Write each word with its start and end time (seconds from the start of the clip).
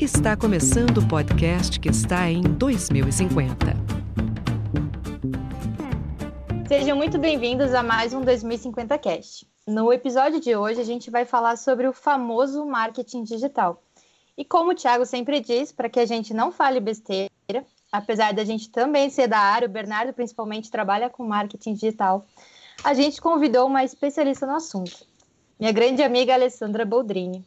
Está 0.00 0.36
começando 0.36 0.98
o 0.98 1.08
podcast 1.08 1.80
que 1.80 1.88
está 1.88 2.30
em 2.30 2.40
2050. 2.40 3.56
Sejam 6.68 6.96
muito 6.96 7.18
bem-vindos 7.18 7.74
a 7.74 7.82
mais 7.82 8.14
um 8.14 8.20
2050 8.20 8.96
Cast. 8.96 9.44
No 9.66 9.92
episódio 9.92 10.38
de 10.40 10.54
hoje, 10.54 10.80
a 10.80 10.84
gente 10.84 11.10
vai 11.10 11.24
falar 11.24 11.56
sobre 11.56 11.88
o 11.88 11.92
famoso 11.92 12.64
marketing 12.64 13.24
digital. 13.24 13.82
E 14.36 14.44
como 14.44 14.70
o 14.70 14.74
Thiago 14.74 15.04
sempre 15.04 15.40
diz, 15.40 15.72
para 15.72 15.88
que 15.88 15.98
a 15.98 16.06
gente 16.06 16.32
não 16.32 16.52
fale 16.52 16.78
besteira, 16.78 17.28
apesar 17.90 18.32
da 18.32 18.44
gente 18.44 18.70
também 18.70 19.10
ser 19.10 19.26
da 19.26 19.40
área, 19.40 19.66
o 19.66 19.70
Bernardo 19.70 20.12
principalmente 20.12 20.70
trabalha 20.70 21.10
com 21.10 21.26
marketing 21.26 21.74
digital, 21.74 22.24
a 22.84 22.94
gente 22.94 23.20
convidou 23.20 23.66
uma 23.66 23.82
especialista 23.82 24.46
no 24.46 24.54
assunto, 24.54 25.04
minha 25.58 25.72
grande 25.72 26.04
amiga 26.04 26.34
Alessandra 26.34 26.84
Boldrini. 26.84 27.44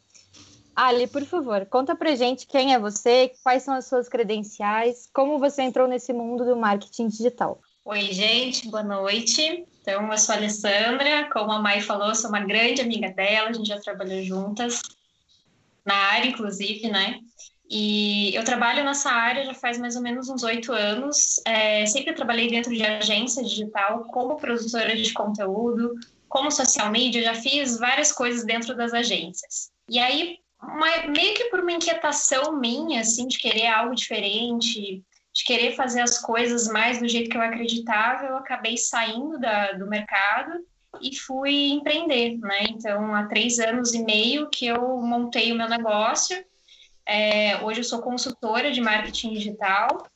Ali, 0.76 1.08
por 1.08 1.24
favor, 1.26 1.66
conta 1.66 1.96
pra 1.96 2.16
gente 2.16 2.48
quem 2.48 2.74
é 2.74 2.80
você, 2.80 3.32
quais 3.44 3.64
são 3.64 3.74
as 3.74 3.86
suas 3.86 4.08
credenciais, 4.08 5.10
como 5.14 5.38
você 5.38 5.62
entrou 5.64 5.88
nesse 5.88 6.14
mundo 6.14 6.46
do 6.46 6.56
marketing 6.56 7.08
digital. 7.08 7.60
Oi, 7.84 8.02
gente, 8.14 8.70
boa 8.70 8.84
noite. 8.84 9.66
Então, 9.82 10.12
eu 10.12 10.18
sou 10.18 10.34
a 10.34 10.38
Alessandra, 10.38 11.30
como 11.32 11.52
a 11.52 11.60
Mai 11.60 11.82
falou, 11.82 12.14
sou 12.14 12.30
uma 12.30 12.40
grande 12.40 12.82
amiga 12.82 13.10
dela, 13.10 13.50
a 13.50 13.54
gente 13.54 13.68
já 13.68 13.80
trabalhou 13.80 14.22
juntas, 14.24 14.82
na 15.86 15.96
área, 15.96 16.30
inclusive, 16.30 16.90
né? 16.90 17.20
E 17.70 18.36
eu 18.36 18.44
trabalho 18.44 18.84
nessa 18.84 19.10
área 19.10 19.46
já 19.46 19.54
faz 19.54 19.78
mais 19.78 19.96
ou 19.96 20.02
menos 20.02 20.30
uns 20.30 20.44
oito 20.44 20.74
anos. 20.74 21.42
É, 21.46 21.86
sempre 21.86 22.14
trabalhei 22.14 22.50
dentro 22.50 22.76
de 22.76 22.84
agência 22.84 23.42
digital 23.44 24.04
como 24.12 24.36
produtora 24.38 24.96
de 24.96 25.14
conteúdo, 25.14 25.94
como 26.28 26.52
social 26.52 26.92
media, 26.92 27.24
já 27.24 27.34
fiz 27.34 27.80
várias 27.80 28.12
coisas 28.12 28.46
dentro 28.46 28.76
das 28.76 28.94
agências. 28.94 29.72
E 29.90 30.00
aí, 30.00 30.38
uma, 30.62 31.08
meio 31.08 31.34
que 31.34 31.46
por 31.46 31.60
uma 31.60 31.72
inquietação 31.72 32.60
minha, 32.60 33.02
assim, 33.02 33.28
de 33.28 33.38
querer 33.38 33.68
algo 33.68 33.96
diferente, 33.96 35.04
de 35.34 35.44
querer 35.46 35.76
fazer 35.76 36.02
as 36.02 36.20
coisas 36.20 36.68
mais 36.68 37.00
do 37.00 37.08
jeito 37.08 37.30
que 37.30 37.38
eu 37.38 37.42
acreditava, 37.42 38.26
eu 38.26 38.38
acabei 38.38 38.78
saindo 38.78 39.40
da, 39.40 39.74
do 39.74 39.88
mercado 39.88 40.52
e 41.02 41.16
fui 41.16 41.70
empreender, 41.70 42.38
né? 42.38 42.64
Então, 42.70 43.16
há 43.16 43.26
três 43.28 43.60
anos 43.60 43.94
e 43.94 44.04
meio 44.04 44.50
que 44.50 44.66
eu 44.66 44.98
montei 44.98 45.52
o 45.52 45.56
meu 45.56 45.70
negócio 45.70 46.44
é, 47.06 47.62
hoje 47.64 47.82
eu 47.82 47.84
sou 47.84 48.02
consultora 48.02 48.72
de 48.72 48.80
marketing 48.80 49.34
digital 49.34 50.08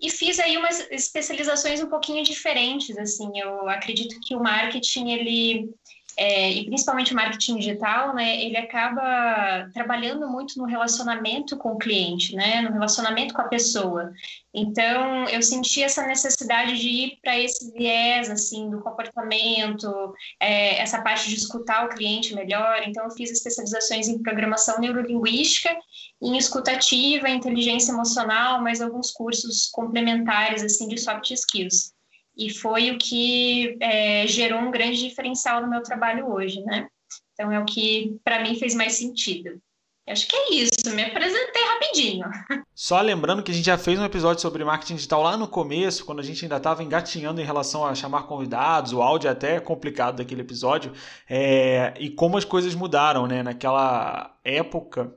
e 0.00 0.08
fiz 0.10 0.38
aí 0.38 0.56
umas 0.56 0.80
especializações 0.90 1.82
um 1.82 1.88
pouquinho 1.88 2.24
diferentes. 2.24 2.96
Assim, 2.96 3.30
eu 3.38 3.68
acredito 3.68 4.18
que 4.20 4.34
o 4.34 4.42
marketing 4.42 5.10
ele 5.10 5.74
é, 6.16 6.52
e 6.52 6.66
principalmente 6.66 7.12
o 7.12 7.16
marketing 7.16 7.56
digital, 7.56 8.14
né, 8.14 8.42
ele 8.42 8.56
acaba 8.56 9.68
trabalhando 9.72 10.28
muito 10.28 10.58
no 10.58 10.64
relacionamento 10.64 11.56
com 11.56 11.72
o 11.72 11.78
cliente, 11.78 12.34
né, 12.34 12.60
no 12.62 12.72
relacionamento 12.72 13.34
com 13.34 13.40
a 13.40 13.48
pessoa. 13.48 14.12
Então, 14.52 15.28
eu 15.28 15.42
senti 15.42 15.82
essa 15.82 16.06
necessidade 16.06 16.78
de 16.78 16.88
ir 16.88 17.18
para 17.22 17.38
esse 17.38 17.72
viés, 17.72 18.28
assim, 18.28 18.68
do 18.68 18.80
comportamento, 18.80 20.12
é, 20.40 20.80
essa 20.80 21.00
parte 21.00 21.28
de 21.28 21.36
escutar 21.36 21.86
o 21.86 21.90
cliente 21.90 22.34
melhor. 22.34 22.82
Então, 22.86 23.04
eu 23.04 23.10
fiz 23.12 23.30
especializações 23.30 24.08
em 24.08 24.22
programação 24.22 24.80
neurolinguística, 24.80 25.74
em 26.20 26.36
escutativa, 26.36 27.28
inteligência 27.28 27.92
emocional, 27.92 28.60
mais 28.60 28.80
alguns 28.80 29.10
cursos 29.10 29.68
complementares, 29.68 30.62
assim, 30.62 30.88
de 30.88 30.98
soft 30.98 31.30
skills 31.30 31.94
e 32.40 32.48
foi 32.48 32.90
o 32.90 32.96
que 32.96 33.76
é, 33.82 34.26
gerou 34.26 34.60
um 34.60 34.70
grande 34.70 34.98
diferencial 34.98 35.60
no 35.60 35.68
meu 35.68 35.82
trabalho 35.82 36.32
hoje, 36.32 36.62
né? 36.62 36.88
Então 37.34 37.52
é 37.52 37.58
o 37.58 37.66
que 37.66 38.18
para 38.24 38.42
mim 38.42 38.58
fez 38.58 38.74
mais 38.74 38.94
sentido. 38.94 39.60
Acho 40.08 40.26
que 40.26 40.34
é 40.34 40.54
isso, 40.54 40.94
me 40.94 41.04
apresentei 41.04 41.62
rapidinho. 41.62 42.26
Só 42.74 42.98
lembrando 43.00 43.42
que 43.42 43.52
a 43.52 43.54
gente 43.54 43.66
já 43.66 43.76
fez 43.76 44.00
um 44.00 44.04
episódio 44.04 44.40
sobre 44.40 44.64
marketing 44.64 44.96
digital 44.96 45.22
lá 45.22 45.36
no 45.36 45.46
começo, 45.46 46.04
quando 46.04 46.20
a 46.20 46.22
gente 46.22 46.42
ainda 46.42 46.56
estava 46.56 46.82
engatinhando 46.82 47.42
em 47.42 47.44
relação 47.44 47.86
a 47.86 47.94
chamar 47.94 48.22
convidados, 48.22 48.94
o 48.94 49.02
áudio 49.02 49.28
é 49.28 49.32
até 49.32 49.60
complicado 49.60 50.16
daquele 50.16 50.40
episódio, 50.40 50.92
é, 51.28 51.92
e 52.00 52.08
como 52.08 52.38
as 52.38 52.44
coisas 52.44 52.74
mudaram, 52.74 53.26
né? 53.26 53.42
Naquela 53.42 54.34
época 54.42 55.14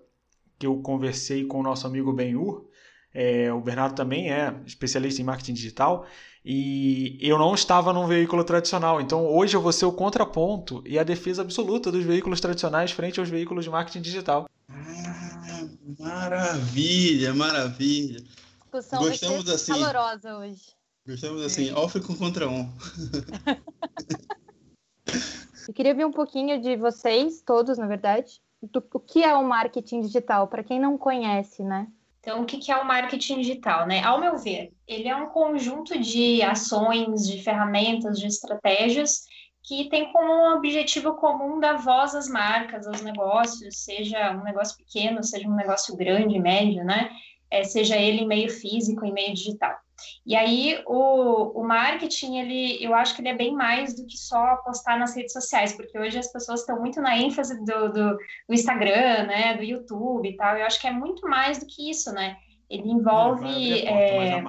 que 0.60 0.68
eu 0.68 0.80
conversei 0.82 1.46
com 1.46 1.62
o 1.62 1.64
nosso 1.64 1.88
amigo 1.88 2.12
Benhur, 2.12 2.68
é, 3.14 3.52
o 3.54 3.62
Bernardo 3.62 3.96
também 3.96 4.32
é 4.32 4.54
especialista 4.66 5.22
em 5.22 5.26
marketing 5.26 5.54
digital, 5.54 6.06
e 6.46 7.18
eu 7.22 7.38
não 7.38 7.56
estava 7.56 7.94
num 7.94 8.06
veículo 8.06 8.44
tradicional. 8.44 9.00
Então 9.00 9.26
hoje 9.26 9.56
eu 9.56 9.62
vou 9.62 9.72
ser 9.72 9.86
o 9.86 9.94
contraponto 9.94 10.84
e 10.86 11.00
a 11.00 11.04
defesa 11.04 11.42
absoluta 11.42 11.90
dos 11.92 12.04
veículos 12.04 12.42
tradicionais 12.42 12.92
frente 12.92 13.20
aos 13.20 13.30
veículos 13.30 13.64
de 13.64 13.72
marketing 13.72 14.02
digital. 14.02 14.50
Ah, 14.70 15.66
maravilha, 16.00 17.34
maravilha. 17.34 18.22
Discussão 18.62 19.04
Gostamos 19.04 19.50
assim. 19.50 19.72
Calorosa 19.72 20.38
hoje. 20.38 20.62
Gostamos 21.08 21.42
assim, 21.44 21.70
é. 21.70 21.74
off 21.74 22.00
com 22.02 22.16
contra 22.16 22.50
um. 22.50 22.70
eu 25.68 25.74
queria 25.74 25.94
ver 25.94 26.06
um 26.06 26.12
pouquinho 26.12 26.62
de 26.62 26.78
vocês, 26.78 27.42
todos, 27.46 27.78
na 27.78 27.88
verdade, 27.88 28.42
do, 28.62 28.82
o 28.94 29.00
que 29.00 29.24
é 29.24 29.36
o 29.36 29.44
marketing 29.44 30.02
digital, 30.02 30.48
para 30.48 30.64
quem 30.64 30.80
não 30.80 30.98
conhece, 30.98 31.64
né? 31.64 31.88
Então, 32.24 32.42
o 32.42 32.46
que 32.46 32.72
é 32.72 32.78
o 32.78 32.88
marketing 32.88 33.42
digital? 33.42 33.86
Né? 33.86 34.02
Ao 34.02 34.18
meu 34.18 34.38
ver, 34.38 34.72
ele 34.88 35.10
é 35.10 35.16
um 35.16 35.28
conjunto 35.28 36.00
de 36.00 36.42
ações, 36.42 37.28
de 37.28 37.44
ferramentas, 37.44 38.18
de 38.18 38.28
estratégias 38.28 39.26
que 39.62 39.90
tem 39.90 40.10
como 40.12 40.32
um 40.32 40.54
objetivo 40.56 41.16
comum 41.16 41.60
dar 41.60 41.78
voz 41.78 42.16
às 42.16 42.30
marcas, 42.30 42.88
aos 42.88 43.02
negócios, 43.02 43.84
seja 43.84 44.32
um 44.32 44.44
negócio 44.44 44.78
pequeno, 44.78 45.22
seja 45.22 45.48
um 45.50 45.56
negócio 45.56 45.96
grande, 45.98 46.40
médio, 46.40 46.86
né? 46.86 47.12
É, 47.52 47.66
seja 47.66 47.98
ele 47.98 48.22
em 48.22 48.28
meio 48.28 48.50
físico, 48.50 49.06
em 49.06 49.12
meio 49.12 49.34
digital. 49.34 49.78
E 50.26 50.36
aí 50.36 50.82
o, 50.86 51.62
o 51.62 51.68
marketing, 51.68 52.38
ele, 52.38 52.84
eu 52.84 52.94
acho 52.96 53.16
que 53.16 53.22
ele 53.22 53.30
é 53.30 53.36
bem 53.36 53.54
mais 53.54 53.96
do 53.96 54.06
que 54.06 54.18
só 54.18 54.58
postar 54.58 54.98
nas 54.98 55.16
redes 55.16 55.34
sociais, 55.34 55.74
porque 55.74 55.98
hoje 55.98 56.18
as 56.18 56.32
pessoas 56.32 56.62
estão 56.62 56.80
muito 56.80 57.02
na 57.02 57.18
ênfase 57.18 57.64
do, 57.64 57.92
do, 57.92 58.18
do 58.48 58.54
Instagram, 58.54 59.26
né, 59.28 59.56
do 59.56 59.64
YouTube 59.64 60.28
e 60.28 60.36
tal. 60.36 60.58
Eu 60.58 60.66
acho 60.66 60.80
que 60.80 60.88
é 60.88 60.92
muito 60.92 61.28
mais 61.28 61.60
do 61.60 61.66
que 61.66 61.90
isso, 61.90 62.12
né? 62.12 62.38
Ele 62.70 62.90
envolve 62.90 63.86
é, 63.86 64.42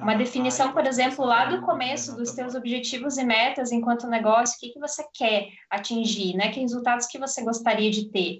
uma 0.00 0.14
definição, 0.14 0.72
por 0.72 0.86
exemplo, 0.86 1.24
lá 1.24 1.46
do 1.46 1.62
começo 1.62 2.14
dos 2.14 2.32
teus 2.32 2.54
objetivos 2.54 3.16
e 3.18 3.24
metas 3.24 3.72
enquanto 3.72 4.06
negócio, 4.06 4.56
o 4.56 4.60
que, 4.60 4.68
que 4.68 4.78
você 4.78 5.04
quer 5.12 5.48
atingir, 5.68 6.36
né? 6.36 6.52
Que 6.52 6.60
resultados 6.60 7.06
que 7.06 7.18
você 7.18 7.42
gostaria 7.42 7.90
de 7.90 8.08
ter. 8.10 8.38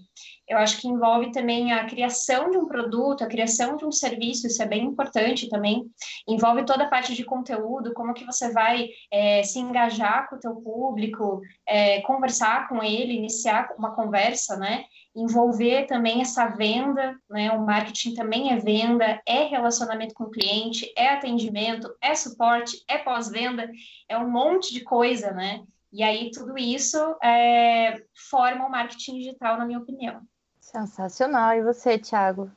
Eu 0.52 0.58
acho 0.58 0.78
que 0.78 0.86
envolve 0.86 1.32
também 1.32 1.72
a 1.72 1.86
criação 1.86 2.50
de 2.50 2.58
um 2.58 2.66
produto, 2.66 3.24
a 3.24 3.26
criação 3.26 3.74
de 3.74 3.86
um 3.86 3.90
serviço, 3.90 4.46
isso 4.46 4.62
é 4.62 4.66
bem 4.66 4.84
importante 4.84 5.48
também. 5.48 5.90
Envolve 6.28 6.66
toda 6.66 6.84
a 6.84 6.88
parte 6.90 7.14
de 7.14 7.24
conteúdo, 7.24 7.94
como 7.94 8.12
que 8.12 8.26
você 8.26 8.52
vai 8.52 8.90
é, 9.10 9.42
se 9.42 9.58
engajar 9.58 10.28
com 10.28 10.36
o 10.36 10.38
teu 10.38 10.54
público, 10.56 11.40
é, 11.66 12.02
conversar 12.02 12.68
com 12.68 12.82
ele, 12.82 13.14
iniciar 13.14 13.70
uma 13.78 13.94
conversa, 13.94 14.58
né? 14.58 14.84
envolver 15.14 15.86
também 15.86 16.20
essa 16.20 16.46
venda, 16.48 17.18
né? 17.28 17.50
O 17.52 17.64
marketing 17.64 18.14
também 18.14 18.50
é 18.50 18.56
venda, 18.56 19.20
é 19.26 19.44
relacionamento 19.44 20.14
com 20.14 20.24
o 20.24 20.30
cliente, 20.30 20.90
é 20.96 21.10
atendimento, 21.10 21.94
é 22.00 22.14
suporte, 22.14 22.82
é 22.88 22.96
pós-venda, 22.96 23.70
é 24.08 24.16
um 24.16 24.30
monte 24.30 24.72
de 24.72 24.80
coisa, 24.80 25.30
né? 25.30 25.62
E 25.92 26.02
aí 26.02 26.30
tudo 26.30 26.56
isso 26.56 26.96
é, 27.22 28.02
forma 28.30 28.66
o 28.66 28.70
marketing 28.70 29.18
digital, 29.18 29.58
na 29.58 29.66
minha 29.66 29.78
opinião. 29.78 30.22
Sensacional. 30.62 31.54
E 31.54 31.62
você, 31.62 31.98
Thiago? 31.98 32.48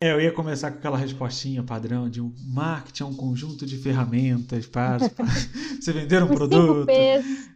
É, 0.00 0.12
eu 0.12 0.20
ia 0.20 0.30
começar 0.30 0.70
com 0.70 0.78
aquela 0.78 0.96
respostinha 0.96 1.60
padrão 1.60 2.08
de 2.08 2.20
um 2.20 2.32
marketing 2.46 3.02
é 3.02 3.06
um 3.06 3.14
conjunto 3.14 3.66
de 3.66 3.76
ferramentas 3.78 4.64
para, 4.66 5.10
para 5.10 5.26
você 5.80 5.92
vender 5.92 6.22
um 6.22 6.28
produto 6.28 6.86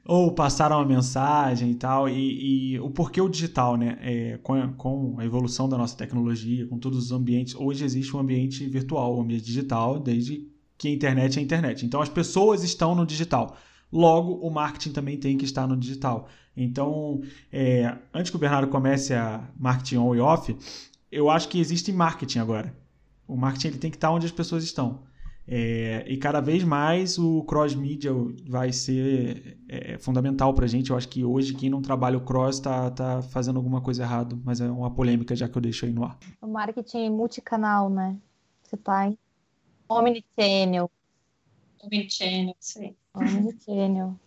ou 0.05 0.33
passar 0.35 0.73
uma 0.73 0.85
mensagem 0.85 1.71
e 1.71 1.75
tal. 1.77 2.09
E, 2.09 2.73
e 2.75 2.81
o 2.81 2.91
porquê 2.91 3.21
o 3.21 3.29
digital, 3.29 3.77
né? 3.77 3.99
É, 4.01 4.39
com, 4.43 4.55
a, 4.55 4.69
com, 4.69 5.21
a, 5.21 5.25
evolução 5.25 5.69
da 5.69 5.79
nossa 5.79 5.97
tecnologia, 5.97 6.67
com 6.67 6.79
todos 6.79 6.99
os 6.99 7.13
ambientes, 7.13 7.55
hoje 7.55 7.85
existe 7.85 8.17
um 8.17 8.19
ambiente 8.19 8.67
virtual, 8.67 9.19
um 9.19 9.23
ambiente 9.23 9.45
digital, 9.45 10.01
desde 10.01 10.51
que 10.77 10.89
a 10.89 10.91
internet 10.91 11.37
é 11.37 11.41
a 11.41 11.45
internet. 11.45 11.87
Então 11.87 12.01
as 12.01 12.09
pessoas 12.09 12.65
estão 12.65 12.95
no 12.95 13.07
digital. 13.07 13.57
Logo, 13.93 14.35
o 14.35 14.51
marketing 14.51 14.93
também 14.93 15.19
tem 15.19 15.37
que 15.37 15.45
estar 15.45 15.67
no 15.67 15.77
digital. 15.77 16.29
Então, 16.57 17.21
é, 17.53 17.97
antes 18.13 18.31
que 18.31 18.37
o 18.37 18.41
Bernardo 18.41 18.69
comece 18.69 19.15
a 19.15 19.49
marketing 19.57 19.97
on 19.99 20.15
e 20.15 20.21
off, 20.21 20.57
eu 21.11 21.29
acho 21.29 21.49
que 21.49 21.61
existe 21.61 21.93
marketing 21.93 22.39
agora. 22.39 22.75
O 23.29 23.37
marketing 23.37 23.69
ele 23.69 23.79
tem 23.79 23.91
que 23.91 23.97
estar 23.97 24.11
onde 24.11 24.27
as 24.27 24.33
pessoas 24.33 24.65
estão. 24.65 25.03
É, 25.47 26.05
e 26.07 26.17
cada 26.19 26.41
vez 26.41 26.63
mais 26.63 27.19
o 27.19 27.43
cross-media 27.45 28.13
vai 28.49 28.73
ser 28.73 29.59
é, 29.69 29.99
fundamental 29.99 30.55
para 30.55 30.65
a 30.65 30.69
gente. 30.69 30.91
Eu 30.91 30.97
acho 30.97 31.09
que 31.09 31.25
hoje 31.25 31.55
quem 31.55 31.69
não 31.69 31.83
trabalha 31.83 32.17
o 32.17 32.21
cross 32.21 32.57
está 32.57 32.91
tá 32.91 33.23
fazendo 33.23 33.57
alguma 33.57 33.81
coisa 33.81 34.05
errada, 34.05 34.39
mas 34.45 34.61
é 34.61 34.71
uma 34.71 34.91
polêmica 34.95 35.35
já 35.35 35.49
que 35.49 35.57
eu 35.57 35.63
deixo 35.63 35.85
aí 35.85 35.93
no 35.93 36.05
ar. 36.05 36.19
O 36.41 36.47
marketing 36.47 37.11
multicanal, 37.11 37.91
né? 37.91 38.17
Você 38.63 38.77
está 38.77 39.09
em 39.09 39.19
omnichannel. 39.89 40.91
Omnichannel, 41.83 42.57
sim. 42.61 42.95
Omnichannel. 43.15 44.19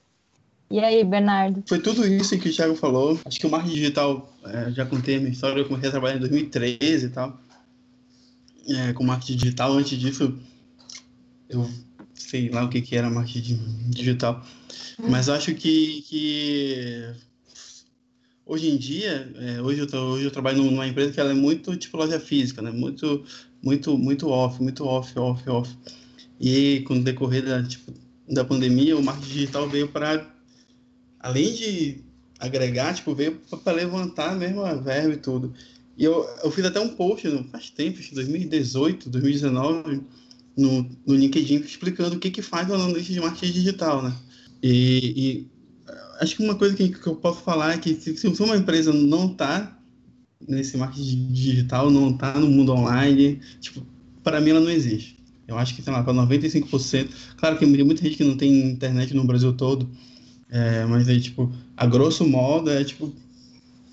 E 0.70 0.80
aí, 0.80 1.04
Bernardo? 1.04 1.64
Foi 1.68 1.80
tudo 1.80 2.06
isso 2.08 2.38
que 2.40 2.50
o 2.50 2.54
Thiago 2.54 2.76
falou. 2.76 3.20
Acho 3.26 3.40
que 3.40 3.46
o 3.46 3.50
marketing 3.50 3.76
digital, 3.76 4.34
é, 4.46 4.72
já 4.72 4.86
contei 4.86 5.18
a 5.18 5.20
minha 5.20 5.32
história, 5.32 5.60
eu 5.60 5.66
comecei 5.66 5.90
a 5.90 5.92
trabalhar 5.92 6.18
em 6.18 6.20
2013 6.20 7.06
e 7.06 7.10
tal. 7.10 7.40
é, 8.68 8.94
com 8.94 9.04
marketing 9.04 9.38
digital. 9.38 9.74
Antes 9.74 9.98
disso, 9.98 10.38
eu 11.50 11.70
sei 12.16 12.50
lá 12.50 12.64
o 12.64 12.70
que, 12.70 12.82
que 12.82 12.96
era 12.96 13.10
marketing 13.10 13.60
digital. 13.90 14.44
Hum. 15.00 15.10
Mas 15.10 15.30
acho 15.30 15.54
que, 15.54 16.02
que 16.04 17.14
hoje 18.46 18.70
em 18.70 18.78
dia, 18.78 19.32
é, 19.36 19.62
hoje, 19.62 19.82
eu 19.82 19.88
tô, 19.88 19.98
hoje 20.14 20.26
eu 20.26 20.32
trabalho 20.32 20.64
numa 20.64 20.88
empresa 20.88 21.12
que 21.12 21.20
ela 21.20 21.32
é 21.32 21.36
muito 21.36 21.76
tipo 21.78 21.98
loja 21.98 22.20
física, 22.20 22.62
né? 22.62 22.72
Muito, 22.72 23.24
muito, 23.62 23.98
muito 23.98 24.30
off, 24.30 24.62
muito 24.62 24.84
off, 24.86 25.18
off, 25.20 25.48
off. 25.50 25.78
E 26.40 26.84
com 26.88 26.96
o 26.96 27.04
decorrer 27.04 27.46
da, 27.46 27.64
tipo, 27.64 27.94
da 28.30 28.44
pandemia, 28.44 28.98
o 28.98 29.04
marketing 29.04 29.34
digital 29.34 29.70
veio 29.70 29.88
para, 29.88 30.26
além 31.20 31.54
de 31.54 32.04
agregar, 32.40 32.94
tipo, 32.94 33.14
veio 33.14 33.40
para 33.64 33.74
levantar 33.74 34.36
mesmo 34.36 34.62
a 34.62 34.74
verba 34.76 35.14
e 35.14 35.18
tudo. 35.18 35.54
E 35.98 36.04
eu, 36.04 36.28
eu 36.44 36.52
fiz 36.52 36.66
até 36.66 36.80
um 36.80 36.90
post, 36.90 37.28
faz 37.52 37.70
tempo, 37.70 38.00
em 38.00 38.16
2018, 38.16 39.10
2019, 39.10 40.02
no, 40.58 40.90
no 41.06 41.16
LinkedIn, 41.16 41.56
explicando 41.56 42.16
o 42.16 42.20
que, 42.20 42.30
que 42.30 42.42
faz 42.42 42.70
o 42.70 42.74
analista 42.74 43.14
de 43.14 43.20
marketing 43.20 43.54
digital, 43.54 44.04
né? 44.04 44.16
E, 44.62 45.14
e 45.16 45.48
acho 46.20 46.36
que 46.36 46.44
uma 46.44 46.56
coisa 46.56 46.76
que, 46.76 46.90
que, 46.90 47.08
eu 47.08 47.16
posso 47.16 47.42
falar 47.42 47.74
é 47.74 47.78
que 47.78 47.96
se, 47.96 48.16
se 48.18 48.42
uma 48.42 48.58
empresa 48.58 48.92
não 48.92 49.32
está 49.32 49.78
nesse 50.48 50.78
marketing 50.78 51.32
digital, 51.32 51.90
não 51.90 52.12
está 52.12 52.38
no 52.40 52.48
mundo 52.48 52.74
online, 52.74 53.40
tipo, 53.60 53.86
para 54.24 54.42
mim 54.42 54.52
ela 54.52 54.60
não 54.60 54.72
existe. 54.72 55.18
Eu 55.48 55.58
acho 55.58 55.76
que, 55.76 55.82
sei 55.82 55.94
lá, 55.94 56.04
para 56.04 56.14
95%. 56.14 57.10
Claro 57.38 57.58
que 57.58 57.66
tem 57.66 57.84
muita 57.84 58.04
gente 58.04 58.18
que 58.18 58.24
não 58.24 58.36
tem 58.36 58.72
internet 58.72 59.14
no 59.14 59.24
Brasil 59.26 59.54
todo, 59.54 59.90
é, 60.50 60.86
mas 60.86 61.08
aí, 61.08 61.20
tipo, 61.20 61.52
a 61.76 61.86
grosso 61.86 62.28
modo, 62.28 62.70
é 62.70 62.84
tipo, 62.84 63.14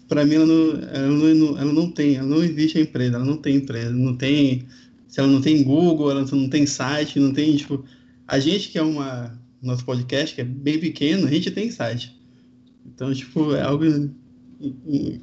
para 0.09 0.25
mim 0.25 0.35
ela 0.37 0.47
não, 0.47 0.71
ela 0.93 1.35
não, 1.35 1.59
ela 1.59 1.73
não 1.73 1.91
tem, 1.91 2.17
ela 2.17 2.27
não 2.27 2.43
existe 2.43 2.79
a 2.79 2.83
empresa, 2.83 3.17
ela 3.17 3.25
não 3.25 3.37
tem 3.37 3.57
empresa, 3.57 3.91
não 3.91 4.17
tem, 4.17 4.65
se 5.09 5.21
ela 5.21 5.29
não 5.29 5.41
tem 5.41 5.63
Google, 5.63 6.11
ela 6.11 6.25
não 6.25 6.49
tem 6.49 6.67
site, 6.67 7.21
não 7.21 7.33
tem, 7.33 7.57
tipo, 7.57 7.85
a 8.27 8.39
gente 8.39 8.69
que 8.69 8.79
é 8.79 8.83
uma, 8.83 9.39
nosso 9.63 9.85
podcast, 9.85 10.35
que 10.35 10.41
é 10.41 10.45
bem 10.45 10.79
pequeno, 10.79 11.27
a 11.27 11.31
gente 11.31 11.51
tem 11.51 11.71
site. 11.71 12.19
Então, 12.87 13.13
tipo, 13.15 13.55
é 13.55 13.63
algo 13.63 13.85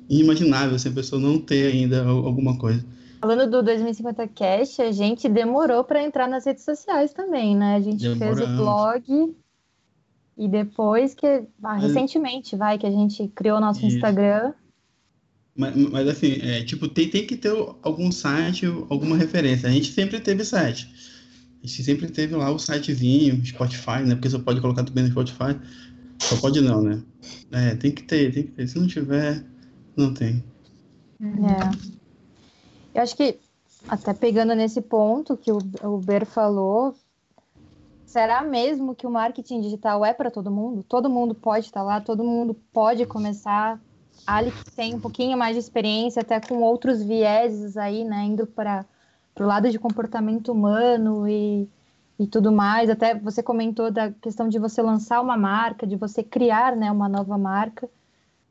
inimaginável 0.10 0.78
se 0.78 0.88
a 0.88 0.92
pessoa 0.92 1.22
não 1.22 1.40
ter 1.40 1.72
ainda 1.72 2.06
alguma 2.06 2.58
coisa. 2.58 2.84
Falando 3.22 3.50
do 3.50 3.62
2050 3.62 4.28
Cast, 4.30 4.82
a 4.82 4.92
gente 4.92 5.28
demorou 5.28 5.84
para 5.84 6.02
entrar 6.02 6.28
nas 6.28 6.46
redes 6.46 6.64
sociais 6.64 7.12
também, 7.12 7.56
né? 7.56 7.76
A 7.76 7.82
gente 7.82 8.02
Demoramos. 8.02 8.40
fez 8.40 8.50
o 8.50 8.56
blog 8.56 9.36
e 10.38 10.48
depois 10.48 11.14
que. 11.14 11.44
Ah, 11.62 11.76
recentemente, 11.76 12.56
vai, 12.56 12.78
que 12.78 12.86
a 12.86 12.92
gente 12.92 13.28
criou 13.36 13.58
o 13.58 13.62
nosso 13.62 13.86
isso. 13.86 13.98
Instagram. 13.98 14.54
Mas, 15.54 15.76
mas 15.76 16.08
assim, 16.08 16.40
é, 16.42 16.64
tipo, 16.64 16.88
tem, 16.88 17.10
tem 17.10 17.28
que 17.28 17.36
ter 17.36 17.52
algum 17.82 18.10
site, 18.10 18.66
alguma 18.90 19.18
referência. 19.18 19.68
A 19.68 19.72
gente 19.72 19.92
sempre 19.92 20.22
teve 20.22 20.46
site. 20.46 20.90
A 21.62 21.68
gente 21.68 21.84
sempre 21.84 22.10
teve 22.10 22.34
lá 22.36 22.50
o 22.50 22.58
sitezinho, 22.58 23.46
Spotify, 23.46 24.02
né? 24.06 24.16
Porque 24.16 24.30
você 24.30 24.40
pode 24.40 24.62
colocar 24.62 24.86
também 24.86 25.04
no 25.04 25.10
Spotify. 25.10 25.60
Só 26.20 26.38
pode 26.38 26.62
não, 26.62 26.82
né? 26.82 27.04
É, 27.52 27.76
tem 27.76 27.92
que 27.92 28.04
ter, 28.04 28.34
tem 28.34 28.44
que 28.44 28.52
ter. 28.52 28.68
Se 28.68 28.80
não 28.80 28.88
tiver, 28.88 29.44
não 29.98 30.14
tem. 30.14 30.42
É. 31.22 31.99
Eu 32.94 33.04
acho 33.04 33.16
que, 33.16 33.40
até 33.88 34.14
pegando 34.14 34.56
nesse 34.56 34.82
ponto 34.82 35.38
que 35.38 35.52
o, 35.52 35.98
Ber 35.98 36.26
falou, 36.26 36.96
será 38.06 38.42
mesmo 38.42 38.96
que 38.96 39.06
o 39.06 39.12
marketing 39.12 39.62
digital 39.62 40.04
é 40.04 40.14
para 40.14 40.32
todo 40.32 40.52
mundo? 40.52 40.84
Todo 40.84 41.10
mundo 41.10 41.36
pode 41.36 41.68
estar 41.68 41.84
lá, 41.84 42.02
todo 42.02 42.24
mundo 42.24 42.56
pode 42.74 43.06
começar. 43.06 43.80
Ali 44.28 44.52
que 44.52 44.72
tem 44.72 44.94
um 44.94 45.00
pouquinho 45.00 45.38
mais 45.38 45.56
de 45.56 45.60
experiência, 45.60 46.22
até 46.22 46.40
com 46.40 46.62
outros 46.62 47.02
vieses 47.02 47.78
aí, 47.78 48.04
né? 48.04 48.24
Indo 48.26 48.46
para 48.46 48.86
o 49.40 49.44
lado 49.44 49.72
de 49.72 49.80
comportamento 49.80 50.52
humano 50.52 51.28
e, 51.28 51.68
e 52.20 52.28
tudo 52.28 52.52
mais. 52.52 52.90
Até 52.90 53.16
você 53.16 53.42
comentou 53.42 53.90
da 53.90 54.12
questão 54.12 54.50
de 54.50 54.60
você 54.60 54.82
lançar 54.82 55.22
uma 55.22 55.38
marca, 55.38 55.88
de 55.88 55.96
você 55.96 56.22
criar 56.22 56.76
né, 56.76 56.92
uma 56.92 57.08
nova 57.08 57.38
marca. 57.38 57.90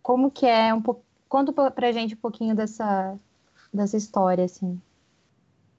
Como 0.02 0.30
que 0.30 0.46
é 0.46 0.72
um 0.72 0.80
pouco. 0.80 1.02
Conta 1.28 1.52
pra 1.70 1.92
gente 1.92 2.14
um 2.14 2.18
pouquinho 2.18 2.56
dessa, 2.56 3.14
dessa 3.72 3.96
história, 3.96 4.44
assim? 4.44 4.80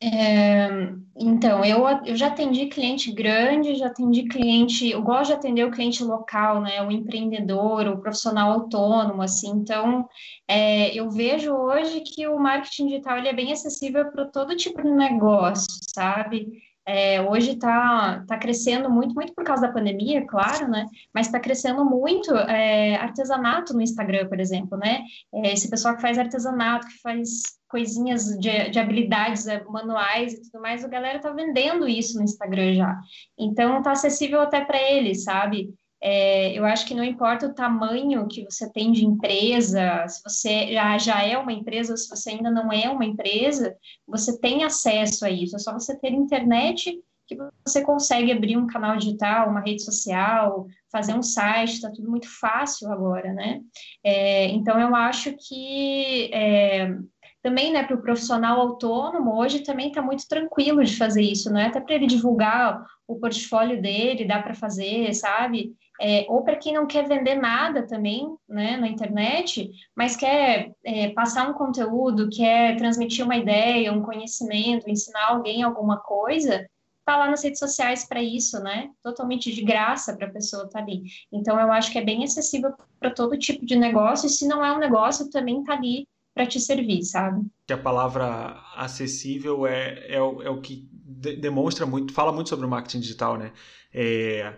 É, 0.02 0.94
então, 1.18 1.64
eu, 1.66 1.86
eu 2.06 2.16
já 2.16 2.28
atendi 2.28 2.68
cliente 2.68 3.12
grande, 3.12 3.76
já 3.76 3.88
atendi 3.88 4.24
cliente, 4.30 4.90
eu 4.90 5.02
gosto 5.02 5.28
de 5.28 5.34
atender 5.34 5.66
o 5.66 5.72
cliente 5.72 6.02
local, 6.06 6.62
né, 6.62 6.82
o 6.82 6.90
empreendedor, 6.90 7.86
o 7.86 8.00
profissional 8.00 8.54
autônomo, 8.54 9.22
assim, 9.22 9.50
então, 9.50 10.08
é, 10.48 10.98
eu 10.98 11.12
vejo 11.12 11.54
hoje 11.54 12.00
que 12.00 12.26
o 12.28 12.40
marketing 12.40 12.88
digital, 12.88 13.18
ele 13.18 13.28
é 13.28 13.34
bem 13.34 13.52
acessível 13.52 14.10
para 14.10 14.24
todo 14.24 14.56
tipo 14.56 14.82
de 14.82 14.90
negócio, 14.90 15.68
sabe? 15.94 16.48
É, 16.92 17.22
hoje 17.22 17.52
está 17.52 18.24
tá 18.28 18.36
crescendo 18.40 18.90
muito, 18.90 19.14
muito 19.14 19.32
por 19.36 19.44
causa 19.44 19.68
da 19.68 19.72
pandemia, 19.72 20.26
claro, 20.26 20.68
né? 20.68 20.88
Mas 21.14 21.28
está 21.28 21.40
crescendo 21.40 21.86
muito 21.86 22.36
é, 22.36 22.96
artesanato 22.96 23.76
no 23.76 23.82
Instagram, 23.82 24.28
por 24.28 24.40
exemplo, 24.40 24.76
né? 24.76 25.04
É, 25.32 25.54
esse 25.54 25.70
pessoal 25.70 25.96
que 25.96 26.02
faz 26.02 26.18
artesanato, 26.18 26.88
que 26.88 27.00
faz 27.00 27.60
coisinhas 27.68 28.26
de, 28.40 28.72
de 28.72 28.80
habilidades 28.80 29.46
é, 29.46 29.64
manuais 29.66 30.34
e 30.34 30.42
tudo 30.42 30.64
mais, 30.64 30.84
a 30.84 30.88
galera 30.88 31.20
tá 31.20 31.32
vendendo 31.32 31.88
isso 31.88 32.18
no 32.18 32.24
Instagram 32.24 32.74
já. 32.74 33.00
Então 33.38 33.84
tá 33.84 33.92
acessível 33.92 34.42
até 34.42 34.66
para 34.66 34.82
eles, 34.82 35.24
sabe? 35.24 35.72
É, 36.02 36.58
eu 36.58 36.66
acho 36.66 36.86
que 36.86 36.96
não 36.96 37.04
importa 37.04 37.48
o 37.48 37.54
tamanho 37.54 38.28
que 38.28 38.44
você 38.46 38.72
tem 38.72 38.92
de 38.92 39.06
empresa, 39.06 40.08
se 40.08 40.24
você 40.24 40.74
já, 40.74 40.98
já 40.98 41.24
é 41.24 41.38
uma 41.38 41.52
empresa 41.52 41.94
ou 41.94 41.98
se 41.98 42.08
você 42.08 42.32
ainda 42.32 42.50
não 42.50 42.72
é 42.72 42.90
uma 42.90 43.06
empresa, 43.06 43.76
você 44.08 44.40
tem 44.40 44.64
acesso 44.64 45.26
a 45.26 45.30
isso. 45.30 45.56
É 45.56 45.60
só 45.60 45.74
você 45.74 45.98
ter 46.00 46.14
internet 46.14 47.02
que 47.28 47.38
você 47.64 47.84
consegue 47.84 48.32
abrir 48.32 48.58
um 48.58 48.66
canal 48.66 48.98
digital, 48.98 49.50
uma 49.50 49.60
rede 49.60 49.84
social, 49.84 50.66
fazer 50.92 51.14
um 51.14 51.22
site, 51.22 51.74
está 51.74 51.92
tudo 51.92 52.10
muito 52.10 52.28
fácil 52.40 52.92
agora, 52.92 53.32
né? 53.34 53.62
É, 54.04 54.48
então 54.48 54.80
eu 54.80 54.96
acho 54.96 55.36
que 55.38 56.32
é, 56.34 56.98
também, 57.42 57.72
né, 57.72 57.84
para 57.84 57.96
o 57.96 58.02
profissional 58.02 58.60
autônomo, 58.60 59.38
hoje 59.38 59.64
também 59.64 59.90
está 59.90 60.02
muito 60.02 60.28
tranquilo 60.28 60.84
de 60.84 60.98
fazer 60.98 61.22
isso, 61.22 61.52
né? 61.52 61.68
Até 61.68 61.80
para 61.80 61.96
ele 61.96 62.08
divulgar 62.08 62.84
o 63.08 63.20
portfólio 63.20 63.82
dele, 63.82 64.26
dá 64.26 64.42
para 64.42 64.54
fazer, 64.54 65.14
sabe? 65.14 65.74
É, 66.02 66.26
ou 66.30 66.44
para 66.44 66.56
quem 66.56 66.74
não 66.74 66.88
quer 66.88 67.08
vender 67.08 67.36
nada 67.36 67.86
também, 67.86 68.34
né, 68.48 68.78
na 68.78 68.88
internet, 68.88 69.70
mas 69.94 70.16
quer 70.16 70.72
é, 70.84 71.10
passar 71.10 71.50
um 71.50 71.54
conteúdo, 71.54 72.30
quer 72.30 72.78
transmitir 72.78 73.26
uma 73.26 73.36
ideia, 73.36 73.92
um 73.92 74.02
conhecimento, 74.02 74.90
ensinar 74.90 75.28
alguém 75.28 75.62
alguma 75.62 75.98
coisa, 75.98 76.66
tá 77.10 77.18
lá 77.18 77.30
nas 77.30 77.44
redes 77.44 77.60
sociais 77.60 78.08
para 78.08 78.22
isso, 78.22 78.60
né? 78.60 78.90
Totalmente 79.02 79.52
de 79.52 79.64
graça 79.64 80.16
para 80.16 80.28
a 80.28 80.32
pessoa 80.32 80.66
estar 80.66 80.80
tá 80.80 80.86
ali. 80.86 81.04
Então, 81.32 81.60
eu 81.60 81.72
acho 81.72 81.92
que 81.92 81.98
é 81.98 82.04
bem 82.04 82.24
acessível 82.24 82.72
para 83.00 83.10
todo 83.10 83.38
tipo 83.38 83.66
de 83.66 83.76
negócio, 83.76 84.28
e 84.28 84.30
se 84.30 84.48
não 84.48 84.64
é 84.64 84.72
um 84.72 84.80
negócio, 84.80 85.30
também 85.30 85.64
tá 85.64 85.74
ali 85.74 86.08
para 86.34 86.46
te 86.46 86.60
servir, 86.60 87.04
sabe? 87.04 87.46
Que 87.68 87.74
a 87.74 87.78
palavra 87.78 88.62
acessível 88.76 89.66
é, 89.66 90.06
é, 90.08 90.22
o, 90.22 90.42
é 90.42 90.50
o 90.50 90.62
que 90.62 90.88
de, 90.92 91.36
demonstra 91.36 91.86
muito, 91.86 92.14
fala 92.14 92.32
muito 92.32 92.50
sobre 92.50 92.66
o 92.66 92.70
marketing 92.70 93.00
digital, 93.00 93.38
né? 93.38 93.52
É, 93.92 94.54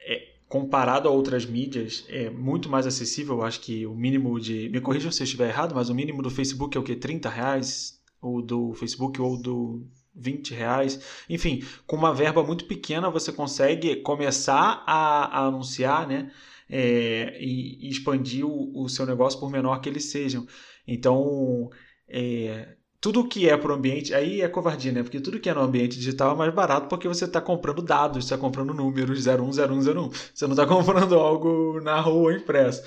é, 0.00 0.33
comparado 0.54 1.08
a 1.08 1.10
outras 1.10 1.44
mídias, 1.44 2.04
é 2.08 2.30
muito 2.30 2.68
mais 2.68 2.86
acessível. 2.86 3.38
Eu 3.38 3.42
acho 3.42 3.58
que 3.58 3.84
o 3.88 3.92
mínimo 3.92 4.38
de. 4.38 4.68
Me 4.68 4.80
corrija 4.80 5.10
se 5.10 5.20
eu 5.20 5.24
estiver 5.24 5.48
errado, 5.48 5.74
mas 5.74 5.88
o 5.88 5.94
mínimo 5.96 6.22
do 6.22 6.30
Facebook 6.30 6.76
é 6.76 6.80
o 6.80 6.84
quê? 6.84 6.94
30 6.94 7.28
reais? 7.28 8.00
Ou 8.22 8.40
do 8.40 8.72
Facebook 8.74 9.20
ou 9.20 9.36
do 9.36 9.84
20 10.14 10.54
reais. 10.54 11.24
Enfim, 11.28 11.64
com 11.88 11.96
uma 11.96 12.14
verba 12.14 12.44
muito 12.44 12.66
pequena 12.66 13.10
você 13.10 13.32
consegue 13.32 13.96
começar 13.96 14.84
a, 14.86 15.40
a 15.40 15.46
anunciar, 15.46 16.06
né? 16.06 16.30
É, 16.70 17.36
e, 17.42 17.88
e, 17.88 17.90
expandir 17.90 18.46
o, 18.46 18.84
o 18.84 18.88
seu 18.88 19.04
negócio 19.04 19.40
por 19.40 19.50
menor 19.50 19.80
que 19.80 19.88
eles 19.88 20.04
sejam. 20.04 20.46
Então, 20.86 21.68
é, 22.08 22.76
tudo 23.04 23.28
que 23.28 23.46
é 23.50 23.54
para 23.54 23.70
o 23.70 23.74
ambiente, 23.74 24.14
aí 24.14 24.40
é 24.40 24.48
covardia, 24.48 24.90
né? 24.90 25.02
Porque 25.02 25.20
tudo 25.20 25.38
que 25.38 25.50
é 25.50 25.52
no 25.52 25.60
ambiente 25.60 25.98
digital 25.98 26.32
é 26.32 26.38
mais 26.38 26.54
barato 26.54 26.88
porque 26.88 27.06
você 27.06 27.26
está 27.26 27.38
comprando 27.38 27.82
dados, 27.82 28.24
está 28.24 28.38
comprando 28.38 28.72
números 28.72 29.26
010101. 29.26 30.10
Você 30.32 30.46
não 30.46 30.54
está 30.54 30.64
comprando 30.66 31.14
algo 31.16 31.82
na 31.82 32.00
rua 32.00 32.32
impresso. 32.32 32.82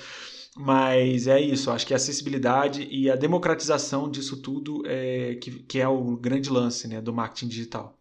Mas 0.56 1.28
é 1.28 1.40
isso, 1.40 1.70
acho 1.70 1.86
que 1.86 1.94
a 1.94 1.98
acessibilidade 1.98 2.88
e 2.90 3.08
a 3.08 3.14
democratização 3.14 4.10
disso 4.10 4.42
tudo 4.42 4.82
é 4.86 5.36
que, 5.36 5.52
que 5.52 5.78
é 5.78 5.86
o 5.86 6.16
grande 6.16 6.50
lance 6.50 6.88
né, 6.88 7.00
do 7.00 7.12
marketing 7.12 7.46
digital. 7.46 7.94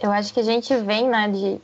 Eu 0.00 0.10
acho 0.10 0.32
que 0.32 0.40
a 0.40 0.44
gente 0.44 0.74
vem 0.74 1.06
né, 1.06 1.28
de, 1.28 1.60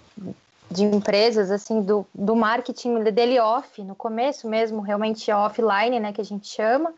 de 0.70 0.84
empresas, 0.84 1.50
assim, 1.50 1.80
do, 1.80 2.06
do 2.14 2.36
marketing 2.36 3.04
dele 3.04 3.40
off, 3.40 3.82
no 3.82 3.94
começo 3.94 4.46
mesmo, 4.46 4.82
realmente 4.82 5.32
offline, 5.32 5.98
né, 5.98 6.12
que 6.12 6.20
a 6.20 6.24
gente 6.24 6.46
chama, 6.46 6.92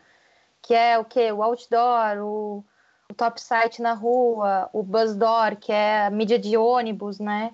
que 0.65 0.73
é 0.73 0.97
o 0.97 1.05
que? 1.05 1.31
O 1.31 1.43
outdoor, 1.43 2.17
o, 2.21 2.65
o 3.09 3.13
top 3.13 3.39
site 3.39 3.83
na 3.83 3.93
rua, 3.93 4.67
o 4.73 4.81
buzzdoor, 4.81 5.55
que 5.57 5.71
é 5.71 6.07
a 6.07 6.09
mídia 6.09 6.39
de 6.39 6.57
ônibus, 6.57 7.19
né? 7.19 7.53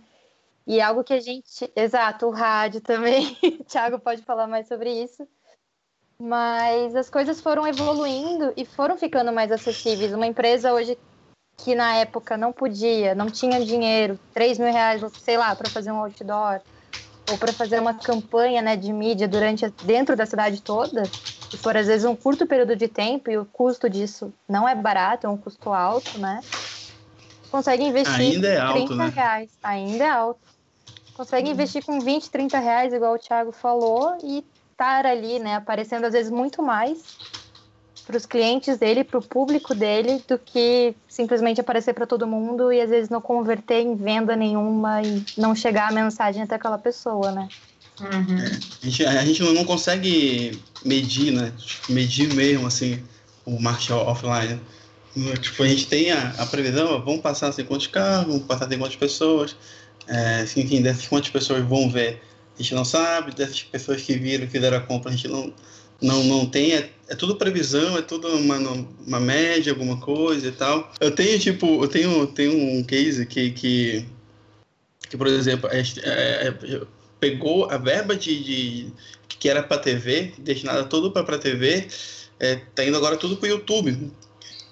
E 0.66 0.80
algo 0.80 1.04
que 1.04 1.14
a 1.14 1.20
gente. 1.20 1.70
Exato, 1.76 2.28
o 2.28 2.32
rádio 2.32 2.80
também. 2.80 3.38
o 3.44 3.64
Thiago 3.68 4.00
pode 4.00 4.22
falar 4.22 4.48
mais 4.48 4.68
sobre 4.68 4.90
isso. 4.92 5.28
Mas 6.18 6.96
as 6.96 7.10
coisas 7.10 7.42
foram 7.42 7.68
evoluindo 7.68 8.54
e 8.56 8.64
foram 8.64 8.98
ficando 8.98 9.34
mais 9.34 9.52
acessíveis. 9.52 10.14
Uma 10.14 10.28
empresa 10.28 10.72
hoje 10.72 10.98
que 11.58 11.76
na 11.76 11.98
época 11.98 12.38
não 12.38 12.54
podia, 12.54 13.14
não 13.14 13.30
tinha 13.30 13.64
dinheiro, 13.66 14.18
3 14.34 14.58
mil 14.58 14.72
reais, 14.72 15.02
sei 15.20 15.38
lá, 15.38 15.54
para 15.56 15.70
fazer 15.70 15.92
um 15.92 16.00
outdoor, 16.00 16.62
ou 17.30 17.38
para 17.38 17.52
fazer 17.52 17.80
uma 17.80 17.94
campanha 17.94 18.62
né, 18.62 18.76
de 18.76 18.94
mídia 18.94 19.28
durante 19.28 19.70
dentro 19.84 20.16
da 20.16 20.26
cidade 20.26 20.62
toda, 20.62 21.04
e 21.54 21.58
por 21.58 21.76
às 21.76 21.88
vezes 21.88 22.06
um 22.06 22.16
curto 22.16 22.46
período 22.46 22.76
de 22.76 22.88
tempo, 22.88 23.30
e 23.30 23.38
o 23.38 23.46
custo 23.46 23.90
disso 23.90 24.34
não 24.48 24.68
é 24.68 24.74
barato, 24.76 25.28
é 25.28 25.30
um 25.30 25.38
custo 25.38 25.72
alto, 25.72 26.18
né? 26.18 26.42
Consegue 27.50 27.84
investir 27.84 28.36
Ainda 28.36 28.48
é 28.48 28.60
alto, 28.60 28.88
30 28.88 28.96
né? 28.96 29.12
reais. 29.14 29.50
Ainda 29.62 30.04
é 30.04 30.10
alto. 30.10 30.40
Consegue 31.14 31.48
uhum. 31.48 31.54
investir 31.54 31.86
com 31.86 32.00
20, 32.00 32.32
30 32.32 32.60
reais, 32.60 32.94
igual 32.94 33.16
o 33.16 33.20
Thiago 33.20 33.52
falou, 33.52 34.18
e 34.24 34.44
estar 34.72 35.06
ali, 35.06 35.38
né, 35.38 35.56
aparecendo 35.56 36.06
às 36.06 36.14
vezes 36.14 36.32
muito 36.32 36.64
mais 36.64 37.04
para 38.08 38.18
os 38.18 38.26
clientes 38.26 38.78
dele, 38.78 39.04
para 39.04 39.20
o 39.20 39.22
público 39.22 39.76
dele, 39.76 40.24
do 40.28 40.40
que 40.40 40.96
simplesmente 41.08 41.62
aparecer 41.62 41.94
para 41.94 42.08
todo 42.08 42.26
mundo 42.26 42.72
e 42.72 42.82
às 42.82 42.90
vezes 42.90 43.10
não 43.10 43.22
converter 43.22 43.82
em 43.82 43.96
venda 43.96 44.36
nenhuma 44.36 45.02
e 45.04 45.24
não 45.38 45.54
chegar 45.54 45.90
a 45.90 45.94
mensagem 45.94 46.42
até 46.42 46.56
aquela 46.56 46.78
pessoa, 46.78 47.32
né? 47.32 47.48
Uhum. 48.00 48.38
É, 48.40 48.60
a, 48.82 48.86
gente, 48.86 49.06
a 49.06 49.26
gente 49.26 49.44
não 49.44 49.66
consegue 49.66 50.60
medir, 50.84 51.32
né? 51.32 51.52
Medir 51.90 52.34
mesmo, 52.34 52.68
assim, 52.68 53.02
o 53.46 53.60
marketing 53.60 53.94
offline. 53.94 54.62
Tipo, 55.42 55.64
a 55.64 55.68
gente 55.68 55.88
tem 55.88 56.12
a, 56.12 56.30
a 56.38 56.46
previsão, 56.46 57.04
vamos 57.04 57.22
passar 57.22 57.50
assim 57.50 57.66
quantos 57.66 57.88
carros, 57.88 58.28
vamos 58.28 58.44
passar 58.44 58.66
assim 58.66 58.78
quantas 58.78 58.96
pessoas, 58.96 59.56
é, 60.08 60.44
enfim, 60.56 60.82
dessas 60.82 61.06
quantas 61.06 61.30
pessoas 61.30 61.66
vão 61.66 61.90
ver, 61.90 62.22
a 62.58 62.62
gente 62.62 62.74
não 62.74 62.86
sabe, 62.86 63.36
dessas 63.36 63.62
pessoas 63.62 64.02
que 64.02 64.16
viram, 64.16 64.48
fizeram 64.48 64.78
a 64.78 64.80
compra, 64.80 65.12
a 65.12 65.14
gente 65.14 65.28
não, 65.28 65.54
não, 66.02 66.24
não 66.24 66.46
tem, 66.46 66.72
é, 66.74 66.90
é 67.10 67.16
tudo 67.16 67.36
previsão, 67.36 67.98
é 67.98 68.02
tudo 68.02 68.30
uma, 68.30 68.58
uma 69.06 69.20
média, 69.20 69.74
alguma 69.74 69.98
coisa 69.98 70.48
e 70.48 70.52
tal. 70.54 70.90
Eu 71.02 71.12
tenho, 71.12 71.38
tipo, 71.38 71.84
eu 71.84 71.88
tenho, 71.90 72.28
tenho 72.28 72.80
um 72.80 72.82
case 72.82 73.26
que, 73.26 73.52
que, 73.52 74.06
que 75.10 75.18
por 75.18 75.28
exemplo, 75.28 75.70
é, 75.70 75.82
é 75.82 76.82
pegou 77.22 77.70
a 77.70 77.78
verba 77.78 78.16
de, 78.16 78.44
de 78.44 78.94
que 79.40 79.48
era 79.48 79.62
para 79.62 79.78
TV, 79.78 80.34
destinada 80.40 80.84
tudo 80.84 81.12
para 81.12 81.38
TV, 81.38 81.88
é, 82.40 82.56
tá 82.76 82.84
indo 82.84 82.98
agora 82.98 83.16
tudo 83.16 83.38
para 83.38 83.48
o 83.48 83.52
YouTube, 83.52 84.12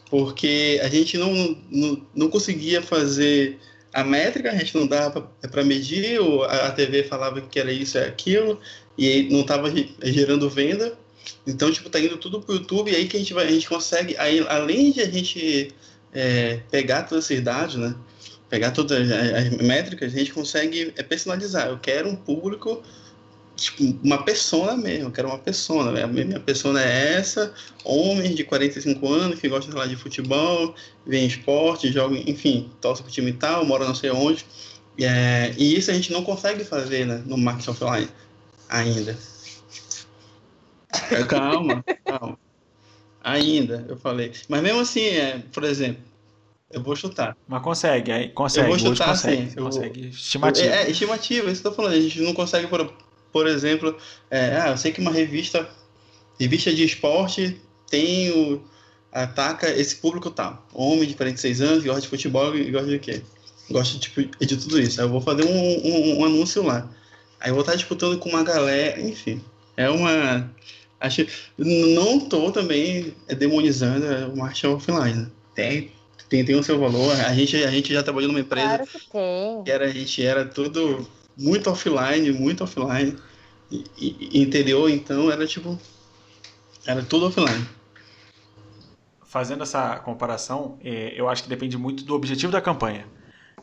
porque 0.09 0.81
a 0.83 0.89
gente 0.89 1.17
não, 1.17 1.55
não, 1.69 2.05
não 2.15 2.29
conseguia 2.29 2.81
fazer 2.81 3.59
a 3.93 4.03
métrica, 4.03 4.51
a 4.51 4.55
gente 4.55 4.75
não 4.75 4.87
dava 4.87 5.31
para 5.51 5.63
medir, 5.63 6.19
a, 6.49 6.71
TV 6.71 7.03
falava 7.03 7.39
que 7.41 7.59
era 7.59 7.71
isso, 7.71 7.97
é 7.97 8.05
aquilo, 8.05 8.59
e 8.97 9.27
não 9.31 9.41
estava 9.41 9.71
gerando 10.03 10.49
venda, 10.49 10.97
então, 11.45 11.71
tipo, 11.71 11.89
tá 11.89 11.99
indo 11.99 12.17
tudo 12.17 12.41
pro 12.41 12.55
YouTube 12.55 12.91
e 12.91 12.95
aí 12.95 13.07
que 13.07 13.15
a 13.15 13.19
gente 13.19 13.33
vai, 13.33 13.45
a 13.45 13.51
gente 13.51 13.69
consegue, 13.69 14.17
aí, 14.17 14.45
além 14.47 14.91
de 14.91 15.01
a 15.01 15.09
gente 15.09 15.71
é, 16.11 16.61
pegar 16.71 17.03
todas 17.03 17.25
essas 17.29 17.43
dados, 17.43 17.75
né? 17.75 17.95
Pegar 18.49 18.71
todas 18.71 19.11
as 19.11 19.49
métricas, 19.61 20.13
a 20.13 20.17
gente 20.17 20.33
consegue 20.33 20.93
é, 20.97 21.03
personalizar. 21.03 21.67
Eu 21.67 21.77
quero 21.77 22.09
um 22.09 22.15
público, 22.15 22.81
tipo, 23.55 23.83
uma 24.03 24.23
persona 24.23 24.75
mesmo, 24.75 25.07
eu 25.07 25.11
quero 25.11 25.27
uma 25.27 25.37
persona. 25.37 25.91
Né? 25.91 26.03
A 26.03 26.07
minha 26.07 26.39
persona 26.39 26.83
é 26.83 27.13
essa, 27.13 27.53
homem 27.83 28.33
de 28.33 28.43
45 28.43 29.07
anos 29.07 29.39
que 29.39 29.47
gosta 29.47 29.75
lá, 29.77 29.85
de 29.85 29.95
futebol, 29.95 30.73
vem 31.05 31.27
esporte, 31.27 31.91
joga, 31.91 32.17
enfim, 32.17 32.71
torce 32.81 33.03
pro 33.03 33.11
time 33.11 33.29
e 33.29 33.33
tal, 33.33 33.65
mora 33.65 33.85
não 33.85 33.95
sei 33.95 34.09
onde. 34.09 34.45
É, 34.99 35.53
e 35.57 35.77
isso 35.77 35.91
a 35.91 35.93
gente 35.93 36.11
não 36.11 36.23
consegue 36.23 36.63
fazer 36.63 37.05
né, 37.05 37.23
no 37.25 37.37
marketing 37.37 37.69
offline 37.69 38.09
ainda. 38.67 39.17
Calma, 41.27 41.83
calma. 42.05 42.37
Ainda, 43.23 43.85
eu 43.87 43.97
falei. 43.97 44.31
Mas 44.47 44.61
mesmo 44.61 44.79
assim, 44.79 45.03
é, 45.03 45.43
por 45.51 45.63
exemplo, 45.63 46.01
eu 46.71 46.83
vou 46.83 46.95
chutar. 46.95 47.35
Mas 47.47 47.61
consegue, 47.61 48.11
aí 48.11 48.29
consegue. 48.29 48.67
Eu 48.67 48.77
vou 48.77 48.79
chutar 48.79 49.09
consegue, 49.09 49.43
assim. 49.43 49.55
Consegue. 49.55 50.03
Eu, 50.03 50.09
estimativa. 50.09 50.67
É, 50.67 50.83
é, 50.83 50.91
estimativa, 50.91 51.51
isso 51.51 51.61
que 51.61 51.67
eu 51.67 51.71
tô 51.71 51.75
falando. 51.75 51.93
A 51.93 51.99
gente 51.99 52.21
não 52.21 52.33
consegue, 52.33 52.67
por, 52.67 52.93
por 53.31 53.47
exemplo, 53.47 53.97
é, 54.29 54.57
ah, 54.57 54.69
eu 54.69 54.77
sei 54.77 54.91
que 54.91 55.01
uma 55.01 55.11
revista, 55.11 55.67
revista 56.39 56.73
de 56.73 56.83
esporte 56.83 57.59
tem 57.89 58.31
o. 58.31 58.61
ataca 59.11 59.69
esse 59.69 59.95
público 59.95 60.29
tal. 60.29 60.67
Homem 60.73 61.07
de 61.07 61.15
46 61.15 61.61
anos, 61.61 61.83
gosta 61.83 62.01
de 62.01 62.07
futebol 62.07 62.55
e 62.55 62.69
gosta 62.69 62.87
de 62.87 62.99
quê? 62.99 63.21
Gosta 63.71 63.97
tipo, 63.97 64.21
de 64.21 64.57
tudo 64.57 64.79
isso. 64.79 64.99
Aí 65.01 65.07
eu 65.07 65.11
vou 65.11 65.21
fazer 65.21 65.45
um, 65.45 65.87
um, 65.87 66.19
um 66.19 66.25
anúncio 66.25 66.63
lá. 66.63 66.89
Aí 67.39 67.49
eu 67.49 67.55
vou 67.55 67.61
estar 67.61 67.75
disputando 67.75 68.19
com 68.19 68.29
uma 68.29 68.43
galera, 68.43 68.99
enfim. 69.01 69.41
É 69.75 69.89
uma 69.89 70.51
Acho, 70.99 71.25
não 71.57 72.17
estou 72.17 72.51
também 72.51 73.13
demonizando 73.37 74.05
o 74.33 74.37
marketing 74.37 74.67
offline. 74.67 75.13
Né? 75.13 75.31
Tem, 75.55 75.91
tem, 76.29 76.45
tem 76.45 76.55
o 76.55 76.63
seu 76.63 76.79
valor. 76.79 77.11
A 77.25 77.33
gente, 77.33 77.57
a 77.57 77.71
gente 77.71 77.91
já 77.91 78.03
trabalhou 78.03 78.29
numa 78.29 78.39
empresa 78.39 78.67
claro 78.67 78.87
que, 78.87 79.09
tem. 79.09 79.63
que 79.63 79.71
era, 79.71 79.85
a 79.85 79.89
gente 79.89 80.23
era 80.23 80.45
tudo 80.45 81.07
muito 81.35 81.69
offline, 81.69 82.31
muito 82.31 82.63
offline. 82.63 83.17
E, 83.71 83.83
e, 83.97 84.41
interior, 84.41 84.89
então, 84.89 85.31
era 85.31 85.45
tipo. 85.45 85.77
Era 86.85 87.03
tudo 87.03 87.27
offline. 87.27 87.67
Fazendo 89.23 89.63
essa 89.63 89.97
comparação, 89.99 90.77
é, 90.83 91.13
eu 91.15 91.27
acho 91.27 91.43
que 91.43 91.49
depende 91.49 91.77
muito 91.77 92.03
do 92.03 92.15
objetivo 92.15 92.51
da 92.51 92.61
campanha. 92.61 93.05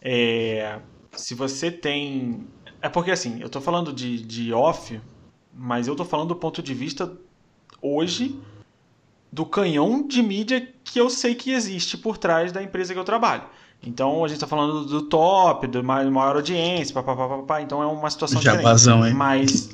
É, 0.03 0.81
se 1.13 1.35
você 1.35 1.71
tem. 1.71 2.47
É 2.83 2.89
porque 2.89 3.11
assim, 3.11 3.41
eu 3.41 3.47
estou 3.47 3.63
falando 3.63 3.93
de, 3.93 4.23
de 4.23 4.53
off, 4.53 5.01
mas 5.53 5.87
eu 5.87 5.95
estou 5.95 6.07
falando 6.07 6.29
do 6.29 6.37
ponto 6.37 6.63
de 6.63 6.75
vista 6.75 7.17
hoje 7.81 8.39
do 9.37 9.45
canhão 9.45 10.03
de 10.09 10.23
mídia 10.23 10.67
que 10.83 10.99
eu 10.99 11.11
sei 11.11 11.35
que 11.35 11.53
existe 11.53 11.99
por 11.99 12.17
trás 12.17 12.53
da 12.53 12.63
empresa 12.63 12.95
que 12.95 12.99
eu 12.99 13.05
trabalho. 13.05 13.43
Então 13.83 14.25
a 14.25 14.29
gente 14.29 14.39
está 14.39 14.47
falando 14.47 14.87
do 14.87 15.03
top, 15.03 15.67
do 15.67 15.85
maior 15.85 16.37
audiência, 16.37 16.95
papapá, 16.95 17.61
então 17.61 17.83
é 17.83 17.87
uma 17.87 18.09
situação 18.09 18.41
Já 18.41 18.53
diferente. 18.53 18.65
Vazão, 18.65 19.07
hein? 19.07 19.13
Mas 19.13 19.69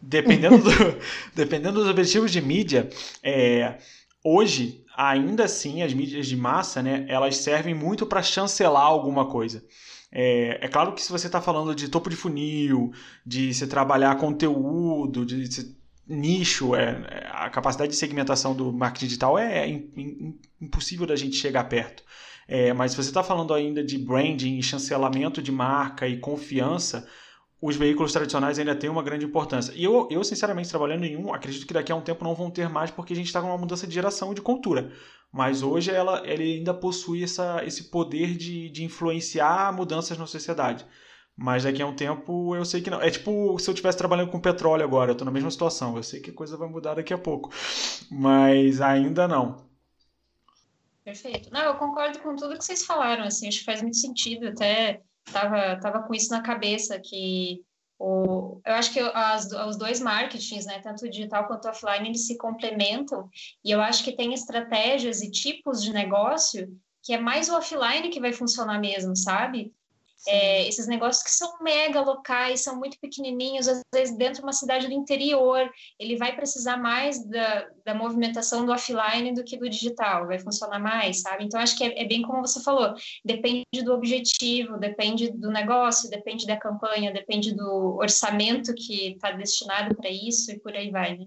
dependendo, 0.00 0.58
do, 0.58 0.70
dependendo 1.34 1.80
dos 1.80 1.90
objetivos 1.90 2.30
de 2.30 2.40
mídia, 2.40 2.88
é, 3.20 3.78
hoje 4.22 4.84
ainda 4.96 5.42
assim 5.42 5.82
as 5.82 5.92
mídias 5.92 6.28
de 6.28 6.36
massa, 6.36 6.80
né, 6.80 7.04
elas 7.08 7.38
servem 7.38 7.74
muito 7.74 8.06
para 8.06 8.22
chancelar 8.22 8.84
alguma 8.84 9.26
coisa. 9.26 9.64
É, 10.12 10.60
é, 10.66 10.68
claro 10.68 10.92
que 10.92 11.02
se 11.02 11.10
você 11.10 11.26
está 11.26 11.40
falando 11.40 11.74
de 11.74 11.88
topo 11.88 12.08
de 12.08 12.14
funil, 12.14 12.92
de 13.26 13.52
se 13.52 13.66
trabalhar 13.66 14.14
conteúdo, 14.18 15.26
de 15.26 15.52
se 15.52 15.83
nicho, 16.06 16.74
é, 16.74 17.04
é, 17.10 17.28
a 17.32 17.48
capacidade 17.50 17.90
de 17.90 17.96
segmentação 17.96 18.54
do 18.54 18.72
marketing 18.72 19.06
digital 19.06 19.38
é, 19.38 19.68
é 19.68 19.82
impossível 20.60 21.06
da 21.06 21.16
gente 21.16 21.36
chegar 21.36 21.64
perto. 21.64 22.02
É, 22.46 22.72
mas 22.72 22.90
se 22.90 22.96
você 22.96 23.08
está 23.08 23.22
falando 23.22 23.54
ainda 23.54 23.82
de 23.82 23.98
branding, 23.98 24.60
chancelamento 24.60 25.40
de 25.40 25.50
marca 25.50 26.06
e 26.06 26.18
confiança, 26.18 27.08
os 27.60 27.76
veículos 27.76 28.12
tradicionais 28.12 28.58
ainda 28.58 28.74
têm 28.74 28.90
uma 28.90 29.02
grande 29.02 29.24
importância. 29.24 29.72
E 29.74 29.82
eu, 29.82 30.06
eu, 30.10 30.22
sinceramente, 30.22 30.68
trabalhando 30.68 31.04
em 31.04 31.16
um, 31.16 31.32
acredito 31.32 31.66
que 31.66 31.72
daqui 31.72 31.90
a 31.90 31.96
um 31.96 32.02
tempo 32.02 32.22
não 32.22 32.34
vão 32.34 32.50
ter 32.50 32.68
mais, 32.68 32.90
porque 32.90 33.14
a 33.14 33.16
gente 33.16 33.26
está 33.26 33.40
com 33.40 33.48
uma 33.48 33.56
mudança 33.56 33.86
de 33.86 33.94
geração 33.94 34.32
e 34.32 34.34
de 34.34 34.42
cultura. 34.42 34.92
Mas 35.32 35.62
hoje 35.62 35.90
ela, 35.90 36.22
ele 36.26 36.58
ainda 36.58 36.74
possui 36.74 37.24
essa, 37.24 37.64
esse 37.64 37.84
poder 37.84 38.36
de, 38.36 38.68
de 38.68 38.84
influenciar 38.84 39.72
mudanças 39.72 40.18
na 40.18 40.26
sociedade. 40.26 40.84
Mas 41.36 41.64
daqui 41.64 41.82
a 41.82 41.86
um 41.86 41.96
tempo 41.96 42.54
eu 42.54 42.64
sei 42.64 42.80
que 42.80 42.90
não. 42.90 43.00
É 43.00 43.10
tipo 43.10 43.58
se 43.58 43.68
eu 43.68 43.72
estivesse 43.72 43.98
trabalhando 43.98 44.30
com 44.30 44.40
petróleo 44.40 44.84
agora, 44.84 45.10
eu 45.10 45.14
estou 45.14 45.24
na 45.24 45.32
mesma 45.32 45.50
situação. 45.50 45.96
Eu 45.96 46.02
sei 46.02 46.20
que 46.20 46.30
a 46.30 46.34
coisa 46.34 46.56
vai 46.56 46.68
mudar 46.68 46.94
daqui 46.94 47.12
a 47.12 47.18
pouco. 47.18 47.50
Mas 48.10 48.80
ainda 48.80 49.26
não. 49.26 49.64
Perfeito. 51.04 51.50
Não, 51.52 51.62
eu 51.62 51.74
concordo 51.74 52.18
com 52.20 52.34
tudo 52.34 52.56
que 52.56 52.64
vocês 52.64 52.84
falaram, 52.84 53.24
assim, 53.24 53.46
acho 53.46 53.58
que 53.58 53.64
faz 53.64 53.82
muito 53.82 53.96
sentido. 53.96 54.48
Até 54.48 55.02
tava, 55.30 55.78
tava 55.80 56.02
com 56.02 56.14
isso 56.14 56.30
na 56.30 56.40
cabeça, 56.40 56.98
que 56.98 57.62
o, 57.98 58.60
eu 58.64 58.74
acho 58.74 58.92
que 58.92 59.00
as, 59.00 59.50
os 59.50 59.76
dois 59.76 60.00
marketings, 60.00 60.66
né, 60.66 60.80
tanto 60.80 61.08
digital 61.08 61.46
quanto 61.46 61.68
offline, 61.68 62.08
eles 62.08 62.26
se 62.26 62.36
complementam, 62.36 63.28
e 63.64 63.70
eu 63.70 63.80
acho 63.80 64.02
que 64.02 64.16
tem 64.16 64.32
estratégias 64.32 65.22
e 65.22 65.30
tipos 65.30 65.82
de 65.82 65.92
negócio 65.92 66.68
que 67.02 67.12
é 67.12 67.18
mais 67.18 67.50
o 67.50 67.56
offline 67.56 68.08
que 68.08 68.20
vai 68.20 68.32
funcionar 68.32 68.80
mesmo, 68.80 69.14
sabe? 69.14 69.74
É, 70.26 70.66
esses 70.66 70.86
negócios 70.86 71.22
que 71.22 71.30
são 71.30 71.58
mega 71.60 72.00
locais, 72.00 72.62
são 72.62 72.76
muito 72.78 72.98
pequenininhos, 72.98 73.68
às 73.68 73.82
vezes 73.94 74.16
dentro 74.16 74.36
de 74.36 74.42
uma 74.42 74.52
cidade 74.52 74.86
do 74.86 74.92
interior, 74.92 75.70
ele 75.98 76.16
vai 76.16 76.34
precisar 76.34 76.76
mais 76.78 77.24
da, 77.26 77.68
da 77.84 77.94
movimentação 77.94 78.64
do 78.64 78.72
offline 78.72 79.34
do 79.34 79.44
que 79.44 79.58
do 79.58 79.68
digital, 79.68 80.26
vai 80.26 80.38
funcionar 80.38 80.78
mais, 80.78 81.20
sabe? 81.20 81.44
Então, 81.44 81.60
acho 81.60 81.76
que 81.76 81.84
é, 81.84 82.02
é 82.02 82.06
bem 82.06 82.22
como 82.22 82.40
você 82.40 82.62
falou, 82.62 82.94
depende 83.24 83.64
do 83.84 83.92
objetivo, 83.92 84.78
depende 84.78 85.30
do 85.30 85.50
negócio, 85.50 86.08
depende 86.08 86.46
da 86.46 86.56
campanha, 86.56 87.12
depende 87.12 87.54
do 87.54 87.96
orçamento 88.00 88.74
que 88.74 89.12
está 89.12 89.30
destinado 89.32 89.94
para 89.94 90.10
isso 90.10 90.50
e 90.50 90.58
por 90.58 90.74
aí 90.74 90.90
vai, 90.90 91.18
né? 91.18 91.26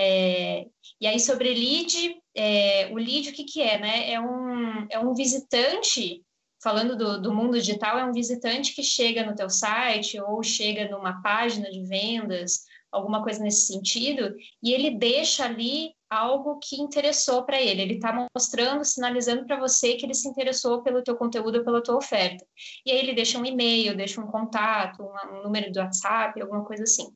É, 0.00 0.64
e 1.00 1.06
aí, 1.06 1.18
sobre 1.18 1.52
lead, 1.52 2.16
é, 2.34 2.88
o 2.92 2.96
lead, 2.96 3.30
o 3.30 3.32
que, 3.32 3.44
que 3.44 3.60
é, 3.60 3.78
né? 3.78 4.12
É 4.12 4.20
um, 4.20 4.86
é 4.90 4.98
um 4.98 5.12
visitante 5.12 6.22
falando 6.62 6.96
do, 6.96 7.20
do, 7.20 7.34
mundo 7.34 7.58
digital, 7.58 7.98
é 7.98 8.04
um 8.04 8.12
visitante 8.12 8.74
que 8.74 8.82
chega 8.82 9.24
no 9.24 9.34
teu 9.34 9.48
site 9.48 10.20
ou 10.20 10.42
chega 10.42 10.88
numa 10.88 11.22
página 11.22 11.70
de 11.70 11.82
vendas, 11.84 12.64
alguma 12.90 13.22
coisa 13.22 13.42
nesse 13.42 13.66
sentido, 13.66 14.34
e 14.62 14.72
ele 14.72 14.90
deixa 14.98 15.44
ali 15.44 15.92
algo 16.08 16.58
que 16.58 16.80
interessou 16.80 17.44
para 17.44 17.60
ele. 17.60 17.82
Ele 17.82 17.94
está 17.94 18.26
mostrando, 18.34 18.84
sinalizando 18.84 19.44
para 19.44 19.60
você 19.60 19.94
que 19.94 20.06
ele 20.06 20.14
se 20.14 20.26
interessou 20.26 20.82
pelo 20.82 21.02
teu 21.02 21.14
conteúdo, 21.16 21.64
pela 21.64 21.82
tua 21.82 21.96
oferta. 21.96 22.44
E 22.84 22.90
aí 22.90 22.98
ele 22.98 23.12
deixa 23.12 23.38
um 23.38 23.44
e-mail, 23.44 23.96
deixa 23.96 24.20
um 24.20 24.26
contato, 24.26 25.02
um, 25.02 25.38
um 25.38 25.42
número 25.42 25.70
do 25.70 25.80
WhatsApp, 25.80 26.40
alguma 26.40 26.64
coisa 26.64 26.84
assim. 26.84 27.08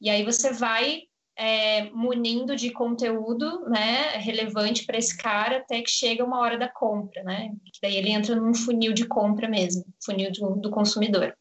E 0.00 0.10
aí 0.10 0.24
você 0.24 0.52
vai 0.52 1.02
é, 1.36 1.90
munindo 1.90 2.54
de 2.54 2.70
conteúdo 2.70 3.68
né, 3.68 4.10
relevante 4.18 4.84
para 4.84 4.98
esse 4.98 5.16
cara 5.16 5.58
até 5.58 5.80
que 5.80 5.90
chega 5.90 6.24
uma 6.24 6.40
hora 6.40 6.58
da 6.58 6.68
compra, 6.68 7.22
né? 7.22 7.50
Que 7.72 7.80
daí 7.82 7.96
ele 7.96 8.10
entra 8.10 8.36
num 8.36 8.54
funil 8.54 8.92
de 8.92 9.06
compra 9.06 9.48
mesmo, 9.48 9.84
funil 10.04 10.30
do, 10.32 10.56
do 10.56 10.70
consumidor. 10.70 11.34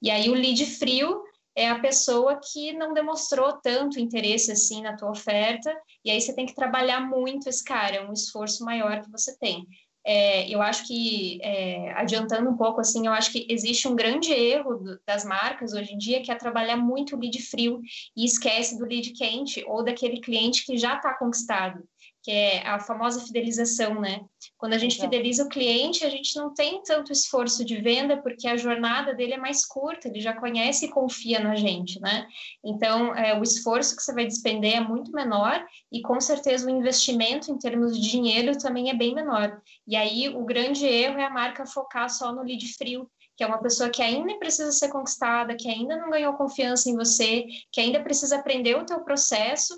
E 0.00 0.10
aí 0.10 0.28
o 0.30 0.34
lead 0.34 0.64
frio 0.66 1.22
é 1.56 1.68
a 1.68 1.78
pessoa 1.78 2.40
que 2.40 2.72
não 2.72 2.92
demonstrou 2.92 3.52
tanto 3.62 4.00
interesse 4.00 4.50
assim 4.50 4.82
na 4.82 4.96
tua 4.96 5.10
oferta, 5.10 5.72
e 6.04 6.10
aí 6.10 6.20
você 6.20 6.34
tem 6.34 6.46
que 6.46 6.54
trabalhar 6.54 7.00
muito 7.00 7.48
esse 7.48 7.62
cara, 7.62 7.96
é 7.96 8.04
um 8.04 8.12
esforço 8.12 8.64
maior 8.64 9.02
que 9.02 9.10
você 9.10 9.38
tem. 9.38 9.66
É, 10.06 10.48
eu 10.48 10.60
acho 10.60 10.86
que, 10.86 11.38
é, 11.42 11.92
adiantando 11.92 12.50
um 12.50 12.56
pouco, 12.56 12.80
assim, 12.80 13.06
eu 13.06 13.12
acho 13.12 13.32
que 13.32 13.46
existe 13.48 13.88
um 13.88 13.96
grande 13.96 14.32
erro 14.32 14.76
do, 14.76 15.00
das 15.06 15.24
marcas 15.24 15.72
hoje 15.72 15.94
em 15.94 15.98
dia, 15.98 16.22
que 16.22 16.30
é 16.30 16.34
trabalhar 16.34 16.76
muito 16.76 17.16
o 17.16 17.18
lead 17.18 17.40
frio 17.40 17.80
e 18.16 18.24
esquece 18.24 18.78
do 18.78 18.84
lead 18.84 19.12
quente 19.12 19.64
ou 19.66 19.82
daquele 19.82 20.20
cliente 20.20 20.64
que 20.66 20.76
já 20.76 20.96
está 20.96 21.14
conquistado 21.14 21.82
que 22.24 22.30
é 22.30 22.66
a 22.66 22.80
famosa 22.80 23.20
fidelização, 23.20 24.00
né? 24.00 24.22
Quando 24.56 24.72
a 24.72 24.78
gente 24.78 24.98
fideliza 24.98 25.44
o 25.44 25.48
cliente, 25.48 26.06
a 26.06 26.08
gente 26.08 26.34
não 26.36 26.54
tem 26.54 26.82
tanto 26.82 27.12
esforço 27.12 27.62
de 27.62 27.76
venda, 27.76 28.16
porque 28.16 28.48
a 28.48 28.56
jornada 28.56 29.14
dele 29.14 29.34
é 29.34 29.36
mais 29.36 29.66
curta, 29.66 30.08
ele 30.08 30.22
já 30.22 30.32
conhece 30.32 30.86
e 30.86 30.90
confia 30.90 31.38
na 31.38 31.54
gente, 31.54 32.00
né? 32.00 32.26
Então, 32.64 33.14
é, 33.14 33.38
o 33.38 33.42
esforço 33.42 33.94
que 33.94 34.02
você 34.02 34.14
vai 34.14 34.24
despender 34.24 34.76
é 34.76 34.80
muito 34.80 35.12
menor 35.12 35.62
e, 35.92 36.00
com 36.00 36.18
certeza, 36.18 36.66
o 36.66 36.70
investimento 36.70 37.52
em 37.52 37.58
termos 37.58 37.94
de 37.94 38.10
dinheiro 38.10 38.56
também 38.56 38.88
é 38.88 38.94
bem 38.94 39.14
menor. 39.14 39.60
E 39.86 39.94
aí, 39.94 40.30
o 40.30 40.46
grande 40.46 40.86
erro 40.86 41.18
é 41.18 41.24
a 41.26 41.30
marca 41.30 41.66
focar 41.66 42.08
só 42.08 42.32
no 42.32 42.42
lead 42.42 42.66
frio, 42.72 43.06
que 43.36 43.44
é 43.44 43.46
uma 43.46 43.60
pessoa 43.60 43.90
que 43.90 44.02
ainda 44.02 44.38
precisa 44.38 44.72
ser 44.72 44.88
conquistada, 44.88 45.56
que 45.56 45.68
ainda 45.68 45.96
não 45.98 46.08
ganhou 46.08 46.32
confiança 46.34 46.88
em 46.88 46.96
você, 46.96 47.44
que 47.70 47.82
ainda 47.82 48.02
precisa 48.02 48.36
aprender 48.36 48.76
o 48.76 48.86
teu 48.86 49.00
processo 49.00 49.74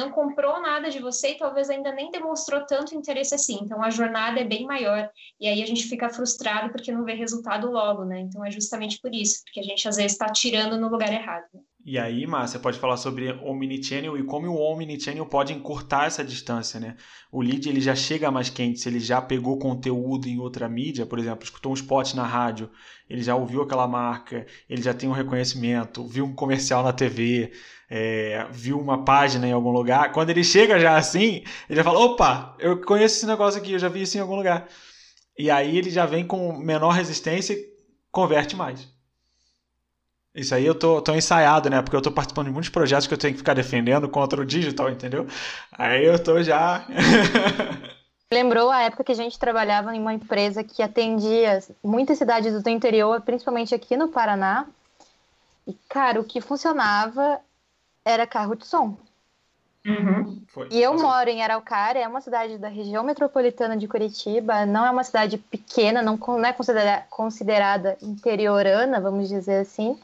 não 0.00 0.10
comprou 0.10 0.60
nada 0.60 0.90
de 0.90 0.98
você 0.98 1.32
e 1.32 1.38
talvez 1.38 1.70
ainda 1.70 1.92
nem 1.92 2.10
demonstrou 2.10 2.66
tanto 2.66 2.94
interesse 2.94 3.34
assim. 3.34 3.60
Então 3.62 3.82
a 3.82 3.90
jornada 3.90 4.40
é 4.40 4.44
bem 4.44 4.64
maior 4.64 5.08
e 5.38 5.46
aí 5.46 5.62
a 5.62 5.66
gente 5.66 5.84
fica 5.84 6.08
frustrado 6.08 6.72
porque 6.72 6.90
não 6.90 7.04
vê 7.04 7.12
resultado 7.12 7.70
logo, 7.70 8.04
né? 8.04 8.20
Então 8.20 8.44
é 8.44 8.50
justamente 8.50 8.98
por 9.00 9.14
isso, 9.14 9.42
porque 9.44 9.60
a 9.60 9.62
gente 9.62 9.86
às 9.88 9.96
vezes 9.96 10.12
está 10.12 10.26
tirando 10.32 10.78
no 10.78 10.88
lugar 10.88 11.12
errado. 11.12 11.44
Né? 11.54 11.60
E 11.90 11.98
aí, 11.98 12.24
Márcia, 12.24 12.60
pode 12.60 12.78
falar 12.78 12.96
sobre 12.96 13.32
Omnichannel 13.42 14.16
e 14.16 14.22
como 14.22 14.46
o 14.46 14.60
Omnichannel 14.60 15.26
pode 15.26 15.52
encurtar 15.52 16.06
essa 16.06 16.22
distância, 16.22 16.78
né? 16.78 16.94
O 17.32 17.42
lead 17.42 17.68
ele 17.68 17.80
já 17.80 17.96
chega 17.96 18.30
mais 18.30 18.48
quente, 18.48 18.78
se 18.78 18.88
ele 18.88 19.00
já 19.00 19.20
pegou 19.20 19.58
conteúdo 19.58 20.28
em 20.28 20.38
outra 20.38 20.68
mídia, 20.68 21.04
por 21.04 21.18
exemplo, 21.18 21.42
escutou 21.42 21.72
um 21.72 21.74
spot 21.74 22.14
na 22.14 22.24
rádio, 22.24 22.70
ele 23.08 23.20
já 23.24 23.34
ouviu 23.34 23.62
aquela 23.62 23.88
marca, 23.88 24.46
ele 24.68 24.80
já 24.80 24.94
tem 24.94 25.08
um 25.08 25.12
reconhecimento, 25.12 26.06
viu 26.06 26.26
um 26.26 26.32
comercial 26.32 26.84
na 26.84 26.92
TV, 26.92 27.50
é, 27.90 28.46
viu 28.52 28.78
uma 28.78 29.04
página 29.04 29.48
em 29.48 29.52
algum 29.52 29.72
lugar. 29.72 30.12
Quando 30.12 30.30
ele 30.30 30.44
chega 30.44 30.78
já 30.78 30.96
assim, 30.96 31.42
ele 31.68 31.76
já 31.76 31.82
fala: 31.82 31.98
opa, 31.98 32.56
eu 32.60 32.80
conheço 32.82 33.16
esse 33.16 33.26
negócio 33.26 33.60
aqui, 33.60 33.72
eu 33.72 33.80
já 33.80 33.88
vi 33.88 34.02
isso 34.02 34.16
em 34.16 34.20
algum 34.20 34.36
lugar. 34.36 34.68
E 35.36 35.50
aí 35.50 35.76
ele 35.76 35.90
já 35.90 36.06
vem 36.06 36.24
com 36.24 36.56
menor 36.56 36.90
resistência 36.90 37.52
e 37.52 37.66
converte 38.12 38.54
mais. 38.54 38.99
Isso 40.34 40.54
aí 40.54 40.64
eu 40.64 40.74
tô, 40.74 41.02
tô 41.02 41.12
ensaiado, 41.14 41.68
né? 41.68 41.82
Porque 41.82 41.96
eu 41.96 42.02
tô 42.02 42.12
participando 42.12 42.46
de 42.46 42.52
muitos 42.52 42.70
projetos 42.70 43.06
que 43.06 43.14
eu 43.14 43.18
tenho 43.18 43.34
que 43.34 43.38
ficar 43.38 43.54
defendendo 43.54 44.08
contra 44.08 44.40
o 44.40 44.46
digital, 44.46 44.88
entendeu? 44.88 45.26
Aí 45.72 46.04
eu 46.04 46.22
tô 46.22 46.42
já. 46.42 46.84
Lembrou 48.32 48.70
a 48.70 48.82
época 48.82 49.02
que 49.02 49.10
a 49.10 49.16
gente 49.16 49.36
trabalhava 49.36 49.94
em 49.94 49.98
uma 49.98 50.14
empresa 50.14 50.62
que 50.62 50.82
atendia 50.82 51.60
muitas 51.82 52.16
cidades 52.16 52.62
do 52.62 52.70
interior, 52.70 53.20
principalmente 53.22 53.74
aqui 53.74 53.96
no 53.96 54.06
Paraná. 54.06 54.66
E, 55.66 55.74
cara, 55.88 56.20
o 56.20 56.24
que 56.24 56.40
funcionava 56.40 57.40
era 58.04 58.28
carro 58.28 58.54
de 58.54 58.66
som. 58.66 58.96
Uhum. 59.84 60.42
E 60.70 60.80
eu 60.80 60.94
moro 60.94 61.28
em 61.28 61.42
Araucária, 61.42 62.00
é 62.00 62.06
uma 62.06 62.20
cidade 62.20 62.58
da 62.58 62.68
região 62.68 63.02
metropolitana 63.02 63.76
de 63.76 63.88
Curitiba, 63.88 64.66
não 64.66 64.86
é 64.86 64.90
uma 64.90 65.02
cidade 65.02 65.38
pequena, 65.38 66.02
não, 66.02 66.16
não 66.16 66.44
é 66.44 66.52
considerada, 66.52 67.06
considerada 67.08 67.98
interiorana, 68.02 69.00
vamos 69.00 69.28
dizer 69.28 69.60
assim. 69.60 69.98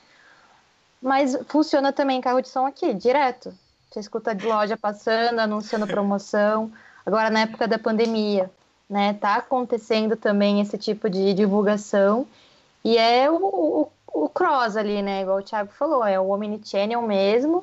Mas 1.06 1.38
funciona 1.46 1.92
também 1.92 2.20
carro 2.20 2.42
de 2.42 2.48
som 2.48 2.66
aqui, 2.66 2.92
direto. 2.92 3.54
Você 3.88 4.00
escuta 4.00 4.34
de 4.34 4.44
loja 4.44 4.76
passando, 4.76 5.38
anunciando 5.38 5.86
promoção. 5.86 6.72
Agora, 7.06 7.30
na 7.30 7.42
época 7.42 7.68
da 7.68 7.78
pandemia, 7.78 8.50
né? 8.90 9.14
Tá 9.14 9.36
acontecendo 9.36 10.16
também 10.16 10.60
esse 10.60 10.76
tipo 10.76 11.08
de 11.08 11.32
divulgação. 11.32 12.26
E 12.84 12.98
é 12.98 13.30
o, 13.30 13.36
o, 13.36 13.88
o 14.24 14.28
cross 14.28 14.76
ali, 14.76 15.00
né? 15.00 15.22
Igual 15.22 15.38
o 15.38 15.42
Thiago 15.44 15.70
falou, 15.78 16.04
é 16.04 16.18
o 16.18 16.28
omnichannel 16.28 17.02
mesmo. 17.02 17.62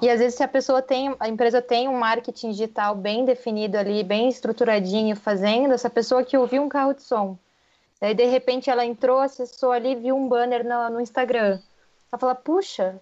E 0.00 0.08
às 0.08 0.18
vezes 0.18 0.36
se 0.36 0.42
a 0.42 0.48
pessoa 0.48 0.80
tem, 0.80 1.14
a 1.20 1.28
empresa 1.28 1.60
tem 1.60 1.86
um 1.86 1.98
marketing 1.98 2.52
digital 2.52 2.94
bem 2.94 3.26
definido 3.26 3.76
ali, 3.76 4.02
bem 4.02 4.30
estruturadinho 4.30 5.14
fazendo, 5.16 5.74
essa 5.74 5.90
pessoa 5.90 6.24
que 6.24 6.38
ouviu 6.38 6.62
um 6.62 6.68
carro 6.70 6.94
de 6.94 7.02
som, 7.02 7.36
daí 8.00 8.14
de 8.14 8.24
repente 8.24 8.70
ela 8.70 8.86
entrou, 8.86 9.18
acessou 9.18 9.72
ali, 9.72 9.96
viu 9.96 10.16
um 10.16 10.28
banner 10.28 10.64
no, 10.64 10.94
no 10.94 11.00
Instagram, 11.00 11.58
ela 12.10 12.18
fala, 12.18 12.34
puxa, 12.34 13.00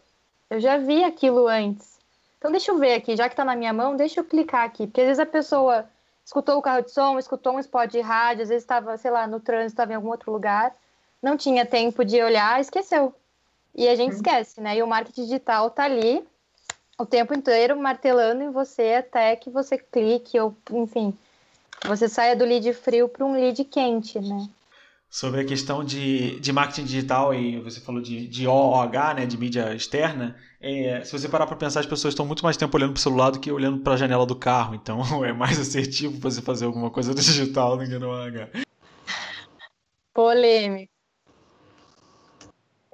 eu 0.51 0.61
já 0.61 0.77
vi 0.77 1.05
aquilo 1.05 1.47
antes. 1.49 1.99
Então 2.38 2.51
deixa 2.51 2.71
eu 2.71 2.79
ver 2.79 2.94
aqui, 2.94 3.16
já 3.16 3.29
que 3.29 3.33
está 3.33 3.44
na 3.44 3.57
minha 3.57 3.73
mão, 3.73 3.97
deixa 3.97 4.21
eu 4.21 4.25
clicar 4.25 4.64
aqui. 4.64 4.87
Porque 4.87 5.01
às 5.01 5.07
vezes 5.07 5.21
a 5.21 5.27
pessoa 5.27 5.88
escutou 6.25 6.59
o 6.59 6.62
carro 6.62 6.83
de 6.83 6.90
som, 6.90 7.18
escutou 7.18 7.55
um 7.55 7.59
spot 7.59 7.90
de 7.90 8.01
rádio, 8.01 8.42
às 8.42 8.49
vezes 8.49 8.62
estava, 8.62 8.97
sei 8.97 9.11
lá, 9.11 9.27
no 9.27 9.40
trânsito, 9.40 9.73
estava 9.73 9.92
em 9.92 9.97
algum 9.97 10.11
outro 10.11 10.31
lugar, 10.31 10.75
não 11.23 11.37
tinha 11.37 11.66
tempo 11.66 12.05
de 12.05 12.23
olhar, 12.23 12.61
esqueceu. 12.61 13.14
E 13.75 13.88
a 13.88 13.94
gente 13.94 14.12
uhum. 14.12 14.16
esquece, 14.16 14.61
né? 14.61 14.77
E 14.77 14.83
o 14.83 14.87
marketing 14.87 15.23
digital 15.23 15.71
tá 15.71 15.85
ali 15.85 16.27
o 16.99 17.07
tempo 17.07 17.33
inteiro 17.33 17.79
martelando 17.79 18.42
em 18.42 18.51
você 18.51 18.94
até 18.99 19.37
que 19.37 19.51
você 19.51 19.79
clique 19.79 20.38
ou, 20.38 20.55
enfim, 20.73 21.16
você 21.87 22.09
saia 22.09 22.35
do 22.35 22.44
lead 22.44 22.73
frio 22.75 23.09
para 23.09 23.25
um 23.25 23.33
lead 23.33 23.64
quente, 23.64 24.18
né? 24.18 24.49
Sobre 25.11 25.40
a 25.40 25.44
questão 25.44 25.83
de, 25.83 26.38
de 26.38 26.53
marketing 26.53 26.85
digital 26.85 27.35
e 27.35 27.59
você 27.61 27.81
falou 27.81 28.01
de, 28.01 28.27
de 28.27 28.47
OOH, 28.47 29.14
né, 29.14 29.27
de 29.27 29.38
mídia 29.38 29.75
externa, 29.75 30.37
é, 30.61 31.03
se 31.03 31.12
você 31.12 31.29
parar 31.29 31.47
para 31.47 31.57
pensar, 31.57 31.81
as 31.81 31.87
pessoas 31.87 32.12
estão 32.12 32.27
muito 32.27 32.44
mais 32.44 32.57
tempo 32.57 32.77
olhando 32.77 32.92
para 32.92 32.99
o 32.99 33.03
celular 33.03 33.31
do 33.31 33.40
que 33.40 33.51
olhando 33.51 33.79
para 33.79 33.94
a 33.94 33.97
janela 33.97 34.27
do 34.27 34.37
carro, 34.37 34.75
então 34.75 35.01
é 35.25 35.33
mais 35.33 35.59
assertivo 35.59 36.21
você 36.21 36.42
fazer 36.42 36.66
alguma 36.66 36.90
coisa 36.90 37.14
digital 37.14 37.79
do 37.79 37.85
que 37.85 37.99
no 37.99 38.11
OOH. 38.11 38.66
Polêmico. 40.12 40.92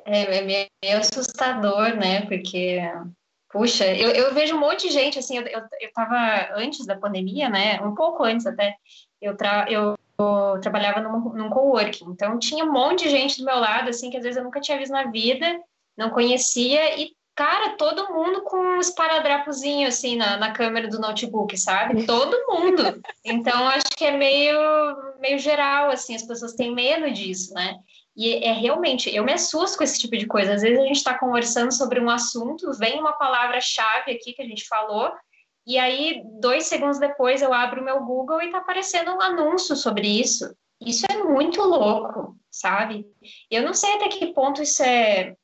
É, 0.06 0.38
é 0.38 0.42
meio 0.42 0.98
assustador, 0.98 1.96
né, 1.96 2.22
porque 2.26 2.80
Puxa, 3.50 3.86
eu, 3.86 4.10
eu, 4.10 4.34
vejo 4.34 4.56
um 4.56 4.58
monte 4.58 4.88
de 4.88 4.92
gente, 4.92 5.16
assim, 5.16 5.36
eu, 5.36 5.46
eu, 5.46 5.60
eu 5.80 5.92
tava 5.92 6.48
antes 6.56 6.84
da 6.84 6.96
pandemia, 6.96 7.48
né, 7.48 7.80
um 7.82 7.94
pouco 7.94 8.24
antes 8.24 8.44
até, 8.46 8.74
eu, 9.22 9.36
tra, 9.36 9.66
eu 9.70 9.94
eu 10.18 10.60
trabalhava 10.60 11.00
num, 11.00 11.20
num 11.34 11.50
coworking, 11.50 12.06
então 12.10 12.38
tinha 12.38 12.64
um 12.64 12.72
monte 12.72 13.04
de 13.04 13.10
gente 13.10 13.38
do 13.38 13.44
meu 13.44 13.58
lado, 13.58 13.90
assim, 13.90 14.10
que 14.10 14.16
às 14.16 14.22
vezes 14.22 14.36
eu 14.36 14.44
nunca 14.44 14.60
tinha 14.60 14.78
visto 14.78 14.92
na 14.92 15.10
vida, 15.10 15.46
não 15.96 16.10
conhecia, 16.10 17.00
e, 17.00 17.12
cara, 17.34 17.76
todo 17.76 18.12
mundo 18.12 18.42
com 18.42 18.56
um 18.56 18.80
esparadrapozinho, 18.80 19.88
assim, 19.88 20.16
na, 20.16 20.36
na 20.36 20.52
câmera 20.52 20.88
do 20.88 21.00
notebook, 21.00 21.56
sabe? 21.58 22.06
Todo 22.06 22.46
mundo. 22.48 22.82
Então, 23.26 23.66
acho 23.68 23.86
que 23.96 24.04
é 24.04 24.10
meio, 24.10 24.54
meio 25.18 25.38
geral, 25.38 25.90
assim, 25.90 26.14
as 26.14 26.22
pessoas 26.22 26.52
têm 26.52 26.74
medo 26.74 27.10
disso, 27.10 27.54
né? 27.54 27.78
E 28.14 28.34
é 28.44 28.52
realmente, 28.52 29.12
eu 29.12 29.24
me 29.24 29.32
assusto 29.32 29.78
com 29.78 29.84
esse 29.84 29.98
tipo 29.98 30.16
de 30.16 30.26
coisa. 30.26 30.52
Às 30.52 30.62
vezes 30.62 30.78
a 30.78 30.86
gente 30.86 30.96
está 30.96 31.18
conversando 31.18 31.72
sobre 31.72 31.98
um 31.98 32.10
assunto, 32.10 32.70
vem 32.74 33.00
uma 33.00 33.14
palavra-chave 33.14 34.12
aqui 34.12 34.34
que 34.34 34.42
a 34.42 34.46
gente 34.46 34.68
falou, 34.68 35.10
e 35.66 35.78
aí, 35.78 36.22
dois 36.40 36.66
segundos 36.66 36.98
depois, 36.98 37.40
eu 37.40 37.52
abro 37.52 37.80
o 37.80 37.84
meu 37.84 38.00
Google 38.00 38.42
e 38.42 38.50
tá 38.50 38.58
aparecendo 38.58 39.12
um 39.12 39.20
anúncio 39.20 39.74
sobre 39.74 40.06
isso. 40.06 40.54
Isso 40.80 41.06
é 41.10 41.22
muito 41.22 41.62
louco, 41.62 42.36
sabe? 42.50 43.06
Eu 43.50 43.62
não 43.62 43.72
sei 43.72 43.94
até 43.94 44.08
que 44.08 44.34
ponto 44.34 44.62
isso 44.62 44.82
é, 44.82 45.34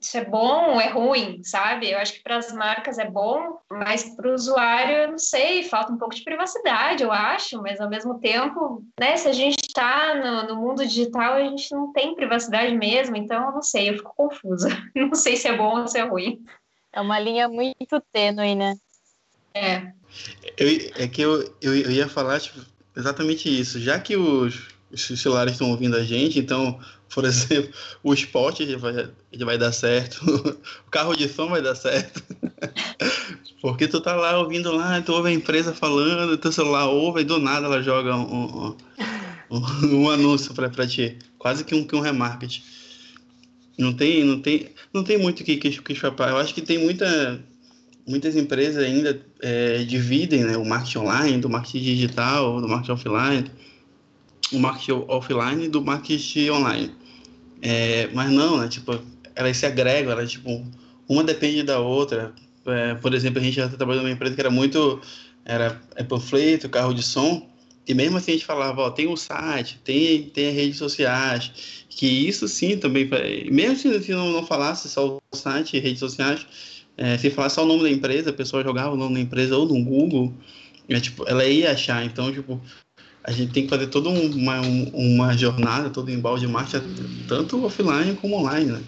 isso 0.00 0.16
é 0.16 0.24
bom 0.24 0.72
ou 0.72 0.80
é 0.80 0.88
ruim, 0.88 1.42
sabe? 1.44 1.90
Eu 1.90 1.98
acho 1.98 2.14
que 2.14 2.22
para 2.22 2.38
as 2.38 2.52
marcas 2.52 2.98
é 2.98 3.08
bom, 3.08 3.58
mas 3.70 4.16
para 4.16 4.28
o 4.28 4.34
usuário, 4.34 4.96
eu 4.96 5.10
não 5.12 5.18
sei, 5.18 5.62
falta 5.64 5.92
um 5.92 5.98
pouco 5.98 6.14
de 6.14 6.24
privacidade, 6.24 7.02
eu 7.02 7.12
acho, 7.12 7.60
mas 7.62 7.80
ao 7.80 7.88
mesmo 7.88 8.18
tempo, 8.18 8.82
né, 8.98 9.16
se 9.16 9.28
a 9.28 9.32
gente 9.32 9.60
está 9.60 10.14
no, 10.14 10.54
no, 10.54 10.60
mundo 10.60 10.84
digital, 10.84 11.34
a 11.34 11.44
gente 11.44 11.72
não 11.72 11.92
tem 11.92 12.14
privacidade 12.14 12.76
mesmo, 12.76 13.16
então 13.16 13.44
eu 13.44 13.52
não 13.52 13.62
sei, 13.62 13.90
eu 13.90 13.94
fico 13.94 14.14
confusa. 14.16 14.68
Não 14.94 15.14
sei 15.14 15.36
se 15.36 15.46
é 15.48 15.56
bom 15.56 15.80
ou 15.80 15.86
se 15.86 15.98
é 15.98 16.02
ruim. 16.02 16.42
É 16.92 17.00
uma 17.00 17.18
linha 17.18 17.48
muito 17.48 18.00
tênue, 18.12 18.54
né? 18.54 18.74
É. 19.54 19.92
Eu, 20.56 20.68
é 20.96 21.08
que 21.08 21.22
eu, 21.22 21.54
eu, 21.60 21.74
eu 21.74 21.90
ia 21.90 22.08
falar 22.08 22.40
tipo, 22.40 22.58
exatamente 22.96 23.48
isso. 23.48 23.80
Já 23.80 23.98
que 23.98 24.16
os, 24.16 24.58
os 24.90 25.20
celulares 25.20 25.52
estão 25.52 25.70
ouvindo 25.70 25.96
a 25.96 26.02
gente, 26.02 26.38
então, 26.38 26.78
por 27.12 27.24
exemplo, 27.26 27.72
o 28.02 28.12
esporte 28.12 28.62
ele 28.62 28.76
vai, 28.76 29.10
ele 29.32 29.44
vai 29.44 29.58
dar 29.58 29.72
certo, 29.72 30.24
o 30.86 30.90
carro 30.90 31.16
de 31.16 31.28
som 31.28 31.48
vai 31.48 31.62
dar 31.62 31.74
certo. 31.74 32.22
Porque 33.60 33.88
tu 33.88 34.00
tá 34.00 34.14
lá 34.14 34.38
ouvindo 34.38 34.70
lá, 34.72 35.00
tu 35.02 35.12
ouve 35.12 35.30
a 35.30 35.32
empresa 35.32 35.74
falando, 35.74 36.38
teu 36.38 36.52
celular 36.52 36.86
ouve 36.86 37.22
e 37.22 37.24
do 37.24 37.38
nada 37.38 37.66
ela 37.66 37.82
joga 37.82 38.14
um, 38.14 38.76
um, 39.50 39.96
um, 40.04 40.10
anúncio 40.10 40.54
pra, 40.54 40.70
pra 40.70 40.86
ti. 40.86 41.18
Quase 41.38 41.64
que 41.64 41.74
um, 41.74 41.84
que 41.84 41.96
um 41.96 42.00
remarketing. 42.00 42.62
Não 43.76 43.92
tem, 43.92 44.24
não 44.24 44.40
tem, 44.40 44.70
não 44.92 45.02
tem 45.02 45.18
muito 45.18 45.42
que, 45.42 45.56
que, 45.56 45.70
que. 45.70 46.06
Eu 46.06 46.36
acho 46.36 46.54
que 46.54 46.62
tem 46.62 46.78
muita, 46.78 47.40
muitas 48.08 48.34
empresas 48.34 48.82
ainda 48.82 49.20
é, 49.40 49.84
dividem 49.84 50.42
né, 50.42 50.56
o 50.56 50.64
marketing 50.64 50.98
online 50.98 51.38
do 51.38 51.48
marketing 51.50 51.84
digital, 51.84 52.60
do 52.60 52.66
marketing 52.66 52.92
offline, 52.92 53.44
o 54.52 54.58
marketing 54.58 55.04
offline 55.06 55.68
do 55.68 55.84
marketing 55.84 56.50
online. 56.50 56.90
É, 57.60 58.08
mas 58.14 58.30
não, 58.30 58.56
né, 58.58 58.68
tipo, 58.68 58.98
elas 59.34 59.56
se 59.56 59.66
agregam, 59.66 60.12
elas, 60.12 60.32
tipo, 60.32 60.64
uma 61.08 61.22
depende 61.22 61.62
da 61.62 61.78
outra. 61.78 62.32
É, 62.66 62.94
por 62.94 63.12
exemplo, 63.12 63.40
a 63.40 63.42
gente 63.42 63.56
já 63.56 63.68
tá 63.68 63.76
trabalhando 63.76 64.04
numa 64.04 64.14
empresa 64.14 64.34
que 64.34 64.40
era 64.40 64.50
muito, 64.50 65.00
era 65.44 65.80
é 65.94 66.02
panfleto, 66.02 66.68
carro 66.68 66.94
de 66.94 67.02
som, 67.02 67.46
e 67.86 67.94
mesmo 67.94 68.16
assim 68.16 68.32
a 68.32 68.34
gente 68.34 68.46
falava, 68.46 68.82
ó, 68.82 68.90
tem 68.90 69.06
o 69.06 69.16
site, 69.16 69.80
tem, 69.84 70.24
tem 70.24 70.48
as 70.48 70.54
redes 70.54 70.76
sociais, 70.76 71.84
que 71.88 72.06
isso 72.06 72.46
sim 72.46 72.76
também, 72.76 73.08
mesmo 73.50 74.02
se 74.02 74.12
não 74.12 74.46
falasse 74.46 74.88
só 74.88 75.16
o 75.16 75.36
site 75.36 75.76
e 75.76 75.80
redes 75.80 75.98
sociais, 75.98 76.46
é, 76.98 77.16
se 77.16 77.30
falasse 77.30 77.54
só 77.54 77.62
o 77.62 77.66
nome 77.66 77.84
da 77.84 77.90
empresa, 77.90 78.30
a 78.30 78.32
pessoa 78.32 78.64
jogava 78.64 78.92
o 78.92 78.96
nome 78.96 79.14
da 79.14 79.20
empresa 79.20 79.56
ou 79.56 79.66
no 79.68 79.82
Google, 79.84 80.34
é, 80.88 80.98
tipo, 80.98 81.24
ela 81.28 81.44
ia 81.44 81.70
achar. 81.70 82.04
Então, 82.04 82.32
tipo, 82.32 82.60
a 83.22 83.30
gente 83.30 83.52
tem 83.52 83.62
que 83.62 83.70
fazer 83.70 83.86
toda 83.86 84.08
uma, 84.08 84.60
uma 84.92 85.36
jornada, 85.36 85.90
todo 85.90 86.08
um 86.08 86.14
embalde 86.14 86.44
de 86.44 86.52
marcha, 86.52 86.82
tanto 87.28 87.64
offline 87.64 88.16
como 88.16 88.36
online, 88.36 88.72
né? 88.72 88.82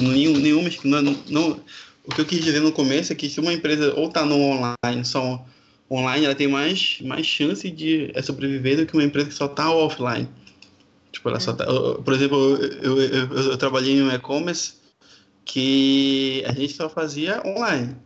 Nenhum, 0.00 0.38
nenhuma, 0.38 0.70
não, 0.84 1.16
não, 1.28 1.60
o 2.04 2.10
que 2.14 2.22
eu 2.22 2.24
quis 2.24 2.42
dizer 2.42 2.60
no 2.60 2.72
começo 2.72 3.12
é 3.12 3.14
que 3.14 3.28
se 3.28 3.38
uma 3.38 3.52
empresa 3.52 3.92
ou 3.94 4.08
está 4.08 4.24
no 4.24 4.40
online, 4.40 5.04
só 5.04 5.46
online, 5.90 6.24
ela 6.24 6.34
tem 6.34 6.48
mais, 6.48 6.98
mais 7.02 7.26
chance 7.26 7.70
de 7.70 8.10
é, 8.14 8.22
sobreviver 8.22 8.78
do 8.78 8.86
que 8.86 8.94
uma 8.94 9.04
empresa 9.04 9.28
que 9.28 9.34
só 9.34 9.46
está 9.46 9.70
offline. 9.70 10.28
Tipo, 11.12 11.28
ela 11.28 11.38
só 11.38 11.52
tá, 11.52 11.66
por 12.02 12.12
exemplo, 12.14 12.36
eu, 12.82 13.00
eu, 13.00 13.12
eu, 13.12 13.42
eu 13.50 13.56
trabalhei 13.58 13.94
em 13.94 14.02
um 14.02 14.10
e-commerce 14.10 14.72
que 15.48 16.44
a 16.46 16.52
gente 16.52 16.74
só 16.74 16.88
fazia 16.88 17.42
online. 17.44 17.96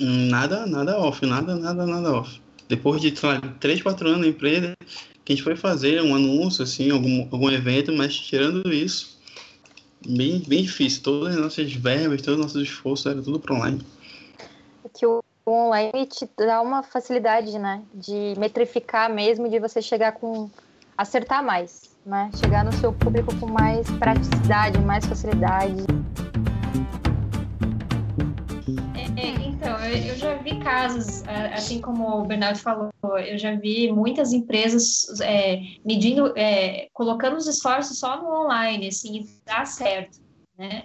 Nada, 0.00 0.64
nada 0.66 0.96
off, 0.98 1.26
nada, 1.26 1.56
nada, 1.56 1.84
nada 1.84 2.12
off. 2.12 2.40
Depois 2.68 3.02
de, 3.02 3.14
lá, 3.22 3.40
3, 3.60 3.82
4 3.82 4.08
anos 4.08 4.20
na 4.20 4.28
empresa, 4.28 4.74
que 5.24 5.32
a 5.32 5.36
gente 5.36 5.42
foi 5.42 5.56
fazer 5.56 6.00
um 6.00 6.14
anúncio, 6.14 6.62
assim, 6.62 6.90
algum, 6.90 7.28
algum 7.30 7.50
evento, 7.50 7.92
mas 7.92 8.16
tirando 8.16 8.72
isso, 8.72 9.18
bem, 10.06 10.42
bem 10.46 10.62
difícil. 10.62 11.02
Todas 11.02 11.34
as 11.34 11.40
nossas 11.40 11.72
verbas, 11.72 12.22
todos 12.22 12.38
os 12.38 12.46
nossos 12.46 12.62
esforços 12.62 13.06
era 13.06 13.20
tudo 13.20 13.40
para 13.40 13.54
online. 13.54 13.84
É 14.84 14.88
que 14.96 15.06
o 15.06 15.20
online 15.46 16.06
te 16.06 16.28
dá 16.36 16.60
uma 16.60 16.82
facilidade, 16.84 17.58
né? 17.58 17.82
De 17.92 18.34
metrificar 18.38 19.12
mesmo, 19.12 19.48
de 19.50 19.58
você 19.58 19.82
chegar 19.82 20.12
com. 20.12 20.48
acertar 20.96 21.42
mais, 21.42 21.90
né? 22.06 22.30
Chegar 22.36 22.64
no 22.64 22.72
seu 22.74 22.92
público 22.92 23.34
com 23.40 23.46
mais 23.46 23.90
praticidade, 23.98 24.78
mais 24.78 25.04
facilidade. 25.04 25.97
Eu 30.06 30.16
já 30.16 30.34
vi 30.34 30.58
casos, 30.60 31.22
assim 31.52 31.80
como 31.80 32.20
o 32.20 32.24
Bernardo 32.24 32.58
falou, 32.58 32.90
eu 33.18 33.38
já 33.38 33.54
vi 33.54 33.90
muitas 33.92 34.32
empresas 34.32 35.20
é, 35.20 35.60
medindo, 35.84 36.32
é, 36.36 36.88
colocando 36.92 37.36
os 37.36 37.46
esforços 37.46 37.98
só 37.98 38.20
no 38.20 38.44
online, 38.44 38.88
assim, 38.88 39.26
dá 39.44 39.64
certo, 39.64 40.18
né? 40.56 40.84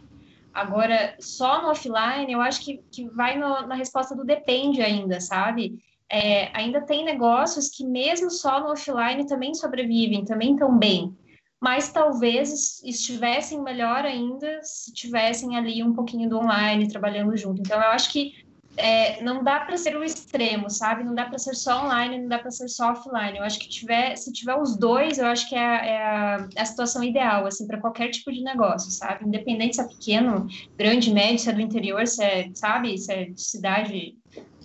Agora, 0.54 1.16
só 1.20 1.64
no 1.64 1.70
offline, 1.70 2.32
eu 2.32 2.40
acho 2.40 2.64
que, 2.64 2.80
que 2.92 3.10
vai 3.10 3.38
no, 3.38 3.66
na 3.66 3.76
resposta 3.76 4.16
do 4.16 4.24
depende 4.24 4.82
ainda, 4.84 5.20
sabe? 5.20 5.80
É, 6.08 6.56
ainda 6.56 6.82
tem 6.82 7.04
negócios 7.04 7.70
que 7.70 7.84
mesmo 7.84 8.30
só 8.30 8.60
no 8.60 8.72
offline 8.72 9.26
também 9.26 9.56
sobrevivem, 9.56 10.24
também 10.24 10.54
estão 10.54 10.78
bem, 10.78 11.16
mas 11.64 11.88
talvez 11.88 12.84
estivessem 12.84 13.64
melhor 13.64 14.04
ainda 14.04 14.60
se 14.64 14.94
tivessem 14.94 15.56
ali 15.56 15.82
um 15.82 15.94
pouquinho 15.94 16.30
do 16.30 16.38
online 16.38 16.90
trabalhando 16.90 17.38
junto. 17.38 17.62
Então, 17.62 17.82
eu 17.82 17.88
acho 17.88 18.12
que 18.12 18.34
é, 18.76 19.24
não 19.24 19.42
dá 19.42 19.62
para 19.62 19.78
ser 19.78 19.96
o 19.96 20.04
extremo, 20.04 20.70
sabe? 20.70 21.06
Não 21.06 21.16
dá 21.16 21.24
para 21.24 21.38
ser 21.38 21.56
só 21.56 21.86
online, 21.86 22.20
não 22.20 22.28
dá 22.28 22.38
para 22.38 22.52
ser 22.52 22.68
só 22.68 22.92
offline. 22.92 23.38
Eu 23.38 23.46
acho 23.46 23.60
que 23.60 23.70
tiver, 23.70 24.14
se 24.18 24.34
tiver 24.34 24.60
os 24.60 24.76
dois, 24.76 25.18
eu 25.18 25.26
acho 25.26 25.48
que 25.48 25.56
é, 25.56 25.60
é 25.60 26.04
a, 26.04 26.50
a, 26.58 26.66
situação 26.66 27.02
ideal, 27.02 27.46
assim, 27.46 27.66
para 27.66 27.80
qualquer 27.80 28.10
tipo 28.10 28.30
de 28.30 28.44
negócio, 28.44 28.92
sabe? 28.92 29.26
Independente 29.26 29.78
se 29.78 29.82
é 29.82 29.88
pequeno, 29.88 30.46
grande, 30.78 31.14
médio, 31.14 31.40
se 31.40 31.50
é 31.50 31.54
do 31.54 31.62
interior, 31.62 32.06
se 32.06 32.22
é, 32.22 32.50
sabe, 32.54 32.98
se 32.98 33.14
é 33.14 33.24
de 33.24 33.42
cidade, 33.42 34.18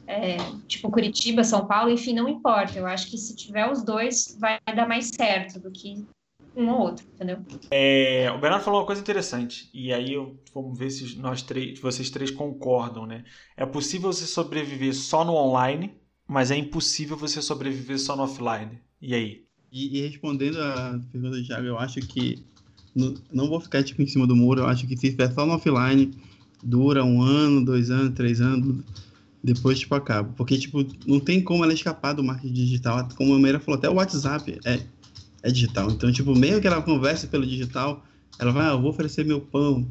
é, 0.04 0.36
tipo 0.66 0.90
Curitiba, 0.90 1.44
São 1.44 1.64
Paulo, 1.64 1.92
enfim, 1.92 2.12
não 2.12 2.28
importa. 2.28 2.76
Eu 2.76 2.88
acho 2.88 3.08
que 3.08 3.16
se 3.16 3.36
tiver 3.36 3.70
os 3.70 3.84
dois, 3.84 4.36
vai 4.40 4.58
dar 4.74 4.88
mais 4.88 5.10
certo 5.14 5.60
do 5.60 5.70
que 5.70 6.04
um 6.56 6.68
ou 6.68 6.80
outro, 6.80 7.06
entendeu? 7.14 7.38
É, 7.70 8.30
o 8.30 8.40
Bernardo 8.40 8.64
falou 8.64 8.80
uma 8.80 8.86
coisa 8.86 9.00
interessante, 9.00 9.70
e 9.72 9.92
aí 9.92 10.12
eu, 10.12 10.38
vamos 10.54 10.78
ver 10.78 10.90
se 10.90 11.16
nós 11.18 11.42
três, 11.42 11.78
vocês 11.80 12.10
três 12.10 12.30
concordam, 12.30 13.06
né? 13.06 13.24
É 13.56 13.64
possível 13.64 14.12
você 14.12 14.26
sobreviver 14.26 14.94
só 14.94 15.24
no 15.24 15.34
online, 15.34 15.94
mas 16.26 16.50
é 16.50 16.56
impossível 16.56 17.16
você 17.16 17.40
sobreviver 17.40 17.98
só 17.98 18.16
no 18.16 18.24
offline. 18.24 18.80
E 19.00 19.14
aí? 19.14 19.44
E, 19.70 19.98
e 19.98 20.08
respondendo 20.08 20.60
a 20.60 21.00
pergunta 21.12 21.36
do 21.36 21.46
Thiago, 21.46 21.66
eu 21.66 21.78
acho 21.78 22.00
que 22.00 22.42
no, 22.94 23.14
não 23.32 23.48
vou 23.48 23.60
ficar 23.60 23.82
tipo 23.82 24.02
em 24.02 24.06
cima 24.06 24.26
do 24.26 24.34
muro, 24.34 24.62
eu 24.62 24.66
acho 24.66 24.86
que 24.86 24.96
se 24.96 25.06
estiver 25.06 25.32
só 25.32 25.46
no 25.46 25.54
offline, 25.54 26.12
dura 26.62 27.04
um 27.04 27.22
ano, 27.22 27.64
dois 27.64 27.90
anos, 27.90 28.14
três 28.14 28.40
anos, 28.40 28.82
depois 29.42 29.78
tipo 29.78 29.94
acaba. 29.94 30.32
Porque 30.32 30.58
tipo, 30.58 30.84
não 31.06 31.20
tem 31.20 31.42
como 31.42 31.64
ela 31.64 31.72
escapar 31.72 32.12
do 32.12 32.24
marketing 32.24 32.52
digital. 32.52 33.08
Como 33.16 33.34
a 33.34 33.38
Meira 33.38 33.60
falou, 33.60 33.78
até 33.78 33.88
o 33.88 33.94
WhatsApp 33.94 34.58
é 34.64 34.80
é 35.42 35.50
digital. 35.50 35.90
Então, 35.90 36.10
tipo, 36.12 36.34
mesmo 36.34 36.60
que 36.60 36.66
ela 36.66 36.82
converse 36.82 37.26
pelo 37.26 37.46
digital, 37.46 38.04
ela 38.38 38.52
vai, 38.52 38.66
ah, 38.66 38.72
eu 38.72 38.80
vou 38.80 38.90
oferecer 38.90 39.24
meu 39.24 39.40
pão 39.40 39.86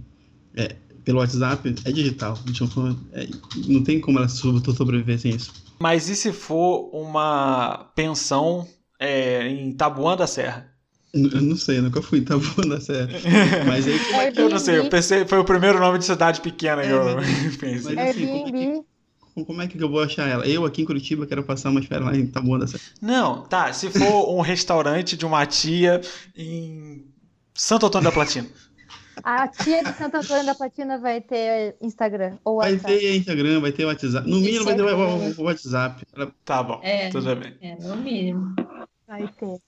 é, 0.56 0.76
pelo 1.04 1.20
WhatsApp, 1.20 1.76
é 1.86 1.92
digital. 1.92 2.38
Então, 2.48 2.98
é, 3.14 3.28
não 3.68 3.84
tem 3.84 4.00
como 4.00 4.20
ela 4.20 4.28
sobreviver 4.28 5.20
sem 5.20 5.36
isso. 5.36 5.54
Mas 5.80 6.10
e 6.10 6.16
se 6.16 6.32
for 6.32 6.90
uma 6.94 7.92
pensão 7.96 8.68
é, 9.00 9.48
em 9.48 9.72
Tabuã 9.72 10.16
da 10.16 10.28
Serra? 10.28 10.72
Eu 11.14 11.42
não 11.42 11.56
sei, 11.56 11.78
eu 11.78 11.84
nunca 11.84 12.02
fui 12.02 12.20
em 12.20 12.24
Tabuã 12.24 12.68
da 12.68 12.82
Serra. 12.82 13.10
Mas 13.66 13.88
aí 13.88 14.00
como 14.00 14.22
é 14.22 14.32
que... 14.32 14.42
Eu 14.42 14.50
não 14.50 14.60
sei, 14.60 14.78
eu 14.80 14.90
pensei, 14.90 15.26
foi 15.26 15.40
o 15.40 15.46
primeiro 15.46 15.80
nome 15.80 16.00
de 16.00 16.06
cidade 16.06 16.42
pequena 16.42 16.82
que 16.82 16.90
eu 16.90 17.18
pensei. 17.60 17.96
Mas, 17.96 18.10
assim, 18.10 18.28
como 18.28 18.48
é 18.48 18.52
que 18.52 18.84
como 19.46 19.62
é 19.62 19.68
que 19.68 19.82
eu 19.82 19.90
vou 19.90 20.02
achar 20.02 20.28
ela? 20.28 20.48
Eu 20.48 20.66
aqui 20.66 20.82
em 20.82 20.86
Curitiba 20.86 21.26
quero 21.26 21.44
passar 21.44 21.70
umas 21.70 21.86
férias 21.86 22.06
lá 22.08 22.16
em 22.16 22.28
Taboão 22.28 22.60
da 22.60 22.68
Serra. 22.68 22.84
Não, 23.02 23.44
tá. 23.44 23.72
Se 23.74 23.90
for 23.90 24.34
um 24.34 24.42
restaurante 24.42 25.16
de 25.18 25.26
uma 25.26 25.46
tia 25.46 26.02
em 26.36 27.06
Santo 27.54 27.86
Antônio 27.88 28.06
da 28.06 28.12
Platina. 28.12 28.48
A 29.24 29.48
tia 29.48 29.84
de 29.84 29.94
Santo 29.94 30.18
Antônio 30.18 30.46
da 30.46 30.54
Platina 30.54 31.00
vai 31.00 31.22
ter 31.22 31.76
Instagram 31.82 32.38
ou 32.44 32.58
WhatsApp. 32.58 32.84
Vai 32.84 32.98
ter 32.98 33.18
Instagram, 33.18 33.60
vai 33.62 33.72
ter 33.72 33.86
WhatsApp. 33.86 34.30
No 34.30 34.40
mínimo 34.40 34.66
vai 34.66 34.76
ter 34.76 34.82
o 34.84 35.44
WhatsApp. 35.44 36.06
Tá 36.46 36.62
bom, 36.62 36.80
é, 36.84 37.10
tudo 37.10 37.36
bem. 37.36 37.56
É, 37.62 37.76
no 37.76 37.96
mínimo. 37.98 38.56
Vai 39.08 39.28
ter. 39.40 39.60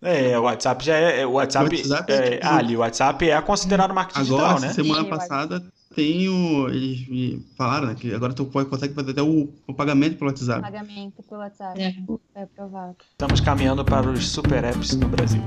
É, 0.00 0.38
o 0.38 0.42
WhatsApp 0.42 0.84
já 0.84 0.96
é. 0.96 1.26
O 1.26 1.32
WhatsApp, 1.32 1.74
o 1.74 1.78
WhatsApp 1.78 2.12
é, 2.12 2.34
é, 2.36 2.46
ali, 2.46 2.76
o 2.76 2.80
WhatsApp 2.80 3.28
é 3.28 3.42
considerado 3.42 3.92
marketing 3.92 4.20
Agora, 4.20 4.54
digital, 4.54 4.60
né? 4.60 4.72
semana 4.72 5.04
passada 5.04 5.62
tem 5.96 6.28
o. 6.28 6.68
Eles 6.68 7.42
falaram 7.56 7.86
né, 7.88 7.94
que 7.94 8.14
agora 8.14 8.34
tu 8.34 8.44
pode, 8.44 8.68
consegue 8.68 8.92
fazer 8.92 9.12
até 9.12 9.22
o, 9.22 9.48
o 9.66 9.72
pagamento 9.72 10.18
pelo 10.18 10.30
WhatsApp. 10.30 10.60
Pagamento 10.60 11.22
pelo 11.22 11.40
WhatsApp. 11.40 11.80
É. 11.80 11.94
é 12.34 12.42
aprovado. 12.42 12.96
Estamos 13.12 13.40
caminhando 13.40 13.82
para 13.82 14.08
os 14.10 14.28
super 14.28 14.62
apps 14.62 14.94
no 14.94 15.08
Brasil. 15.08 15.40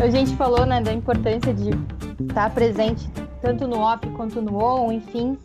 A 0.00 0.08
gente 0.08 0.34
falou 0.36 0.64
né, 0.64 0.80
da 0.80 0.92
importância 0.92 1.52
de 1.52 1.70
estar 2.24 2.54
presente 2.54 3.10
tanto 3.42 3.66
no 3.66 3.80
off 3.80 4.08
quanto 4.10 4.40
no 4.40 4.56
on, 4.56 4.92
enfim. 4.92 5.36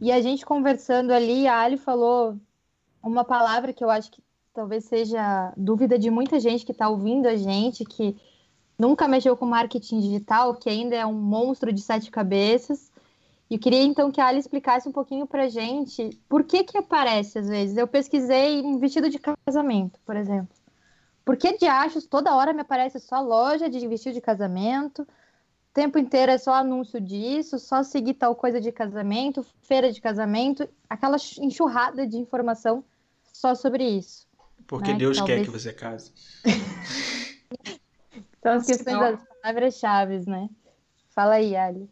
E 0.00 0.10
a 0.10 0.20
gente 0.22 0.44
conversando 0.44 1.12
ali, 1.12 1.46
a 1.46 1.60
Ali 1.60 1.76
falou 1.76 2.36
uma 3.04 3.22
palavra 3.22 3.72
que 3.72 3.84
eu 3.84 3.90
acho 3.90 4.10
que 4.10 4.22
talvez 4.54 4.84
seja 4.84 5.52
dúvida 5.56 5.98
de 5.98 6.10
muita 6.10 6.40
gente 6.40 6.64
que 6.64 6.72
está 6.72 6.88
ouvindo 6.88 7.26
a 7.26 7.36
gente, 7.36 7.84
que 7.84 8.16
nunca 8.78 9.08
mexeu 9.08 9.36
com 9.36 9.46
marketing 9.46 10.00
digital, 10.00 10.54
que 10.54 10.68
ainda 10.68 10.96
é 10.96 11.06
um 11.06 11.14
monstro 11.14 11.72
de 11.72 11.80
sete 11.80 12.10
cabeças. 12.10 12.90
E 13.48 13.54
eu 13.54 13.60
queria 13.60 13.82
então 13.82 14.10
que 14.10 14.20
a 14.20 14.26
Ali 14.26 14.38
explicasse 14.38 14.88
um 14.88 14.92
pouquinho 14.92 15.26
pra 15.26 15.48
gente 15.48 16.18
por 16.28 16.42
que 16.44 16.64
que 16.64 16.78
aparece 16.78 17.38
às 17.38 17.48
vezes. 17.48 17.76
Eu 17.76 17.86
pesquisei 17.86 18.62
um 18.62 18.78
vestido 18.78 19.10
de 19.10 19.18
casamento, 19.18 20.00
por 20.06 20.16
exemplo. 20.16 20.56
Por 21.24 21.36
que 21.36 21.56
de 21.56 21.66
achos 21.66 22.06
toda 22.06 22.34
hora 22.34 22.52
me 22.52 22.62
aparece 22.62 22.98
só 22.98 23.20
loja 23.20 23.68
de 23.68 23.86
vestido 23.86 24.14
de 24.14 24.20
casamento? 24.20 25.02
O 25.02 25.74
tempo 25.74 25.98
inteiro 25.98 26.32
é 26.32 26.38
só 26.38 26.54
anúncio 26.54 27.00
disso, 27.00 27.58
só 27.58 27.82
seguir 27.82 28.14
tal 28.14 28.34
coisa 28.34 28.60
de 28.60 28.72
casamento, 28.72 29.44
feira 29.62 29.92
de 29.92 30.00
casamento, 30.00 30.68
aquela 30.88 31.16
enxurrada 31.38 32.06
de 32.06 32.16
informação 32.16 32.84
só 33.32 33.54
sobre 33.54 33.84
isso. 33.84 34.26
Porque 34.66 34.92
né? 34.92 34.98
Deus 34.98 35.18
Talvez... 35.18 35.40
quer 35.40 35.44
que 35.44 35.50
você 35.50 35.72
case. 35.72 36.12
São 38.42 38.52
as 38.54 38.66
questões 38.66 38.98
das 38.98 39.20
palavras-chave, 39.40 40.28
né? 40.28 40.48
Fala 41.14 41.34
aí, 41.34 41.54
Ali. 41.54 41.88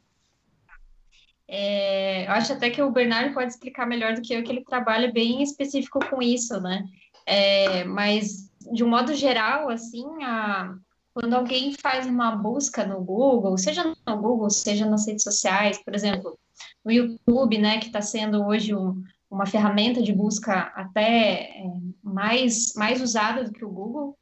É, 1.46 2.26
eu 2.26 2.32
acho 2.32 2.52
até 2.52 2.70
que 2.70 2.80
o 2.80 2.90
Bernardo 2.90 3.34
pode 3.34 3.52
explicar 3.52 3.86
melhor 3.86 4.14
do 4.14 4.22
que 4.22 4.32
eu, 4.32 4.42
que 4.42 4.52
ele 4.52 4.64
trabalha 4.64 5.12
bem 5.12 5.42
específico 5.42 5.98
com 6.08 6.22
isso, 6.22 6.60
né? 6.60 6.84
É, 7.26 7.84
mas, 7.84 8.50
de 8.72 8.84
um 8.84 8.88
modo 8.88 9.14
geral, 9.14 9.68
assim, 9.68 10.04
a, 10.22 10.74
quando 11.12 11.34
alguém 11.34 11.72
faz 11.72 12.06
uma 12.06 12.36
busca 12.36 12.84
no 12.86 13.00
Google, 13.00 13.58
seja 13.58 13.84
no 13.84 14.16
Google, 14.16 14.48
seja 14.48 14.86
nas 14.86 15.06
redes 15.06 15.24
sociais, 15.24 15.82
por 15.82 15.94
exemplo, 15.94 16.38
no 16.84 16.92
YouTube, 16.92 17.58
né, 17.58 17.78
que 17.78 17.86
está 17.86 18.00
sendo 18.00 18.44
hoje 18.46 18.74
um, 18.74 19.02
uma 19.30 19.46
ferramenta 19.46 20.02
de 20.02 20.12
busca 20.12 20.72
até 20.74 21.50
é, 21.50 21.64
mais, 22.02 22.74
mais 22.74 23.02
usada 23.02 23.44
do 23.44 23.52
que 23.52 23.64
o 23.64 23.70
Google, 23.70 24.16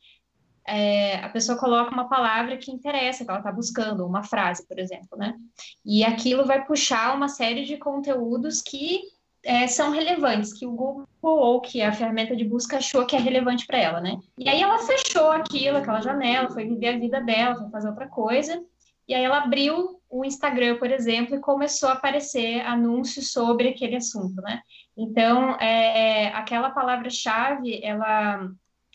é, 0.68 1.16
a 1.24 1.28
pessoa 1.30 1.56
coloca 1.56 1.90
uma 1.90 2.08
palavra 2.08 2.58
que 2.58 2.70
interessa, 2.70 3.24
que 3.24 3.30
ela 3.30 3.40
está 3.40 3.50
buscando, 3.50 4.06
uma 4.06 4.22
frase, 4.22 4.66
por 4.68 4.78
exemplo, 4.78 5.16
né? 5.16 5.34
E 5.84 6.04
aquilo 6.04 6.44
vai 6.44 6.64
puxar 6.64 7.16
uma 7.16 7.28
série 7.28 7.64
de 7.64 7.78
conteúdos 7.78 8.60
que 8.60 9.00
é, 9.42 9.66
são 9.66 9.90
relevantes, 9.90 10.52
que 10.52 10.66
o 10.66 10.72
Google 10.72 11.06
ou 11.22 11.60
que 11.60 11.80
a 11.80 11.92
ferramenta 11.92 12.36
de 12.36 12.44
busca 12.44 12.76
achou 12.76 13.06
que 13.06 13.16
é 13.16 13.18
relevante 13.18 13.66
para 13.66 13.78
ela, 13.78 14.00
né? 14.00 14.18
E 14.36 14.48
aí 14.48 14.60
ela 14.60 14.78
fechou 14.78 15.30
aquilo, 15.30 15.78
aquela 15.78 16.02
janela, 16.02 16.50
foi 16.50 16.66
viver 16.66 16.88
a 16.88 16.98
vida 16.98 17.20
dela, 17.20 17.56
foi 17.56 17.70
fazer 17.70 17.88
outra 17.88 18.06
coisa, 18.06 18.62
e 19.08 19.14
aí 19.14 19.24
ela 19.24 19.38
abriu 19.38 19.98
o 20.10 20.24
Instagram, 20.24 20.76
por 20.78 20.90
exemplo, 20.90 21.34
e 21.34 21.40
começou 21.40 21.88
a 21.88 21.92
aparecer 21.92 22.60
anúncios 22.60 23.32
sobre 23.32 23.70
aquele 23.70 23.96
assunto, 23.96 24.42
né? 24.42 24.60
Então, 24.94 25.56
é, 25.60 26.24
é 26.24 26.28
aquela 26.34 26.70
palavra-chave, 26.70 27.80
ela 27.82 28.50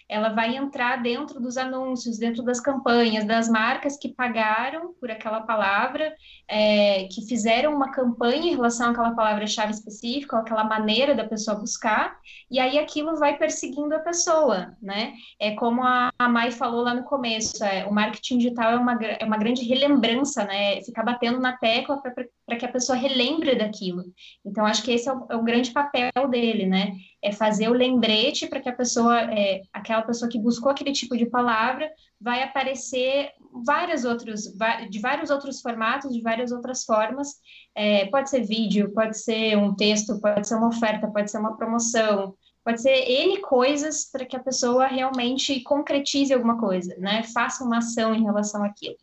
ela 0.10 0.30
vai 0.30 0.56
entrar 0.56 1.02
dentro 1.02 1.40
dos 1.40 1.58
anúncios, 1.58 2.18
dentro 2.18 2.44
das 2.44 2.60
campanhas, 2.60 3.26
das 3.26 3.50
marcas 3.50 3.98
que 3.98 4.10
pagaram 4.10 4.94
por 5.00 5.10
aquela 5.10 5.42
palavra, 5.42 6.14
é, 6.48 7.08
que 7.12 7.26
fizeram 7.28 7.76
uma 7.76 7.92
campanha 7.92 8.52
em 8.52 8.56
relação 8.56 8.92
àquela 8.92 9.16
palavra-chave 9.16 9.72
específica, 9.72 10.38
aquela 10.38 10.64
maneira 10.64 11.16
da 11.16 11.28
pessoa 11.28 11.58
buscar, 11.58 12.18
e 12.50 12.60
aí 12.60 12.78
aquilo 12.78 13.18
vai 13.18 13.38
perseguindo 13.38 13.96
a 13.96 14.00
pessoa, 14.00 14.76
né? 14.82 15.14
É 15.40 15.52
como 15.56 15.84
a, 15.84 16.12
a 16.18 16.30
Mai 16.30 16.52
falou 16.52 16.82
lá 16.82 16.94
no 16.94 17.04
começo, 17.04 17.64
é, 17.64 17.86
o 17.86 17.94
marketing 17.94 18.38
digital 18.38 18.72
é 18.72 18.76
uma, 18.76 18.94
é 19.04 19.26
uma 19.26 19.38
grande 19.38 19.64
relembrança, 19.64 20.44
né? 20.46 20.82
Ficar 20.82 21.04
batendo 21.04 21.40
na 21.40 21.58
tecla 21.58 22.02
para 22.02 22.14
que 22.58 22.66
a 22.66 22.72
pessoa 22.72 22.98
relembre 22.98 23.56
daquilo. 23.56 24.04
Então, 24.46 24.66
acho 24.66 24.84
que 24.84 24.92
esse 24.92 25.08
é 25.10 25.14
o, 25.14 25.26
é 25.30 25.36
o 25.36 25.44
grande 25.44 25.72
papel 25.72 26.12
dele, 26.30 26.66
né? 26.66 26.94
é 27.24 27.32
fazer 27.32 27.70
o 27.70 27.74
lembrete 27.74 28.48
para 28.48 28.60
que 28.60 28.68
a 28.68 28.76
pessoa, 28.76 29.22
é, 29.34 29.62
aquela 29.72 30.02
pessoa 30.02 30.30
que 30.30 30.38
buscou 30.38 30.70
aquele 30.70 30.92
tipo 30.92 31.16
de 31.16 31.26
palavra, 31.26 31.90
vai 32.20 32.44
aparecer 32.44 33.32
vários 33.66 34.04
outros, 34.04 34.44
de 34.90 35.00
vários 35.00 35.30
outros 35.30 35.62
formatos, 35.62 36.14
de 36.14 36.22
várias 36.22 36.52
outras 36.52 36.84
formas. 36.84 37.30
É, 37.74 38.06
pode 38.08 38.30
ser 38.30 38.42
vídeo, 38.42 38.94
pode 38.94 39.18
ser 39.18 39.58
um 39.58 39.74
texto, 39.74 40.20
pode 40.20 40.46
ser 40.46 40.56
uma 40.56 40.68
oferta, 40.68 41.08
pode 41.08 41.32
ser 41.32 41.38
uma 41.38 41.56
promoção, 41.56 42.36
pode 42.64 42.82
ser 42.82 42.96
N 43.10 43.42
coisas 43.42 44.06
para 44.06 44.26
que 44.26 44.36
a 44.36 44.44
pessoa 44.44 44.88
realmente 44.88 45.60
concretize 45.62 46.34
alguma 46.34 46.60
coisa, 46.60 46.96
né? 46.98 47.24
Faça 47.24 47.64
uma 47.64 47.80
ação 47.80 48.16
em 48.16 48.24
relação 48.24 48.64
àquilo. 48.64 48.96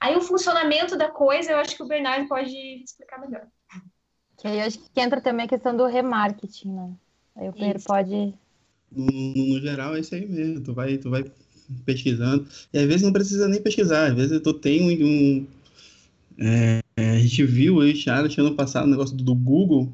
Aí 0.00 0.14
o 0.16 0.20
funcionamento 0.20 0.96
da 0.96 1.08
coisa, 1.08 1.52
eu 1.52 1.58
acho 1.58 1.76
que 1.76 1.82
o 1.82 1.88
Bernardo 1.88 2.28
pode 2.28 2.54
explicar 2.84 3.20
melhor. 3.20 3.46
Que 4.36 4.48
aí 4.48 4.60
eu 4.60 4.66
acho 4.66 4.78
que 4.78 5.00
entra 5.00 5.20
também 5.20 5.46
a 5.46 5.48
questão 5.48 5.76
do 5.76 5.86
remarketing, 5.86 6.72
né? 6.72 6.92
Aí 7.34 7.48
o 7.48 7.52
Pedro 7.52 7.82
pode. 7.84 8.34
No, 8.92 9.06
no, 9.06 9.54
no, 9.54 9.60
geral, 9.60 9.96
é 9.96 10.00
isso 10.00 10.14
aí 10.14 10.26
mesmo. 10.26 10.62
Tu 10.62 10.74
vai, 10.74 10.98
tu 10.98 11.10
vai 11.10 11.24
pesquisando. 11.84 12.46
E 12.72 12.78
às 12.78 12.86
vezes 12.86 13.02
não 13.02 13.12
precisa 13.12 13.48
nem 13.48 13.62
pesquisar. 13.62 14.08
Às 14.08 14.14
vezes 14.14 14.40
tu 14.42 14.52
tem 14.52 14.82
um. 14.82 15.06
um 15.06 15.46
é, 16.38 16.80
a 16.98 17.18
gente 17.18 17.44
viu 17.44 17.80
aí, 17.80 17.94
Thiago, 17.94 18.28
ano 18.38 18.54
passado, 18.54 18.84
o 18.84 18.88
um 18.88 18.90
negócio 18.90 19.16
do, 19.16 19.24
do 19.24 19.34
Google, 19.34 19.90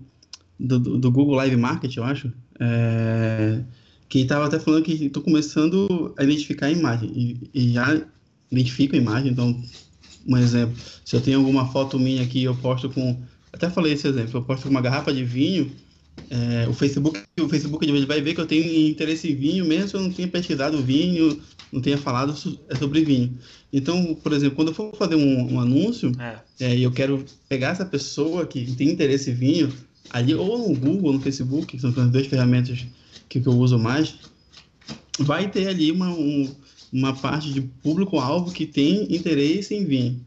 do, 0.59 0.79
do, 0.79 1.11
Google 1.11 1.37
Live 1.37 1.57
Market, 1.57 1.97
eu 1.97 2.05
acho. 2.05 2.33
É, 2.63 3.61
que 4.09 4.21
estava 4.21 4.47
até 4.47 4.59
falando 4.59 4.85
que 4.85 4.93
estou 5.07 5.23
começando 5.23 6.15
a 6.19 6.25
identificar 6.25 6.67
a 6.67 6.71
imagem. 6.71 7.11
E, 7.15 7.51
e 7.53 7.73
já 7.73 8.01
identifico 8.51 8.95
a 8.95 8.99
imagem. 8.99 9.33
Então, 9.33 9.61
um 10.27 10.37
exemplo. 10.37 10.77
Se 11.05 11.17
eu 11.17 11.21
tenho 11.21 11.39
alguma 11.39 11.67
foto 11.73 11.99
minha 11.99 12.23
aqui, 12.23 12.45
eu 12.45 12.55
posto 12.55 12.91
com. 12.91 13.21
Até 13.53 13.69
falei 13.69 13.95
esse 13.95 14.07
exemplo. 14.07 14.39
Eu 14.39 14.43
posto 14.43 14.65
com 14.65 14.71
uma 14.71 14.81
garrafa 14.81 15.13
de 15.13 15.25
vinho 15.25 15.73
é, 16.31 16.67
o 16.69 16.73
Facebook, 16.73 17.21
o 17.41 17.49
Facebook 17.49 17.85
de 17.85 17.93
vez 17.93 18.05
vai 18.05 18.21
ver 18.21 18.35
que 18.35 18.41
eu 18.41 18.47
tenho 18.47 18.91
interesse 18.91 19.31
em 19.31 19.35
vinho, 19.35 19.65
mesmo 19.65 19.89
se 19.89 19.95
eu 19.95 20.01
não 20.01 20.11
tenha 20.11 20.29
pesquisado 20.29 20.83
vinho, 20.83 21.41
não 21.71 21.81
tenha 21.81 21.99
falado 21.99 22.35
é 22.69 22.77
sobre 22.77 23.05
vinho. 23.05 23.39
Então, 23.73 24.15
por 24.15 24.33
exemplo, 24.33 24.57
quando 24.57 24.69
eu 24.69 24.75
for 24.75 24.95
fazer 24.97 25.15
um, 25.15 25.55
um 25.55 25.61
anúncio 25.61 26.13
é. 26.19 26.39
É, 26.61 26.77
e 26.77 26.83
eu 26.83 26.93
quero 26.93 27.25
pegar 27.49 27.71
essa 27.71 27.85
pessoa 27.85 28.47
que 28.47 28.75
tem 28.77 28.91
interesse 28.91 29.31
em 29.31 29.35
vinho, 29.35 29.73
ali 30.11 30.35
ou 30.35 30.69
no 30.69 30.79
Google, 30.79 31.13
no 31.13 31.21
Facebook, 31.21 31.67
que 31.67 31.81
são 31.81 31.91
as 31.91 32.11
duas 32.11 32.27
ferramentas 32.27 32.85
que, 33.29 33.41
que 33.41 33.47
eu 33.47 33.53
uso 33.53 33.79
mais, 33.79 34.15
vai 35.19 35.51
ter 35.51 35.69
ali 35.69 35.91
uma, 35.91 36.09
um, 36.09 36.55
uma 36.93 37.15
parte 37.15 37.53
de 37.53 37.61
público-alvo 37.61 38.53
que 38.53 38.67
tem 38.67 39.15
interesse 39.15 39.75
em 39.75 39.85
vinho. 39.85 40.21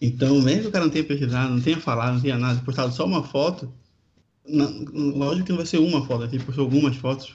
Então, 0.00 0.40
mesmo 0.42 0.62
que 0.62 0.68
o 0.68 0.72
cara 0.72 0.84
não 0.84 0.92
tenha 0.92 1.04
pesquisado, 1.04 1.54
não 1.54 1.60
tenha 1.60 1.78
falado, 1.78 2.14
não 2.14 2.20
tenha 2.20 2.38
nada, 2.38 2.60
postado 2.62 2.94
só 2.94 3.06
uma 3.06 3.22
foto, 3.22 3.72
na, 4.46 4.66
lógico 4.92 5.46
que 5.46 5.52
não 5.52 5.58
vai 5.58 5.66
ser 5.66 5.78
uma 5.78 6.04
foto, 6.04 6.24
ele 6.24 6.42
postou 6.42 6.64
algumas 6.64 6.96
fotos. 6.96 7.34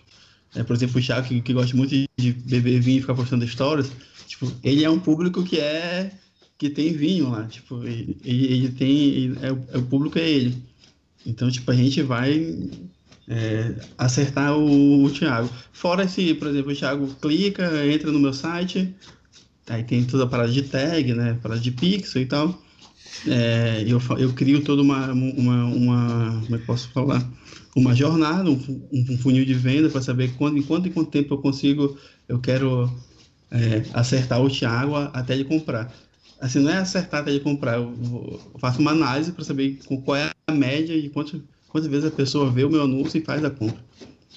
É, 0.56 0.64
por 0.64 0.76
exemplo, 0.76 1.00
o 1.00 1.04
Thiago, 1.04 1.28
que, 1.28 1.42
que 1.42 1.54
gosta 1.54 1.76
muito 1.76 1.96
de 2.18 2.34
beber 2.34 2.80
vinho 2.80 2.98
e 2.98 3.02
ficar 3.02 3.16
postando 3.16 3.48
stories, 3.48 3.92
tipo, 4.28 4.52
ele 4.64 4.84
é 4.84 4.90
um 4.90 5.00
público 5.00 5.44
que 5.44 5.60
é 5.60 6.12
que 6.58 6.70
tem 6.70 6.92
vinho 6.92 7.30
lá, 7.30 7.46
tipo, 7.46 7.82
ele, 7.86 8.18
ele 8.24 8.70
tem, 8.70 8.92
ele, 8.92 9.40
é, 9.42 9.48
é, 9.48 9.78
o 9.78 9.86
público 9.86 10.20
é 10.20 10.30
ele. 10.30 10.62
Então, 11.26 11.50
tipo, 11.50 11.70
a 11.70 11.76
gente 11.76 12.02
vai 12.02 12.56
é, 13.28 13.76
acertar 13.98 14.58
o, 14.58 15.04
o 15.04 15.10
Thiago. 15.12 15.50
Fora 15.72 16.08
se, 16.08 16.34
por 16.34 16.48
exemplo, 16.48 16.72
o 16.72 16.76
Thiago 16.76 17.08
clica, 17.22 17.86
entra 17.86 18.12
no 18.12 18.20
meu 18.20 18.34
site, 18.34 18.94
aí 19.68 19.84
tem 19.84 20.04
toda 20.04 20.24
a 20.24 20.28
parada 20.28 20.52
de 20.52 20.64
tag, 20.64 21.14
né, 21.14 21.38
parada 21.42 21.62
de 21.62 21.72
pixel 21.72 22.22
e 22.22 22.26
tal. 22.26 22.60
É, 23.28 23.84
eu, 23.86 24.02
eu 24.18 24.34
crio 24.34 24.64
toda 24.64 24.82
uma, 24.82 25.12
uma, 25.12 25.66
uma, 25.66 26.42
como 26.44 26.56
é 26.56 26.60
que 26.60 26.66
posso 26.66 26.90
falar? 26.90 27.26
Uma 27.76 27.94
jornada, 27.94 28.50
um, 28.50 28.60
um 28.92 29.18
funil 29.18 29.46
de 29.46 29.54
venda 29.54 29.90
para 29.90 30.02
saber 30.02 30.34
quando, 30.38 30.58
em 30.58 30.62
quanto 30.62 30.88
e 30.88 30.92
quanto 30.92 31.12
tempo 31.12 31.34
eu 31.34 31.38
consigo, 31.38 31.98
eu 32.28 32.40
quero 32.40 32.90
é, 33.52 33.84
acertar 33.94 34.42
o 34.42 34.50
Thiago 34.50 34.96
até 34.96 35.34
ele 35.34 35.44
comprar. 35.44 35.94
Assim, 36.40 36.60
não 36.60 36.72
é 36.72 36.78
acertar 36.78 37.22
até 37.22 37.32
ele 37.32 37.42
comprar, 37.42 37.78
eu, 37.78 37.94
eu 38.54 38.60
faço 38.60 38.80
uma 38.80 38.92
análise 38.92 39.32
para 39.32 39.44
saber 39.44 39.78
qual 40.06 40.16
é 40.16 40.30
a 40.48 40.54
média 40.54 41.00
de 41.00 41.10
quantas, 41.10 41.42
quantas 41.68 41.90
vezes 41.90 42.06
a 42.06 42.16
pessoa 42.16 42.50
vê 42.50 42.64
o 42.64 42.70
meu 42.70 42.84
anúncio 42.84 43.18
e 43.18 43.26
faz 43.26 43.44
a 43.44 43.50
compra. 43.50 43.84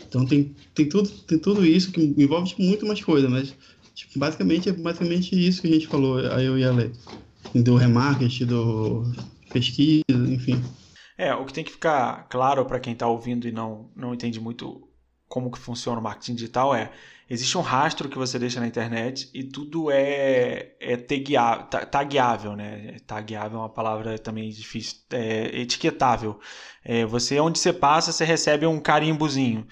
Então 0.08 0.26
tem, 0.26 0.54
tem, 0.74 0.88
tudo, 0.88 1.08
tem 1.08 1.38
tudo 1.38 1.64
isso 1.64 1.92
que 1.92 2.02
envolve 2.18 2.48
tipo, 2.48 2.62
muito 2.62 2.84
mais 2.84 3.02
coisa, 3.02 3.28
mas 3.28 3.54
tipo, 3.94 4.18
basicamente 4.18 4.68
é 4.68 4.72
basicamente 4.72 5.34
isso 5.34 5.62
que 5.62 5.68
a 5.68 5.72
gente 5.72 5.86
falou, 5.86 6.18
aí 6.18 6.44
eu 6.44 6.58
e 6.58 6.64
a 6.64 6.72
do 7.54 7.76
remarketing, 7.76 8.46
do 8.46 9.04
pesquisa, 9.52 10.02
enfim. 10.10 10.60
É, 11.16 11.34
o 11.34 11.44
que 11.44 11.52
tem 11.52 11.64
que 11.64 11.72
ficar 11.72 12.26
claro 12.28 12.64
para 12.64 12.80
quem 12.80 12.94
está 12.94 13.06
ouvindo 13.06 13.46
e 13.46 13.52
não, 13.52 13.90
não 13.94 14.14
entende 14.14 14.40
muito 14.40 14.88
como 15.32 15.50
que 15.50 15.58
funciona 15.58 15.98
o 15.98 16.02
marketing 16.02 16.34
digital 16.34 16.74
é 16.74 16.92
existe 17.30 17.56
um 17.56 17.62
rastro 17.62 18.06
que 18.06 18.18
você 18.18 18.38
deixa 18.38 18.60
na 18.60 18.66
internet 18.66 19.30
e 19.32 19.42
tudo 19.42 19.90
é, 19.90 20.72
é 20.78 20.94
tagueável, 20.98 21.66
tagueável, 21.90 22.54
né? 22.54 22.96
Tagueável 23.06 23.56
é 23.56 23.62
uma 23.62 23.68
palavra 23.70 24.18
também 24.18 24.50
difícil, 24.50 24.98
é 25.10 25.58
etiquetável. 25.58 26.38
É, 26.84 27.06
você, 27.06 27.40
onde 27.40 27.58
você 27.58 27.72
passa, 27.72 28.12
você 28.12 28.26
recebe 28.26 28.66
um 28.66 28.78
carimbozinho. 28.78 29.66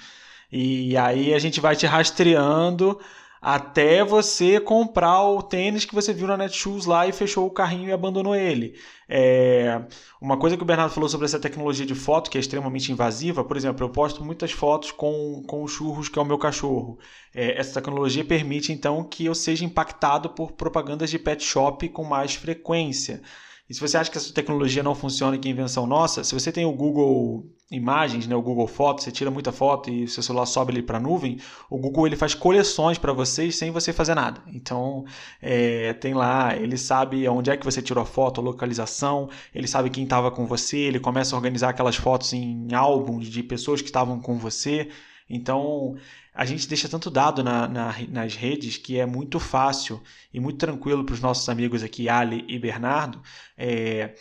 E 0.50 0.96
aí 0.96 1.34
a 1.34 1.38
gente 1.38 1.60
vai 1.60 1.76
te 1.76 1.84
rastreando 1.86 2.98
até 3.40 4.04
você 4.04 4.60
comprar 4.60 5.22
o 5.22 5.42
tênis 5.42 5.86
que 5.86 5.94
você 5.94 6.12
viu 6.12 6.26
na 6.26 6.36
Netshoes 6.36 6.84
lá 6.84 7.06
e 7.06 7.12
fechou 7.12 7.46
o 7.46 7.50
carrinho 7.50 7.88
e 7.88 7.92
abandonou 7.92 8.36
ele. 8.36 8.74
É... 9.08 9.82
Uma 10.20 10.36
coisa 10.36 10.56
que 10.56 10.62
o 10.62 10.66
Bernardo 10.66 10.92
falou 10.92 11.08
sobre 11.08 11.24
essa 11.24 11.40
tecnologia 11.40 11.86
de 11.86 11.94
foto, 11.94 12.30
que 12.30 12.36
é 12.36 12.40
extremamente 12.40 12.92
invasiva, 12.92 13.42
por 13.42 13.56
exemplo, 13.56 13.84
eu 13.84 13.90
posto 13.90 14.22
muitas 14.22 14.52
fotos 14.52 14.92
com, 14.92 15.42
com 15.46 15.62
o 15.62 15.68
churros, 15.68 16.08
que 16.08 16.18
é 16.18 16.22
o 16.22 16.26
meu 16.26 16.36
cachorro. 16.36 16.98
É, 17.34 17.58
essa 17.58 17.80
tecnologia 17.80 18.24
permite, 18.24 18.72
então, 18.72 19.02
que 19.02 19.24
eu 19.24 19.34
seja 19.34 19.64
impactado 19.64 20.28
por 20.30 20.52
propagandas 20.52 21.08
de 21.08 21.18
pet 21.18 21.42
shop 21.42 21.88
com 21.88 22.04
mais 22.04 22.34
frequência. 22.34 23.22
E 23.70 23.74
se 23.74 23.80
você 23.80 23.96
acha 23.96 24.10
que 24.10 24.18
essa 24.18 24.34
tecnologia 24.34 24.82
não 24.82 24.96
funciona 24.96 25.36
e 25.36 25.38
que 25.38 25.46
é 25.46 25.52
invenção 25.52 25.86
nossa, 25.86 26.24
se 26.24 26.34
você 26.34 26.50
tem 26.50 26.64
o 26.64 26.72
Google 26.72 27.46
Imagens, 27.70 28.26
né, 28.26 28.34
o 28.34 28.42
Google 28.42 28.66
Fotos, 28.66 29.04
você 29.04 29.12
tira 29.12 29.30
muita 29.30 29.52
foto 29.52 29.88
e 29.88 30.02
o 30.02 30.08
seu 30.08 30.24
celular 30.24 30.44
sobe 30.46 30.72
ele 30.72 30.82
para 30.82 30.98
a 30.98 31.00
nuvem, 31.00 31.38
o 31.70 31.78
Google 31.78 32.08
ele 32.08 32.16
faz 32.16 32.34
coleções 32.34 32.98
para 32.98 33.12
vocês 33.12 33.54
sem 33.54 33.70
você 33.70 33.92
fazer 33.92 34.16
nada. 34.16 34.42
Então, 34.48 35.04
é, 35.40 35.92
tem 35.92 36.14
lá, 36.14 36.56
ele 36.56 36.76
sabe 36.76 37.28
onde 37.28 37.48
é 37.48 37.56
que 37.56 37.64
você 37.64 37.80
tirou 37.80 38.02
a 38.02 38.04
foto, 38.06 38.40
a 38.40 38.44
localização, 38.44 39.30
ele 39.54 39.68
sabe 39.68 39.88
quem 39.88 40.02
estava 40.02 40.32
com 40.32 40.46
você, 40.46 40.78
ele 40.78 40.98
começa 40.98 41.36
a 41.36 41.38
organizar 41.38 41.68
aquelas 41.68 41.94
fotos 41.94 42.32
em 42.32 42.74
álbuns 42.74 43.28
de 43.28 43.40
pessoas 43.40 43.80
que 43.80 43.86
estavam 43.86 44.18
com 44.18 44.36
você. 44.36 44.88
Então, 45.28 45.94
a 46.40 46.46
gente 46.46 46.66
deixa 46.66 46.88
tanto 46.88 47.10
dado 47.10 47.44
na, 47.44 47.68
na, 47.68 47.94
nas 48.08 48.34
redes 48.34 48.78
que 48.78 48.98
é 48.98 49.04
muito 49.04 49.38
fácil 49.38 50.02
e 50.32 50.40
muito 50.40 50.56
tranquilo 50.56 51.04
para 51.04 51.12
os 51.12 51.20
nossos 51.20 51.46
amigos 51.50 51.82
aqui, 51.82 52.08
Ali 52.08 52.46
e 52.48 52.58
Bernardo, 52.58 53.20
é, 53.58 54.14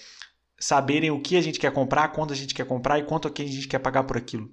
saberem 0.60 1.12
o 1.12 1.22
que 1.22 1.38
a 1.38 1.42
gente 1.42 1.58
quer 1.58 1.72
comprar, 1.72 2.10
quando 2.10 2.34
a 2.34 2.36
gente 2.36 2.54
quer 2.54 2.66
comprar 2.66 3.00
e 3.00 3.04
quanto 3.04 3.30
a 3.30 3.46
gente 3.46 3.70
quer 3.70 3.80
pagar 3.80 4.04
por 4.04 4.18
aquilo. 4.18 4.52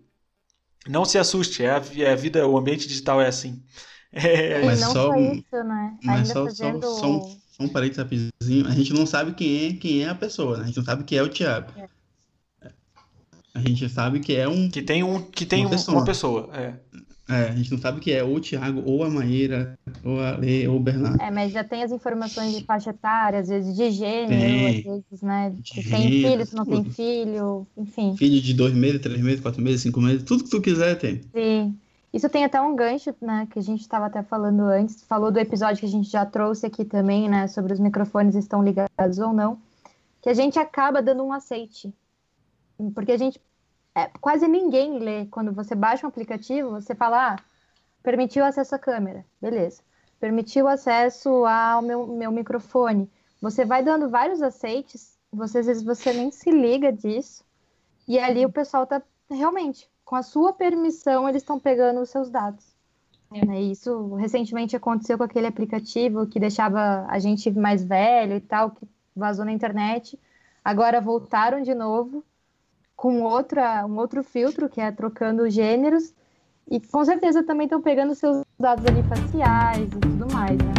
Não 0.87 1.05
se 1.05 1.19
assuste, 1.19 1.65
é 1.65 1.71
a, 1.73 1.83
é 1.97 2.13
a 2.13 2.15
vida, 2.15 2.47
o 2.47 2.57
ambiente 2.57 2.87
digital 2.87 3.21
é 3.21 3.27
assim. 3.27 3.61
É, 4.13 4.65
mas 4.65 4.81
não 4.81 4.93
só, 4.93 5.15
isso, 5.17 5.45
né? 5.53 5.99
Mas 6.03 6.17
Ainda 6.17 6.33
só, 6.33 6.45
fazendo... 6.45 6.83
só, 6.83 6.95
só, 7.01 7.07
um, 7.07 7.21
só 7.51 7.65
um 7.65 7.69
parênteses 7.69 7.99
rapidinho. 7.99 8.67
A 8.67 8.71
gente 8.71 8.95
não 8.95 9.05
sabe 9.05 9.35
quem 9.35 9.67
é, 9.67 9.73
quem 9.75 10.05
é 10.05 10.09
a 10.09 10.15
pessoa, 10.15 10.57
né? 10.57 10.63
A 10.63 10.67
gente 10.69 10.77
não 10.77 10.85
sabe 10.85 11.05
quem 11.05 11.19
é 11.19 11.23
o 11.23 11.29
Thiago. 11.29 11.71
É. 11.77 11.87
A 13.57 13.61
gente 13.61 13.89
sabe 13.89 14.21
que 14.21 14.37
é 14.37 14.47
um. 14.47 14.69
Que 14.69 14.83
tem, 14.83 15.03
um, 15.03 15.23
que 15.23 15.47
tem 15.47 15.61
uma, 15.61 15.69
um, 15.69 15.71
pessoa. 15.71 15.97
uma 15.97 16.05
pessoa. 16.05 16.51
É. 16.53 16.75
É, 17.29 17.49
a 17.49 17.53
gente 17.57 17.73
não 17.73 17.79
sabe 17.79 18.01
que 18.01 18.13
é 18.13 18.23
ou 18.23 18.37
o 18.37 18.41
Thiago, 18.41 18.83
ou 18.85 19.03
a 19.03 19.11
Maíra, 19.11 19.77
ou 20.05 20.21
a 20.21 20.37
Lê, 20.37 20.69
ou 20.69 20.77
o 20.77 20.81
Bernardo. 20.81 21.21
É, 21.21 21.29
mas 21.29 21.51
já 21.51 21.65
tem 21.65 21.83
as 21.83 21.91
informações 21.91 22.55
de 22.55 22.65
faixa 22.65 22.91
etária, 22.91 23.41
às 23.41 23.49
vezes 23.49 23.75
de 23.75 23.91
gênero, 23.91 24.29
tem. 24.29 24.69
às 24.69 24.85
vezes, 24.85 25.23
né? 25.23 25.53
Se 25.65 25.91
tem 25.91 26.03
filho, 26.03 26.47
se 26.47 26.55
não 26.55 26.65
tudo. 26.65 26.85
tem 26.85 26.93
filho, 26.93 27.67
enfim. 27.77 28.17
Filho 28.17 28.41
de 28.41 28.55
dois 28.55 28.73
meses, 28.73 29.01
três 29.01 29.21
meses, 29.21 29.41
quatro 29.41 29.61
meses, 29.61 29.83
cinco 29.83 30.01
meses, 30.01 30.23
tudo 30.23 30.45
que 30.45 30.51
tu 30.51 30.61
quiser 30.61 30.97
tem. 30.99 31.21
Sim. 31.35 31.77
Isso 32.13 32.29
tem 32.29 32.45
até 32.45 32.61
um 32.61 32.77
gancho, 32.77 33.15
né, 33.21 33.47
que 33.51 33.59
a 33.59 33.63
gente 33.63 33.81
estava 33.81 34.07
até 34.07 34.23
falando 34.23 34.61
antes, 34.61 35.03
falou 35.03 35.31
do 35.33 35.39
episódio 35.39 35.81
que 35.81 35.87
a 35.87 35.91
gente 35.91 36.09
já 36.09 36.25
trouxe 36.25 36.65
aqui 36.65 36.85
também, 36.85 37.29
né, 37.29 37.49
sobre 37.49 37.73
os 37.73 37.81
microfones 37.81 38.37
estão 38.37 38.63
ligados 38.63 39.19
ou 39.19 39.33
não, 39.33 39.59
que 40.23 40.29
a 40.29 40.35
gente 40.35 40.59
acaba 40.59 41.03
dando 41.03 41.25
um 41.25 41.33
aceite. 41.33 41.93
Porque 42.95 43.13
a 43.13 43.19
gente 43.19 43.41
é, 43.97 44.11
quase 44.21 44.47
ninguém 44.47 44.99
lê. 44.99 45.25
Quando 45.27 45.53
você 45.53 45.75
baixa 45.75 46.07
um 46.07 46.11
aplicativo, 46.11 46.71
você 46.71 46.95
fala, 46.95 47.33
ah, 47.33 47.37
permitiu 48.03 48.45
acesso 48.45 48.75
à 48.75 48.79
câmera, 48.79 49.25
beleza. 49.41 49.83
Permitiu 50.21 50.69
acesso 50.69 51.47
ao 51.47 51.81
meu, 51.81 52.07
meu 52.07 52.31
microfone. 52.31 53.11
Você 53.41 53.65
vai 53.65 53.83
dando 53.83 54.11
vários 54.11 54.43
aceites, 54.43 55.19
você, 55.33 55.61
às 55.61 55.67
vezes 55.67 55.83
você 55.83 56.13
nem 56.13 56.31
se 56.31 56.51
liga 56.51 56.93
disso. 56.93 57.43
E 58.07 58.19
ali 58.19 58.45
o 58.45 58.53
pessoal 58.53 58.87
tá 58.87 59.01
realmente, 59.31 59.91
com 60.05 60.15
a 60.15 60.23
sua 60.23 60.53
permissão, 60.53 61.27
eles 61.27 61.43
estão 61.43 61.59
pegando 61.59 62.01
os 62.01 62.11
seus 62.11 62.29
dados. 62.29 62.77
É. 63.33 63.47
Né, 63.47 63.63
isso 63.63 64.15
recentemente 64.15 64.77
aconteceu 64.77 65.17
com 65.17 65.25
aquele 65.25 65.47
aplicativo 65.47 66.27
que 66.27 66.39
deixava 66.39 67.07
a 67.09 67.19
gente 67.19 67.51
mais 67.51 67.83
velho 67.83 68.37
e 68.37 68.41
tal, 68.41 68.73
que 68.73 68.87
vazou 69.15 69.47
na 69.47 69.53
internet. 69.53 70.21
Agora 70.63 71.01
voltaram 71.01 71.63
de 71.63 71.75
novo 71.75 72.23
com 72.97 73.23
outra, 73.23 73.85
um 73.87 73.99
outro 73.99 74.25
filtro, 74.25 74.69
que 74.69 74.81
é 74.81 74.91
trocando 74.91 75.49
gêneros, 75.51 76.15
e 76.69 76.81
com 76.81 77.05
certeza 77.05 77.45
também 77.45 77.67
estão 77.67 77.81
pegando 77.81 78.15
seus 78.15 78.43
dados 78.59 78.85
ali 78.87 79.03
faciais 79.03 79.85
e 79.85 80.01
tudo 80.01 80.33
mais, 80.33 80.57
né? 80.57 80.75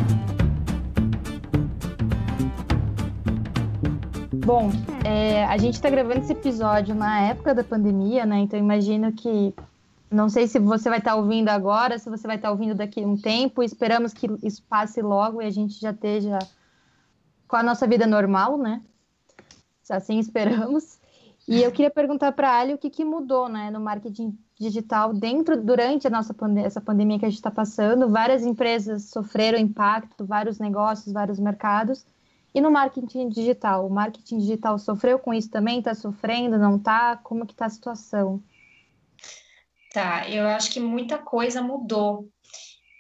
Bom, 4.46 4.72
é, 5.06 5.46
a 5.46 5.58
gente 5.58 5.76
está 5.76 5.90
gravando 5.90 6.20
esse 6.20 6.32
episódio 6.32 6.96
na 6.96 7.22
época 7.22 7.54
da 7.54 7.64
pandemia, 7.64 8.26
né? 8.26 8.40
Então 8.40 8.60
imagino 8.60 9.12
que 9.12 9.54
não 10.10 10.30
sei 10.30 10.48
se 10.48 10.58
você 10.58 10.90
vai 10.90 11.00
estar 11.00 11.12
tá 11.12 11.18
ouvindo 11.18 11.50
agora, 11.50 12.00
se 12.00 12.10
você 12.10 12.26
vai 12.26 12.38
estar 12.38 12.48
tá 12.48 12.52
ouvindo 12.52 12.74
daqui 12.74 13.04
a 13.04 13.08
um 13.08 13.18
tempo. 13.18 13.62
Esperamos 13.62 14.14
que 14.14 14.28
isso 14.42 14.64
passe 14.64 15.02
logo 15.02 15.42
e 15.42 15.46
a 15.46 15.50
gente 15.50 15.80
já 15.80 15.92
esteja 15.92 16.40
com 17.48 17.58
a 17.58 17.64
nossa 17.64 17.86
vida 17.86 18.08
normal, 18.08 18.58
né? 18.58 18.82
Assim 19.90 20.20
esperamos. 20.20 20.97
E 21.48 21.64
eu 21.64 21.72
queria 21.72 21.90
perguntar 21.90 22.34
para 22.34 22.50
a 22.50 22.60
Ali 22.60 22.74
o 22.74 22.78
que, 22.78 22.90
que 22.90 23.06
mudou 23.06 23.48
né, 23.48 23.72
no 23.72 23.80
marketing 23.80 24.38
digital 24.60 25.14
dentro, 25.14 25.56
durante 25.56 26.06
a 26.06 26.10
nossa 26.10 26.34
pande 26.34 26.60
essa 26.60 26.82
pandemia 26.82 27.18
que 27.18 27.26
a 27.26 27.30
gente 27.30 27.38
está 27.38 27.50
passando. 27.50 28.10
Várias 28.10 28.44
empresas 28.44 29.06
sofreram 29.06 29.58
impacto, 29.58 30.26
vários 30.26 30.60
negócios, 30.60 31.14
vários 31.14 31.40
mercados. 31.40 32.06
E 32.54 32.60
no 32.60 32.70
marketing 32.70 33.30
digital, 33.30 33.88
o 33.88 33.90
marketing 33.90 34.40
digital 34.40 34.78
sofreu 34.78 35.20
com 35.20 35.34
isso 35.34 35.50
também? 35.50 35.80
Está 35.80 35.94
sofrendo? 35.94 36.58
Não 36.58 36.76
está? 36.76 37.16
Como 37.16 37.46
que 37.46 37.54
está 37.54 37.68
a 37.68 37.70
situação? 37.70 38.44
Tá, 39.94 40.30
eu 40.30 40.46
acho 40.48 40.72
que 40.72 40.80
muita 40.80 41.18
coisa 41.18 41.62
mudou. 41.62 42.28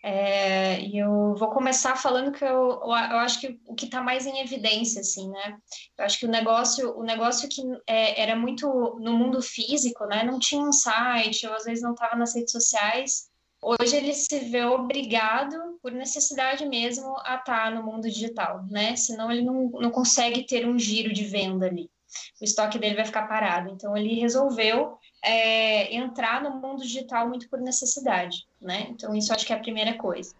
É, 0.03 0.79
e 0.81 0.97
eu 0.97 1.35
vou 1.35 1.49
começar 1.49 1.95
falando 1.95 2.31
que 2.31 2.43
eu, 2.43 2.79
eu 2.81 3.17
acho 3.17 3.41
que 3.41 3.59
o 3.65 3.75
que 3.75 3.85
está 3.85 4.01
mais 4.01 4.25
em 4.25 4.39
evidência, 4.39 5.01
assim, 5.01 5.29
né? 5.29 5.57
Eu 5.97 6.05
acho 6.05 6.19
que 6.19 6.25
o 6.25 6.29
negócio, 6.29 6.97
o 6.97 7.03
negócio 7.03 7.49
que 7.49 7.61
é, 7.87 8.21
era 8.21 8.35
muito 8.35 8.67
no 9.01 9.13
mundo 9.13 9.41
físico, 9.41 10.05
né? 10.05 10.23
Não 10.23 10.39
tinha 10.39 10.61
um 10.61 10.71
site, 10.71 11.47
ou 11.47 11.53
às 11.53 11.65
vezes 11.65 11.83
não 11.83 11.93
estava 11.93 12.15
nas 12.15 12.35
redes 12.35 12.51
sociais. 12.51 13.27
Hoje 13.61 13.95
ele 13.95 14.13
se 14.13 14.39
vê 14.39 14.63
obrigado, 14.63 15.57
por 15.81 15.91
necessidade 15.91 16.65
mesmo, 16.65 17.15
a 17.25 17.35
estar 17.35 17.43
tá 17.43 17.71
no 17.71 17.83
mundo 17.83 18.07
digital, 18.09 18.63
né? 18.69 18.95
Senão 18.95 19.31
ele 19.31 19.41
não, 19.41 19.69
não 19.71 19.89
consegue 19.89 20.45
ter 20.45 20.67
um 20.67 20.77
giro 20.77 21.11
de 21.11 21.25
venda 21.25 21.65
ali. 21.65 21.89
O 22.39 22.43
estoque 22.43 22.79
dele 22.79 22.95
vai 22.95 23.05
ficar 23.05 23.27
parado. 23.27 23.69
Então 23.69 23.97
ele 23.97 24.19
resolveu 24.19 24.97
é, 25.23 25.95
entrar 25.95 26.41
no 26.41 26.61
mundo 26.61 26.81
digital 26.81 27.27
muito 27.27 27.49
por 27.49 27.59
necessidade, 27.59 28.47
né? 28.61 28.87
Então, 28.89 29.15
isso 29.15 29.33
acho 29.33 29.45
que 29.45 29.53
é 29.53 29.55
a 29.55 29.59
primeira 29.59 29.97
coisa. 29.97 30.33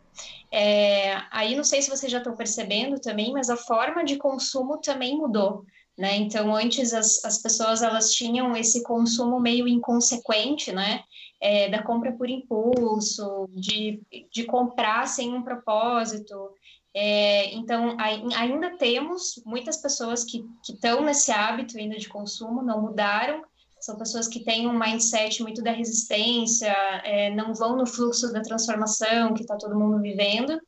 É, 0.52 1.22
aí, 1.32 1.56
não 1.56 1.64
sei 1.64 1.82
se 1.82 1.90
vocês 1.90 2.12
já 2.12 2.20
estão 2.20 2.36
percebendo 2.36 3.00
também, 3.00 3.32
mas 3.34 3.50
a 3.50 3.58
forma 3.58 4.04
de 4.04 4.18
consumo 4.18 4.80
também 4.80 5.18
mudou, 5.18 5.66
né? 5.98 6.16
Então, 6.16 6.56
antes 6.56 6.94
as, 6.94 7.24
as 7.26 7.42
pessoas, 7.42 7.82
elas 7.82 8.12
tinham 8.12 8.56
esse 8.56 8.84
consumo 8.84 9.40
meio 9.40 9.68
inconsequente, 9.68 10.72
né? 10.72 11.04
É, 11.40 11.70
da 11.70 11.84
compra 11.84 12.12
por 12.14 12.30
impulso, 12.30 13.48
de, 13.50 14.02
de 14.32 14.44
comprar 14.46 15.08
sem 15.08 15.36
um 15.36 15.44
propósito, 15.44 16.52
é, 17.00 17.54
então, 17.54 17.96
ainda 18.36 18.76
temos 18.76 19.40
muitas 19.46 19.78
pessoas 19.78 20.24
que 20.24 20.44
estão 20.68 21.04
nesse 21.04 21.32
hábito 21.32 21.78
ainda 21.78 21.96
de 21.96 22.10
consumo, 22.10 22.64
não 22.64 22.82
mudaram, 22.82 23.44
são 23.88 23.96
pessoas 23.96 24.28
que 24.28 24.44
têm 24.44 24.68
um 24.68 24.78
mindset 24.78 25.42
muito 25.42 25.64
da 25.64 25.72
resistência, 25.72 26.68
é, 27.06 27.34
não 27.34 27.54
vão 27.54 27.78
no 27.78 27.86
fluxo 27.86 28.34
da 28.34 28.42
transformação 28.42 29.34
que 29.34 29.44
está 29.44 29.56
todo 29.56 29.80
mundo 29.80 30.02
vivendo, 30.02 30.60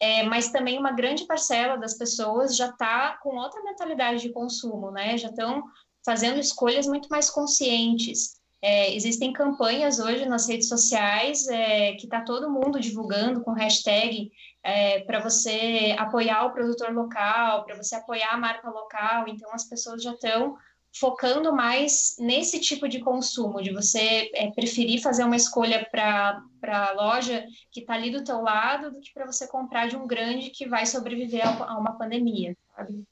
é, 0.00 0.22
mas 0.22 0.52
também 0.52 0.78
uma 0.78 0.92
grande 0.92 1.26
parcela 1.26 1.76
das 1.76 1.94
pessoas 1.94 2.56
já 2.56 2.68
está 2.68 3.18
com 3.20 3.36
outra 3.36 3.64
mentalidade 3.64 4.22
de 4.22 4.32
consumo, 4.32 4.92
né? 4.92 5.18
Já 5.18 5.28
estão 5.28 5.64
fazendo 6.06 6.38
escolhas 6.38 6.86
muito 6.86 7.08
mais 7.08 7.28
conscientes. 7.28 8.38
É, 8.62 8.94
existem 8.94 9.32
campanhas 9.32 9.98
hoje 9.98 10.24
nas 10.26 10.48
redes 10.48 10.68
sociais 10.68 11.48
é, 11.48 11.94
que 11.94 12.04
está 12.04 12.20
todo 12.20 12.50
mundo 12.50 12.78
divulgando 12.78 13.42
com 13.42 13.52
hashtag 13.52 14.30
é, 14.62 15.00
para 15.00 15.18
você 15.18 15.96
apoiar 15.98 16.44
o 16.44 16.52
produtor 16.52 16.92
local, 16.92 17.64
para 17.64 17.76
você 17.76 17.96
apoiar 17.96 18.34
a 18.34 18.38
marca 18.38 18.70
local. 18.70 19.26
Então 19.26 19.52
as 19.52 19.64
pessoas 19.64 20.00
já 20.00 20.12
estão 20.12 20.56
focando 20.98 21.52
mais 21.54 22.16
nesse 22.18 22.60
tipo 22.60 22.88
de 22.88 23.00
consumo, 23.00 23.62
de 23.62 23.72
você 23.72 24.30
é, 24.34 24.50
preferir 24.50 25.00
fazer 25.00 25.24
uma 25.24 25.36
escolha 25.36 25.86
para 25.90 26.42
a 26.62 26.92
loja 26.92 27.44
que 27.70 27.80
está 27.80 27.94
ali 27.94 28.10
do 28.10 28.24
teu 28.24 28.40
lado 28.40 28.90
do 28.90 29.00
que 29.00 29.12
para 29.12 29.26
você 29.26 29.46
comprar 29.46 29.88
de 29.88 29.96
um 29.96 30.06
grande 30.06 30.50
que 30.50 30.68
vai 30.68 30.86
sobreviver 30.86 31.46
a, 31.46 31.78
uma 31.78 31.96
pandemia, 31.96 32.56
sabe? 32.74 33.04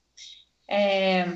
É, 0.68 1.26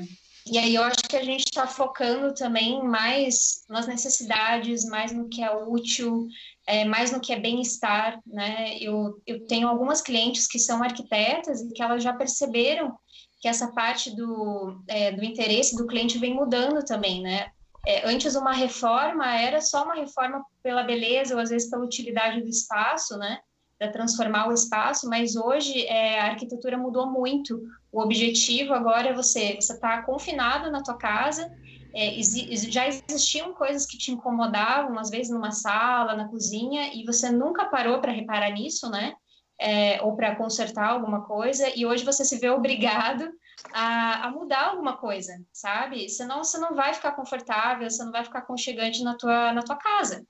e 0.45 0.57
aí 0.57 0.73
eu 0.73 0.83
acho 0.83 1.03
que 1.07 1.15
a 1.15 1.23
gente 1.23 1.45
está 1.45 1.67
focando 1.67 2.33
também 2.33 2.83
mais 2.83 3.63
nas 3.69 3.87
necessidades, 3.87 4.83
mais 4.85 5.11
no 5.11 5.29
que 5.29 5.43
é 5.43 5.55
útil, 5.55 6.27
é, 6.65 6.83
mais 6.83 7.11
no 7.11 7.21
que 7.21 7.31
é 7.31 7.39
bem-estar, 7.39 8.19
né? 8.25 8.77
Eu, 8.79 9.21
eu 9.25 9.45
tenho 9.45 9.67
algumas 9.67 10.01
clientes 10.01 10.47
que 10.47 10.57
são 10.57 10.83
arquitetas 10.83 11.61
e 11.61 11.71
que 11.71 11.81
elas 11.81 12.03
já 12.03 12.13
perceberam 12.13 12.97
que 13.41 13.47
essa 13.47 13.71
parte 13.71 14.15
do, 14.15 14.79
é, 14.87 15.11
do 15.11 15.25
interesse 15.25 15.75
do 15.75 15.87
cliente 15.87 16.19
vem 16.19 16.33
mudando 16.33 16.85
também, 16.85 17.21
né? 17.21 17.47
É, 17.85 18.07
antes 18.07 18.35
uma 18.35 18.53
reforma 18.53 19.35
era 19.35 19.59
só 19.59 19.83
uma 19.83 19.95
reforma 19.95 20.45
pela 20.61 20.83
beleza 20.83 21.33
ou 21.33 21.41
às 21.41 21.49
vezes 21.49 21.67
pela 21.67 21.83
utilidade 21.83 22.39
do 22.39 22.47
espaço, 22.47 23.17
né? 23.17 23.39
Para 23.79 23.91
transformar 23.91 24.47
o 24.47 24.53
espaço, 24.53 25.09
mas 25.09 25.35
hoje 25.35 25.87
é, 25.87 26.19
a 26.19 26.25
arquitetura 26.25 26.77
mudou 26.77 27.09
muito. 27.09 27.59
O 27.91 27.99
objetivo 27.99 28.75
agora 28.75 29.09
é 29.09 29.13
você 29.13 29.55
você 29.59 29.73
está 29.73 30.03
confinado 30.03 30.69
na 30.69 30.83
tua 30.83 30.95
casa. 30.95 31.51
É, 31.95 32.21
já 32.69 32.87
existiam 32.87 33.53
coisas 33.53 33.87
que 33.87 33.97
te 33.97 34.11
incomodavam, 34.11 34.99
às 34.99 35.09
vezes 35.09 35.31
numa 35.31 35.51
sala, 35.51 36.15
na 36.15 36.29
cozinha, 36.29 36.93
e 36.93 37.03
você 37.03 37.31
nunca 37.31 37.65
parou 37.65 37.99
para 37.99 38.11
reparar 38.11 38.51
nisso, 38.51 38.87
né? 38.89 39.15
É, 39.61 40.01
ou 40.01 40.15
para 40.15 40.35
consertar 40.35 40.89
alguma 40.89 41.23
coisa, 41.23 41.71
e 41.75 41.85
hoje 41.85 42.03
você 42.03 42.25
se 42.25 42.39
vê 42.39 42.49
obrigado 42.49 43.31
a, 43.71 44.25
a, 44.25 44.31
mudar 44.31 44.69
alguma 44.69 44.97
coisa, 44.97 45.39
sabe? 45.53 46.09
Senão 46.09 46.43
você 46.43 46.57
não 46.57 46.73
vai 46.73 46.95
ficar 46.95 47.11
confortável, 47.11 47.87
você 47.87 48.03
não 48.03 48.11
vai 48.11 48.23
ficar 48.23 48.41
conchegante 48.41 49.03
na 49.03 49.15
tua, 49.15 49.53
na 49.53 49.61
tua 49.61 49.75
casa. 49.75 50.25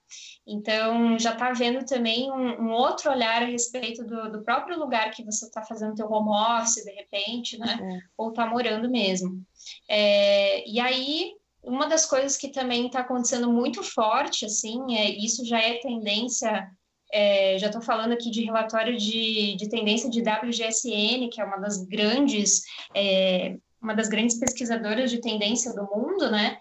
Então, 0.45 1.17
já 1.17 1.31
está 1.31 1.53
vendo 1.53 1.85
também 1.85 2.29
um, 2.29 2.65
um, 2.65 2.71
outro 2.71 3.09
olhar 3.09 3.41
a 3.41 3.45
respeito 3.45 4.03
do, 4.03 4.33
do 4.33 4.43
próprio 4.43 4.77
lugar 4.77 5.11
que 5.11 5.23
você 5.23 5.45
está 5.45 5.63
fazendo 5.63 5.95
teu 5.95 6.11
home 6.11 6.59
office, 6.59 6.83
de 6.83 6.91
repente, 6.91 7.57
né? 7.57 7.79
É. 7.81 7.99
Ou 8.17 8.31
está 8.31 8.45
morando 8.45 8.89
mesmo. 8.91 9.41
É, 9.87 10.67
e 10.69 10.77
aí, 10.77 11.31
uma 11.63 11.87
das 11.87 12.05
coisas 12.05 12.35
que 12.35 12.49
também 12.49 12.87
está 12.87 12.99
acontecendo 12.99 13.49
muito 13.49 13.81
forte, 13.81 14.45
assim, 14.45 14.97
é 14.97 15.09
isso 15.09 15.45
já 15.45 15.61
é 15.61 15.79
tendência. 15.79 16.69
É, 17.13 17.57
já 17.59 17.67
estou 17.67 17.81
falando 17.81 18.13
aqui 18.13 18.29
de 18.29 18.43
relatório 18.43 18.97
de, 18.97 19.55
de 19.55 19.69
tendência 19.69 20.09
de 20.09 20.21
WGSN, 20.21 21.29
que 21.29 21.41
é 21.41 21.43
uma 21.43 21.57
das 21.57 21.83
grandes 21.83 22.61
é, 22.95 23.57
uma 23.81 23.95
das 23.95 24.07
grandes 24.07 24.37
pesquisadoras 24.37 25.09
de 25.09 25.19
tendência 25.19 25.73
do 25.73 25.83
mundo, 25.83 26.29
né? 26.29 26.57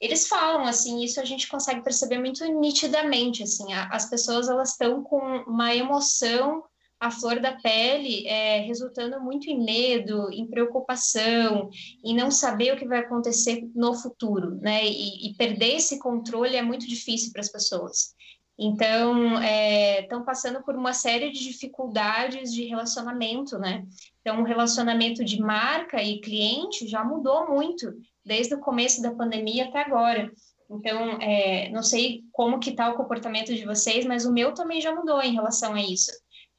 Eles 0.00 0.28
falam 0.28 0.64
assim, 0.64 1.02
isso 1.02 1.20
a 1.20 1.24
gente 1.24 1.48
consegue 1.48 1.82
perceber 1.82 2.18
muito 2.18 2.44
nitidamente, 2.44 3.42
assim, 3.42 3.72
a, 3.72 3.88
as 3.88 4.08
pessoas 4.08 4.48
elas 4.48 4.70
estão 4.70 5.02
com 5.02 5.18
uma 5.46 5.74
emoção 5.74 6.64
à 6.98 7.10
flor 7.10 7.40
da 7.40 7.52
pele, 7.52 8.26
é, 8.26 8.60
resultando 8.60 9.20
muito 9.20 9.50
em 9.50 9.62
medo, 9.62 10.30
em 10.30 10.46
preocupação, 10.46 11.68
em 12.04 12.14
não 12.14 12.30
saber 12.30 12.72
o 12.72 12.76
que 12.78 12.86
vai 12.86 13.00
acontecer 13.00 13.68
no 13.74 13.94
futuro, 13.94 14.56
né? 14.60 14.86
E, 14.86 15.28
e 15.28 15.34
perder 15.34 15.76
esse 15.76 15.98
controle 15.98 16.56
é 16.56 16.62
muito 16.62 16.86
difícil 16.86 17.32
para 17.32 17.40
as 17.40 17.50
pessoas. 17.50 18.14
Então, 18.62 19.42
estão 19.42 20.20
é, 20.20 20.24
passando 20.24 20.62
por 20.62 20.76
uma 20.76 20.92
série 20.92 21.30
de 21.30 21.42
dificuldades 21.42 22.52
de 22.52 22.64
relacionamento, 22.64 23.58
né? 23.58 23.86
Então, 24.20 24.42
o 24.42 24.44
relacionamento 24.44 25.24
de 25.24 25.40
marca 25.40 26.02
e 26.02 26.20
cliente 26.20 26.86
já 26.86 27.02
mudou 27.02 27.48
muito, 27.48 27.90
desde 28.22 28.54
o 28.54 28.60
começo 28.60 29.00
da 29.00 29.14
pandemia 29.14 29.64
até 29.64 29.80
agora. 29.80 30.30
Então, 30.70 31.18
é, 31.22 31.70
não 31.70 31.82
sei 31.82 32.20
como 32.32 32.60
que 32.60 32.68
está 32.68 32.90
o 32.90 32.96
comportamento 32.98 33.54
de 33.54 33.64
vocês, 33.64 34.04
mas 34.04 34.26
o 34.26 34.32
meu 34.32 34.52
também 34.52 34.78
já 34.78 34.94
mudou 34.94 35.22
em 35.22 35.32
relação 35.32 35.72
a 35.72 35.80
isso. 35.80 36.12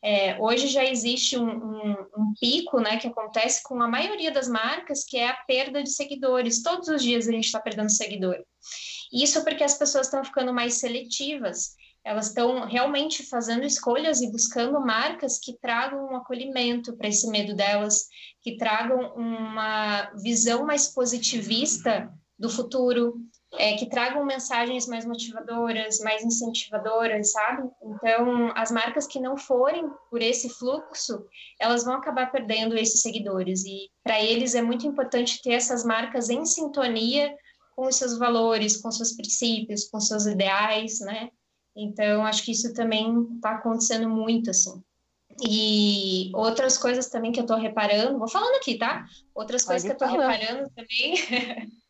É, 0.04 0.41
hoje 0.41 0.66
já 0.70 0.84
existe 0.84 1.38
um, 1.38 1.47
um, 1.47 1.91
um, 2.18 2.34
pico, 2.39 2.80
né, 2.80 2.97
que 2.97 3.06
acontece 3.06 3.62
com 3.62 3.80
a 3.80 3.88
maioria 3.88 4.32
das 4.32 4.47
marcas, 4.47 5.06
que 5.06 5.18
é 5.18 5.30
a 5.30 5.38
perda 5.45 5.84
de 5.84 5.91
seguidores. 5.91 6.64
Todos 6.64 6.88
os 6.88 7.04
dias 7.04 7.28
a 7.28 7.32
gente 7.32 7.45
está 7.45 7.60
perdendo 7.60 7.91
seguidor. 7.91 8.43
Isso 9.14 9.43
porque 9.43 9.64
as 9.64 9.78
pessoas 9.78 10.08
estão 10.08 10.24
ficando 10.24 10.52
mais 10.52 10.80
seletivas 10.80 11.76
elas 12.04 12.28
estão 12.28 12.66
realmente 12.66 13.24
fazendo 13.24 13.64
escolhas 13.64 14.22
e 14.22 14.32
buscando 14.32 14.80
marcas 14.80 15.39
que 15.39 15.58
tragam 15.60 16.06
um 16.06 16.16
acolhimento 16.16 16.95
para 16.97 17.08
esse 17.08 17.30
medo 17.30 17.56
delas, 17.56 18.08
que 18.41 18.58
tragam 18.58 19.14
uma 19.16 20.12
visão 20.22 20.66
mais 20.66 20.88
positivista 20.88 22.12
do 22.39 22.49
futuro, 22.49 23.22
é, 23.54 23.76
que 23.76 23.88
tragam 23.88 24.26
mensagens 24.26 24.88
mais 24.88 25.06
motivadoras, 25.06 25.99
mais 25.99 26.24
incentivadoras, 26.24 27.32
sabe? 27.32 27.70
Então, 27.84 28.52
as 28.56 28.72
marcas 28.72 29.06
que 29.06 29.20
não 29.20 29.38
forem 29.38 29.88
por 30.10 30.22
esse 30.22 30.49
fluxo, 30.49 31.24
elas 31.60 31.84
vão 31.84 31.95
acabar 31.95 32.32
perdendo 32.32 32.76
esses 32.76 33.02
seguidores. 33.02 33.64
E 33.64 33.91
para 34.04 34.20
eles 34.20 34.56
é 34.56 34.62
muito 34.62 34.88
importante 34.88 35.39
ter 35.43 35.52
essas 35.52 35.84
marcas 35.84 36.30
em 36.30 36.43
sintonia 36.45 37.36
com 37.76 37.86
os 37.88 37.95
seus 37.95 38.18
valores, 38.18 38.78
com 38.78 38.89
seus 38.89 39.12
princípios, 39.12 39.88
com 39.89 39.99
seus 39.99 40.26
ideais, 40.26 40.99
né? 41.02 41.30
Então, 41.76 42.26
acho 42.26 42.43
que 42.43 42.51
isso 42.51 42.74
também 42.74 43.28
está 43.36 43.51
acontecendo 43.51 44.09
muito, 44.09 44.49
assim. 44.49 44.82
E 45.39 46.30
outras 46.34 46.78
coisas 46.78 47.09
também 47.09 47.32
que 47.32 47.39
eu 47.39 47.43
estou 47.45 47.57
reparando, 47.57 48.19
vou 48.19 48.28
falando 48.28 48.55
aqui, 48.55 48.78
tá? 48.78 49.05
Outras 49.34 49.63
Pode 49.63 49.82
coisas 49.82 49.97
que 49.97 50.03
eu 50.03 50.07
estou 50.07 50.19
reparando 50.19 50.69
também. 50.76 51.15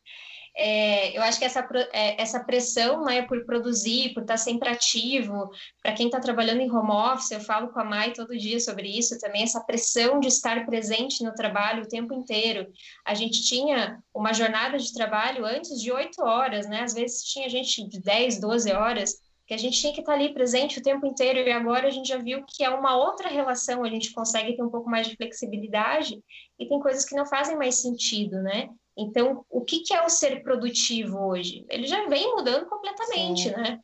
é, 0.55 1.17
eu 1.17 1.23
acho 1.23 1.39
que 1.39 1.45
essa, 1.45 1.67
é, 1.91 2.21
essa 2.21 2.43
pressão 2.43 3.03
né, 3.03 3.23
por 3.23 3.43
produzir, 3.45 4.13
por 4.13 4.21
estar 4.21 4.35
tá 4.35 4.37
sempre 4.37 4.69
ativo, 4.69 5.49
para 5.81 5.93
quem 5.93 6.05
está 6.05 6.19
trabalhando 6.19 6.61
em 6.61 6.71
home 6.71 6.91
office, 6.91 7.31
eu 7.31 7.41
falo 7.41 7.69
com 7.69 7.79
a 7.79 7.83
Mai 7.83 8.13
todo 8.13 8.37
dia 8.37 8.59
sobre 8.59 8.87
isso 8.87 9.17
também, 9.19 9.43
essa 9.43 9.61
pressão 9.61 10.19
de 10.19 10.27
estar 10.27 10.65
presente 10.65 11.23
no 11.23 11.33
trabalho 11.33 11.83
o 11.83 11.89
tempo 11.89 12.13
inteiro. 12.13 12.67
A 13.03 13.15
gente 13.15 13.43
tinha 13.43 13.99
uma 14.13 14.33
jornada 14.33 14.77
de 14.77 14.93
trabalho 14.93 15.45
antes 15.45 15.81
de 15.81 15.91
oito 15.91 16.21
horas, 16.23 16.67
né? 16.67 16.83
Às 16.83 16.93
vezes 16.93 17.23
tinha 17.23 17.49
gente 17.49 17.87
de 17.87 17.99
10, 17.99 18.39
12 18.39 18.71
horas 18.71 19.30
que 19.51 19.55
a 19.55 19.57
gente 19.57 19.81
tinha 19.81 19.91
que 19.91 19.99
estar 19.99 20.13
ali 20.13 20.33
presente 20.33 20.79
o 20.79 20.81
tempo 20.81 21.05
inteiro 21.05 21.37
e 21.37 21.51
agora 21.51 21.85
a 21.85 21.91
gente 21.91 22.07
já 22.07 22.17
viu 22.17 22.41
que 22.47 22.63
é 22.63 22.69
uma 22.69 22.95
outra 22.95 23.27
relação, 23.27 23.83
a 23.83 23.89
gente 23.89 24.13
consegue 24.13 24.55
ter 24.55 24.63
um 24.63 24.69
pouco 24.69 24.89
mais 24.89 25.05
de 25.07 25.17
flexibilidade 25.17 26.23
e 26.57 26.65
tem 26.65 26.79
coisas 26.79 27.03
que 27.03 27.17
não 27.17 27.25
fazem 27.25 27.57
mais 27.57 27.81
sentido, 27.81 28.41
né? 28.41 28.69
Então, 28.97 29.43
o 29.49 29.59
que, 29.59 29.81
que 29.81 29.93
é 29.93 30.05
o 30.05 30.09
ser 30.09 30.41
produtivo 30.41 31.19
hoje? 31.27 31.65
Ele 31.67 31.85
já 31.85 32.07
vem 32.07 32.33
mudando 32.33 32.65
completamente, 32.67 33.49
Sim. 33.49 33.55
né? 33.57 33.79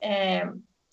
É, 0.00 0.48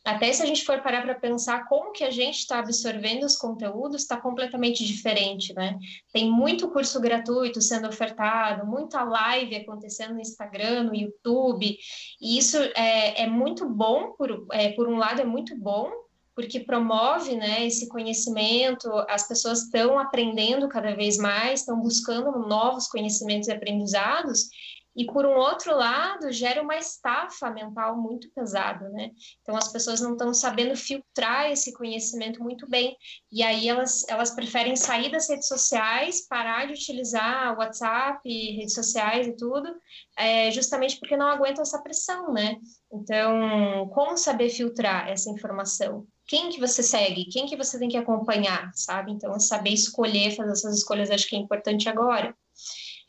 até 0.06 0.32
se 0.32 0.44
a 0.44 0.46
gente 0.46 0.64
for 0.64 0.82
parar 0.82 1.02
para 1.02 1.16
pensar 1.16 1.68
como 1.68 1.92
que 1.92 2.04
a 2.04 2.12
gente 2.12 2.38
está 2.38 2.60
absorvendo 2.60 3.26
os 3.26 3.36
conteúdos, 3.36 4.04
está 4.04 4.16
completamente 4.16 4.86
diferente, 4.86 5.52
né? 5.56 5.80
Tem 6.14 6.30
muito 6.32 6.70
curso 6.70 7.02
gratuito 7.02 7.60
sendo 7.60 7.88
ofertado, 7.88 8.68
muita 8.68 9.04
live 9.04 9.56
acontecendo 9.56 10.14
no 10.14 10.22
Instagram, 10.22 10.84
no 10.84 10.96
YouTube, 10.96 11.76
e 12.22 12.38
isso 12.38 12.58
é, 12.76 13.24
é 13.24 13.28
muito 13.28 13.68
bom, 13.68 14.12
por, 14.12 14.46
é, 14.52 14.74
por 14.74 14.88
um 14.88 14.98
lado 14.98 15.22
é 15.22 15.26
muito 15.26 15.58
bom, 15.58 15.92
porque 16.36 16.60
promove 16.60 17.36
né, 17.36 17.66
esse 17.66 17.88
conhecimento, 17.88 18.92
as 19.10 19.28
pessoas 19.28 19.64
estão 19.64 19.98
aprendendo 19.98 20.68
cada 20.68 20.94
vez 20.94 21.18
mais, 21.18 21.62
estão 21.62 21.80
buscando 21.80 22.30
novos 22.48 22.88
conhecimentos 22.88 23.48
e 23.48 23.54
aprendizados, 23.54 24.50
e 24.96 25.06
por 25.06 25.26
um 25.26 25.36
outro 25.36 25.76
lado 25.76 26.32
gera 26.32 26.62
uma 26.62 26.78
estafa 26.78 27.50
mental 27.52 27.98
muito 27.98 28.32
pesada, 28.32 28.88
né? 28.90 29.12
Então 29.42 29.56
as 29.58 29.68
pessoas 29.68 30.00
não 30.00 30.14
estão 30.14 30.34
sabendo 30.34 30.76
filtrar 30.76 31.52
esse 31.52 31.74
conhecimento 31.74 32.42
muito 32.42 32.68
bem 32.70 32.96
e 33.32 33.44
aí 33.44 33.68
elas 33.68 34.08
elas 34.08 34.32
preferem 34.32 34.76
sair 34.76 35.12
das 35.12 35.30
redes 35.30 35.48
sociais, 35.48 36.26
parar 36.28 36.68
de 36.68 36.74
utilizar 36.74 37.58
WhatsApp, 37.58 38.22
redes 38.24 38.74
sociais 38.74 39.28
e 39.28 39.36
tudo, 39.36 39.70
é, 40.18 40.50
justamente 40.52 40.98
porque 40.98 41.18
não 41.18 41.28
aguentam 41.28 41.64
essa 41.64 41.82
pressão, 41.82 42.32
né? 42.32 42.56
Então 42.92 43.90
como 43.90 44.18
saber 44.18 44.50
filtrar 44.50 45.10
essa 45.10 45.30
informação? 45.30 46.08
Quem 46.28 46.50
que 46.50 46.60
você 46.60 46.82
segue? 46.82 47.26
Quem 47.26 47.46
que 47.46 47.58
você 47.58 47.78
tem 47.78 47.90
que 47.90 47.98
acompanhar, 47.98 48.72
sabe? 48.74 49.12
Então 49.12 49.38
saber 49.40 49.72
escolher, 49.72 50.36
fazer 50.36 50.54
essas 50.54 50.78
escolhas 50.78 51.12
acho 51.12 51.28
que 51.28 51.36
é 51.36 51.40
importante 51.40 51.90
agora. 51.90 52.36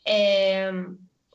É, 0.05 0.71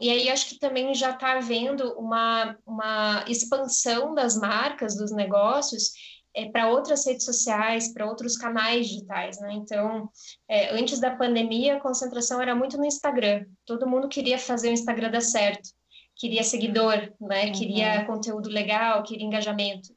e 0.02 0.10
aí 0.10 0.28
acho 0.28 0.48
que 0.48 0.58
também 0.58 0.92
já 0.94 1.10
está 1.10 1.34
havendo 1.38 1.92
uma, 1.92 2.58
uma 2.66 3.24
expansão 3.28 4.12
das 4.12 4.36
marcas, 4.36 4.96
dos 4.96 5.12
negócios, 5.12 5.92
é, 6.34 6.50
para 6.50 6.68
outras 6.68 7.06
redes 7.06 7.24
sociais, 7.24 7.92
para 7.92 8.06
outros 8.06 8.36
canais 8.36 8.88
digitais, 8.88 9.38
né? 9.38 9.52
Então, 9.52 10.10
é, 10.48 10.74
antes 10.74 10.98
da 10.98 11.14
pandemia, 11.14 11.76
a 11.76 11.80
concentração 11.80 12.42
era 12.42 12.52
muito 12.52 12.76
no 12.76 12.84
Instagram. 12.84 13.46
Todo 13.64 13.88
mundo 13.88 14.08
queria 14.08 14.40
fazer 14.40 14.70
o 14.70 14.72
Instagram 14.72 15.12
dar 15.12 15.20
certo, 15.20 15.70
queria 16.16 16.42
seguidor, 16.42 16.96
né? 17.20 17.46
Uhum. 17.46 17.52
Queria 17.52 18.04
conteúdo 18.04 18.48
legal, 18.48 19.04
queria 19.04 19.24
engajamento. 19.24 19.94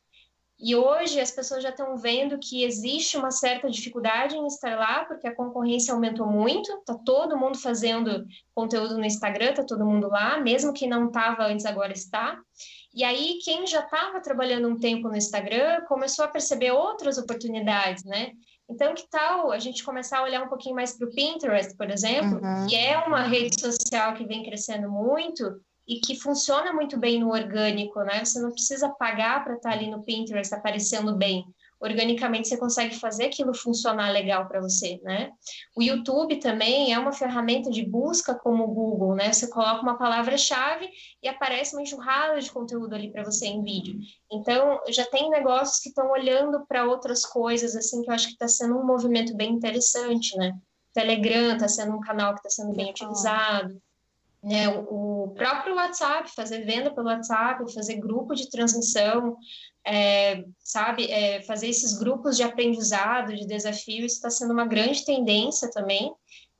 E 0.57 0.73
hoje 0.75 1.19
as 1.19 1.31
pessoas 1.31 1.61
já 1.61 1.69
estão 1.69 1.97
vendo 1.97 2.39
que 2.39 2.63
existe 2.63 3.17
uma 3.17 3.29
certa 3.29 3.69
dificuldade 3.69 4.37
em 4.37 4.47
estar 4.47 4.77
lá, 4.77 5.03
porque 5.03 5.27
a 5.27 5.35
concorrência 5.35 5.93
aumentou 5.93 6.25
muito, 6.25 6.71
está 6.71 6.93
todo 6.93 7.37
mundo 7.37 7.57
fazendo 7.57 8.25
conteúdo 8.53 8.97
no 8.97 9.05
Instagram, 9.05 9.49
está 9.49 9.63
todo 9.65 9.85
mundo 9.85 10.07
lá, 10.07 10.39
mesmo 10.39 10.73
quem 10.73 10.87
não 10.87 11.07
estava 11.07 11.45
antes 11.45 11.65
agora 11.65 11.91
está. 11.91 12.39
E 12.93 13.03
aí 13.03 13.39
quem 13.43 13.67
já 13.67 13.81
estava 13.81 14.21
trabalhando 14.21 14.69
um 14.69 14.79
tempo 14.79 15.09
no 15.09 15.17
Instagram 15.17 15.81
começou 15.87 16.23
a 16.23 16.29
perceber 16.29 16.71
outras 16.71 17.17
oportunidades, 17.17 18.05
né? 18.05 18.31
Então, 18.69 18.95
que 18.95 19.07
tal 19.09 19.51
a 19.51 19.59
gente 19.59 19.83
começar 19.83 20.19
a 20.19 20.23
olhar 20.23 20.41
um 20.41 20.49
pouquinho 20.49 20.75
mais 20.75 20.97
para 20.97 21.07
o 21.07 21.11
Pinterest, 21.11 21.75
por 21.75 21.89
exemplo, 21.89 22.39
uhum. 22.41 22.67
que 22.67 22.75
é 22.75 22.97
uma 22.99 23.21
rede 23.21 23.59
social 23.59 24.13
que 24.15 24.25
vem 24.25 24.43
crescendo 24.43 24.89
muito, 24.89 25.43
e 25.87 25.99
que 25.99 26.15
funciona 26.15 26.73
muito 26.73 26.97
bem 26.97 27.19
no 27.19 27.31
orgânico, 27.31 28.01
né? 28.01 28.25
Você 28.25 28.39
não 28.39 28.51
precisa 28.51 28.89
pagar 28.89 29.43
para 29.43 29.55
estar 29.55 29.69
tá 29.69 29.75
ali 29.75 29.89
no 29.89 30.03
Pinterest 30.03 30.53
aparecendo 30.53 31.15
bem. 31.15 31.45
Organicamente 31.79 32.47
você 32.47 32.57
consegue 32.57 32.95
fazer 32.95 33.25
aquilo 33.25 33.53
funcionar 33.53 34.09
legal 34.09 34.47
para 34.47 34.61
você, 34.61 34.99
né? 35.03 35.31
O 35.75 35.83
YouTube 35.83 36.37
também 36.37 36.91
é 36.91 36.97
uma 36.97 37.11
ferramenta 37.11 37.69
de 37.69 37.85
busca 37.85 38.33
como 38.33 38.63
o 38.63 38.73
Google, 38.73 39.13
né? 39.13 39.31
Você 39.31 39.47
coloca 39.47 39.81
uma 39.81 39.97
palavra-chave 39.97 40.89
e 41.21 41.27
aparece 41.27 41.75
uma 41.75 41.83
enxurrada 41.83 42.39
de 42.39 42.49
conteúdo 42.49 42.95
ali 42.95 43.11
para 43.11 43.23
você 43.23 43.45
em 43.45 43.61
vídeo. 43.61 43.99
Então, 44.31 44.79
já 44.89 45.05
tem 45.05 45.29
negócios 45.29 45.79
que 45.79 45.89
estão 45.89 46.09
olhando 46.09 46.65
para 46.65 46.85
outras 46.85 47.25
coisas, 47.25 47.75
assim, 47.75 48.01
que 48.01 48.09
eu 48.09 48.13
acho 48.13 48.27
que 48.27 48.33
está 48.33 48.47
sendo 48.47 48.77
um 48.79 48.85
movimento 48.85 49.35
bem 49.35 49.51
interessante, 49.51 50.35
né? 50.37 50.57
Telegram 50.93 51.53
está 51.53 51.67
sendo 51.67 51.95
um 51.95 51.99
canal 51.99 52.33
que 52.33 52.39
está 52.39 52.49
sendo 52.49 52.75
bem 52.75 52.89
utilizado 52.89 53.79
né, 54.45 54.69
o 54.69 55.33
próprio 55.35 55.73
WhatsApp, 55.73 56.29
fazer 56.35 56.63
venda 56.65 56.93
pelo 56.93 57.07
WhatsApp, 57.07 57.73
fazer 57.73 57.95
grupo 57.95 58.35
de 58.35 58.47
transmissão, 58.47 59.35
é, 59.83 60.45
sabe, 60.59 61.09
é, 61.09 61.41
fazer 61.41 61.67
esses 61.67 61.97
grupos 61.97 62.37
de 62.37 62.43
aprendizado, 62.43 63.35
de 63.35 63.47
desafio, 63.47 64.05
está 64.05 64.29
sendo 64.29 64.53
uma 64.53 64.67
grande 64.67 65.03
tendência 65.03 65.67
também. 65.71 66.13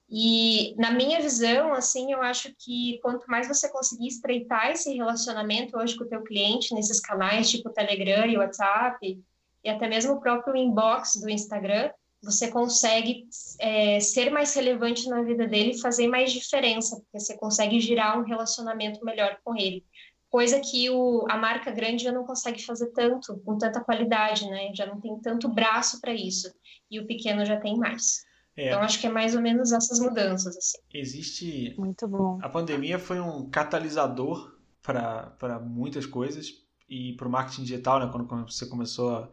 E 0.10 0.74
na 0.80 0.90
minha 0.90 1.22
visão, 1.22 1.76
assim, 1.76 2.12
eu 2.12 2.24
acho 2.24 2.52
que 2.58 3.00
quanto 3.04 3.28
mais 3.28 3.48
você 3.48 3.70
conseguir 3.70 4.08
estreitar 4.08 4.72
esse 4.72 4.92
relacionamento 4.92 5.78
hoje 5.78 5.96
com 5.96 6.06
o 6.06 6.10
teu 6.10 6.24
cliente 6.24 6.74
nesses 6.74 7.00
canais, 7.00 7.52
tipo 7.52 7.70
Telegram 7.70 8.26
e 8.26 8.38
WhatsApp, 8.38 9.24
e 9.64 9.70
até 9.70 9.88
mesmo 9.88 10.14
o 10.14 10.20
próprio 10.20 10.56
inbox 10.56 11.18
do 11.22 11.30
Instagram, 11.30 11.92
você 12.26 12.50
consegue 12.50 13.28
é, 13.60 14.00
ser 14.00 14.32
mais 14.32 14.54
relevante 14.56 15.08
na 15.08 15.22
vida 15.22 15.48
dele 15.48 15.72
e 15.72 15.80
fazer 15.80 16.08
mais 16.08 16.34
diferença, 16.34 16.98
porque 16.98 17.20
você 17.20 17.38
consegue 17.38 17.80
girar 17.80 18.20
um 18.20 18.24
relacionamento 18.24 19.06
melhor 19.06 19.38
com 19.44 19.56
ele. 19.56 19.86
Coisa 20.30 20.60
que 20.60 20.90
o, 20.90 21.26
a 21.30 21.38
marca 21.38 21.72
grande 21.72 22.04
já 22.04 22.12
não 22.12 22.26
consegue 22.26 22.66
fazer 22.66 22.88
tanto, 22.88 23.40
com 23.46 23.58
tanta 23.58 23.80
qualidade, 23.80 24.50
né? 24.50 24.72
Já 24.74 24.86
não 24.86 25.00
tem 25.00 25.18
tanto 25.20 25.48
braço 25.48 26.02
para 26.02 26.14
isso. 26.14 26.52
E 26.92 27.00
o 27.00 27.08
pequeno 27.08 27.46
já 27.46 27.58
tem 27.58 27.78
mais. 27.78 28.26
É. 28.58 28.68
Então, 28.68 28.82
acho 28.82 29.00
que 29.00 29.08
é 29.08 29.10
mais 29.10 29.36
ou 29.36 29.42
menos 29.42 29.72
essas 29.72 30.00
mudanças. 30.00 30.58
Assim. 30.58 30.78
Existe. 30.94 31.76
Muito 31.78 32.08
bom. 32.08 32.40
A 32.42 32.50
pandemia 32.50 32.98
foi 32.98 33.20
um 33.20 33.50
catalisador 33.50 34.58
para 34.82 35.60
muitas 35.64 36.06
coisas 36.06 36.48
e 36.90 37.14
para 37.14 37.28
o 37.28 37.32
marketing 37.32 37.64
digital, 37.64 38.00
né? 38.00 38.12
Quando 38.12 38.52
você 38.52 38.66
começou 38.68 39.16
a 39.16 39.30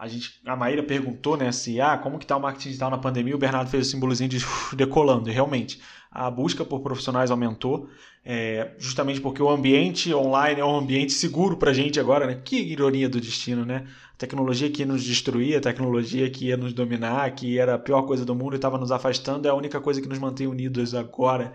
a 0.00 0.08
gente, 0.08 0.40
a 0.46 0.56
Maíra 0.56 0.82
perguntou, 0.82 1.36
né, 1.36 1.52
se 1.52 1.78
ah, 1.78 1.98
como 1.98 2.18
que 2.18 2.24
tá 2.24 2.34
o 2.34 2.40
marketing 2.40 2.68
digital 2.68 2.90
na 2.90 2.96
pandemia, 2.96 3.36
o 3.36 3.38
Bernardo 3.38 3.68
fez 3.68 3.86
o 3.86 3.90
símbolozinho 3.90 4.30
de 4.30 4.38
decolando, 4.74 5.28
e 5.28 5.32
realmente 5.32 5.78
a 6.10 6.30
busca 6.30 6.64
por 6.64 6.80
profissionais 6.80 7.30
aumentou, 7.30 7.86
é, 8.24 8.72
justamente 8.78 9.20
porque 9.20 9.42
o 9.42 9.50
ambiente 9.50 10.12
online 10.14 10.58
é 10.58 10.64
um 10.64 10.74
ambiente 10.74 11.12
seguro 11.12 11.58
para 11.58 11.70
a 11.70 11.74
gente 11.74 12.00
agora, 12.00 12.26
né? 12.26 12.40
Que 12.42 12.56
ironia 12.56 13.10
do 13.10 13.20
destino, 13.20 13.66
né? 13.66 13.86
A 14.14 14.16
tecnologia 14.16 14.70
que 14.70 14.80
ia 14.80 14.86
nos 14.86 15.04
destruir, 15.04 15.58
a 15.58 15.60
tecnologia 15.60 16.30
que 16.30 16.46
ia 16.46 16.56
nos 16.56 16.72
dominar, 16.72 17.30
que 17.34 17.58
era 17.58 17.74
a 17.74 17.78
pior 17.78 18.02
coisa 18.02 18.24
do 18.24 18.34
mundo 18.34 18.54
e 18.54 18.56
estava 18.56 18.78
nos 18.78 18.90
afastando, 18.90 19.46
é 19.46 19.50
a 19.50 19.54
única 19.54 19.82
coisa 19.82 20.00
que 20.00 20.08
nos 20.08 20.18
mantém 20.18 20.46
unidos 20.46 20.94
agora. 20.94 21.52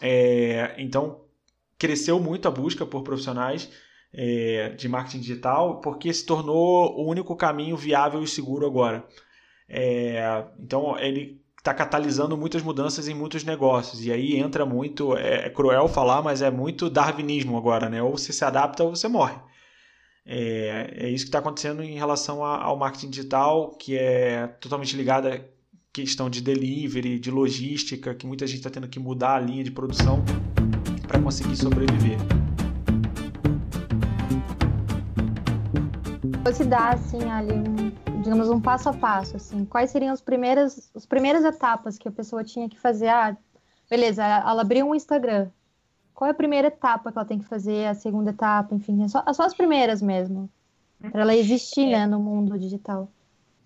É, 0.00 0.76
então, 0.78 1.22
cresceu 1.76 2.20
muito 2.20 2.46
a 2.46 2.52
busca 2.52 2.86
por 2.86 3.02
profissionais 3.02 3.68
é, 4.12 4.70
de 4.70 4.88
marketing 4.88 5.20
digital, 5.20 5.80
porque 5.80 6.12
se 6.12 6.24
tornou 6.26 6.98
o 6.98 7.08
único 7.08 7.34
caminho 7.36 7.76
viável 7.76 8.22
e 8.22 8.28
seguro 8.28 8.66
agora. 8.66 9.04
É, 9.68 10.44
então, 10.58 10.98
ele 10.98 11.40
está 11.60 11.74
catalisando 11.74 12.36
muitas 12.36 12.62
mudanças 12.62 13.06
em 13.06 13.14
muitos 13.14 13.44
negócios. 13.44 14.04
E 14.04 14.10
aí 14.10 14.36
entra 14.36 14.66
muito, 14.66 15.16
é, 15.16 15.46
é, 15.46 15.50
cruel 15.50 15.88
falar, 15.88 16.22
mas 16.22 16.42
é 16.42 16.50
muito 16.50 16.90
darwinismo 16.90 17.56
agora, 17.56 17.88
né? 17.88 18.02
Ou 18.02 18.16
você 18.16 18.32
se 18.32 18.44
adapta 18.44 18.82
ou 18.82 18.96
você 18.96 19.06
morre. 19.08 19.36
É, 20.26 21.06
é 21.06 21.10
isso 21.10 21.24
que 21.24 21.28
está 21.28 21.38
acontecendo 21.38 21.82
em 21.82 21.94
relação 21.94 22.44
a, 22.44 22.62
ao 22.62 22.76
marketing 22.76 23.10
digital, 23.10 23.76
que 23.76 23.96
é 23.96 24.46
totalmente 24.60 24.96
ligado 24.96 25.28
à 25.28 25.40
questão 25.92 26.30
de 26.30 26.40
delivery, 26.40 27.18
de 27.18 27.30
logística, 27.30 28.14
que 28.14 28.26
muita 28.26 28.46
gente 28.46 28.58
está 28.58 28.70
tendo 28.70 28.88
que 28.88 28.98
mudar 28.98 29.34
a 29.34 29.40
linha 29.40 29.64
de 29.64 29.70
produção 29.70 30.24
para 31.06 31.20
conseguir 31.20 31.56
sobreviver. 31.56 32.39
Fosse 36.42 36.64
dar 36.64 36.94
assim 36.94 37.22
ali 37.30 37.52
um, 37.52 38.22
digamos 38.22 38.48
um 38.48 38.60
passo 38.60 38.88
a 38.88 38.92
passo 38.92 39.36
assim, 39.36 39.64
quais 39.64 39.90
seriam 39.90 40.12
as 40.12 40.20
primeiras 40.20 40.90
as 40.94 41.04
primeiras 41.04 41.44
etapas 41.44 41.98
que 41.98 42.08
a 42.08 42.12
pessoa 42.12 42.42
tinha 42.42 42.68
que 42.68 42.78
fazer? 42.78 43.08
Ah, 43.08 43.36
beleza, 43.88 44.24
ela 44.24 44.62
abriu 44.62 44.86
um 44.86 44.94
Instagram. 44.94 45.50
Qual 46.14 46.28
é 46.28 46.32
a 46.32 46.34
primeira 46.34 46.68
etapa 46.68 47.10
que 47.10 47.18
ela 47.18 47.26
tem 47.26 47.38
que 47.38 47.46
fazer? 47.46 47.86
A 47.86 47.94
segunda 47.94 48.30
etapa, 48.30 48.74
enfim, 48.74 49.02
é 49.02 49.08
só, 49.08 49.22
é 49.26 49.32
só 49.32 49.44
as 49.44 49.54
primeiras 49.54 50.02
mesmo, 50.02 50.50
para 51.10 51.22
ela 51.22 51.34
existir, 51.34 51.86
né, 51.86 52.06
no 52.06 52.20
mundo 52.20 52.58
digital. 52.58 53.10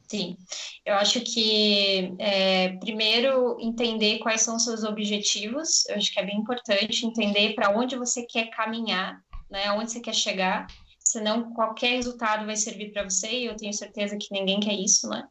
Sim, 0.06 0.36
eu 0.84 0.94
acho 0.94 1.20
que 1.20 2.14
é, 2.18 2.76
primeiro 2.76 3.56
entender 3.60 4.18
quais 4.18 4.42
são 4.42 4.56
os 4.56 4.64
seus 4.64 4.84
objetivos, 4.84 5.84
eu 5.88 5.96
acho 5.96 6.12
que 6.12 6.20
é 6.20 6.26
bem 6.26 6.38
importante 6.38 7.06
entender 7.06 7.54
para 7.54 7.76
onde 7.76 7.96
você 7.96 8.22
quer 8.22 8.50
caminhar, 8.50 9.20
né, 9.50 9.66
aonde 9.66 9.90
você 9.90 10.00
quer 10.00 10.14
chegar, 10.14 10.66
senão 11.04 11.52
qualquer 11.52 11.96
resultado 11.96 12.46
vai 12.46 12.56
servir 12.56 12.92
para 12.92 13.04
você, 13.04 13.30
e 13.30 13.46
eu 13.46 13.56
tenho 13.56 13.72
certeza 13.72 14.16
que 14.18 14.32
ninguém 14.32 14.60
quer 14.60 14.74
isso, 14.74 15.08
né? 15.08 15.24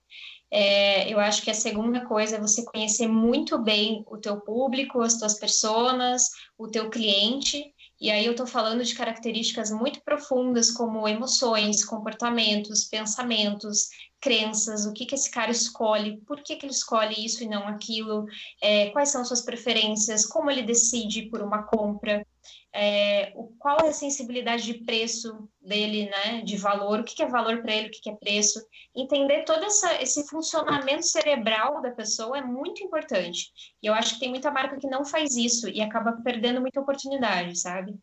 É, 0.55 1.11
eu 1.11 1.19
acho 1.19 1.41
que 1.41 1.49
a 1.49 1.55
segunda 1.55 2.05
coisa 2.05 2.35
é 2.35 2.39
você 2.39 2.63
conhecer 2.63 3.07
muito 3.07 3.57
bem 3.57 4.03
o 4.07 4.17
teu 4.17 4.39
público, 4.41 5.01
as 5.01 5.17
tuas 5.17 5.39
pessoas, 5.39 6.29
o 6.57 6.67
teu 6.67 6.91
cliente, 6.91 7.73
e 7.99 8.11
aí 8.11 8.25
eu 8.25 8.33
estou 8.33 8.45
falando 8.45 8.83
de 8.83 8.93
características 8.93 9.71
muito 9.71 10.03
profundas 10.03 10.69
como 10.69 11.07
emoções, 11.07 11.83
comportamentos, 11.83 12.83
pensamentos, 12.83 13.87
crenças, 14.23 14.85
o 14.85 14.93
que, 14.93 15.05
que 15.05 15.15
esse 15.15 15.29
cara 15.29 15.51
escolhe, 15.51 16.21
por 16.25 16.41
que, 16.41 16.55
que 16.55 16.65
ele 16.65 16.71
escolhe 16.71 17.25
isso 17.25 17.43
e 17.43 17.47
não 17.47 17.67
aquilo, 17.67 18.25
é, 18.61 18.89
quais 18.91 19.09
são 19.09 19.25
suas 19.25 19.41
preferências, 19.41 20.25
como 20.25 20.49
ele 20.49 20.63
decide 20.63 21.23
por 21.23 21.41
uma 21.41 21.63
compra 21.63 22.25
é, 22.73 23.31
o, 23.35 23.49
qual 23.59 23.77
é 23.83 23.89
a 23.89 23.93
sensibilidade 23.93 24.63
de 24.63 24.83
preço 24.83 25.47
dele, 25.61 26.09
né, 26.09 26.41
de 26.41 26.57
valor, 26.57 26.99
o 26.99 27.03
que, 27.03 27.15
que 27.15 27.23
é 27.23 27.27
valor 27.27 27.61
para 27.61 27.73
ele, 27.73 27.87
o 27.87 27.91
que, 27.91 28.01
que 28.01 28.09
é 28.09 28.15
preço. 28.15 28.59
Entender 28.95 29.43
todo 29.43 29.63
essa, 29.63 30.01
esse 30.01 30.27
funcionamento 30.27 31.05
cerebral 31.05 31.81
da 31.81 31.91
pessoa 31.91 32.37
é 32.37 32.41
muito 32.41 32.83
importante. 32.83 33.51
E 33.81 33.87
eu 33.87 33.93
acho 33.93 34.15
que 34.15 34.21
tem 34.21 34.29
muita 34.29 34.49
marca 34.49 34.79
que 34.79 34.87
não 34.87 35.05
faz 35.05 35.35
isso 35.35 35.69
e 35.69 35.81
acaba 35.81 36.13
perdendo 36.23 36.61
muita 36.61 36.81
oportunidade, 36.81 37.59
sabe? 37.59 37.95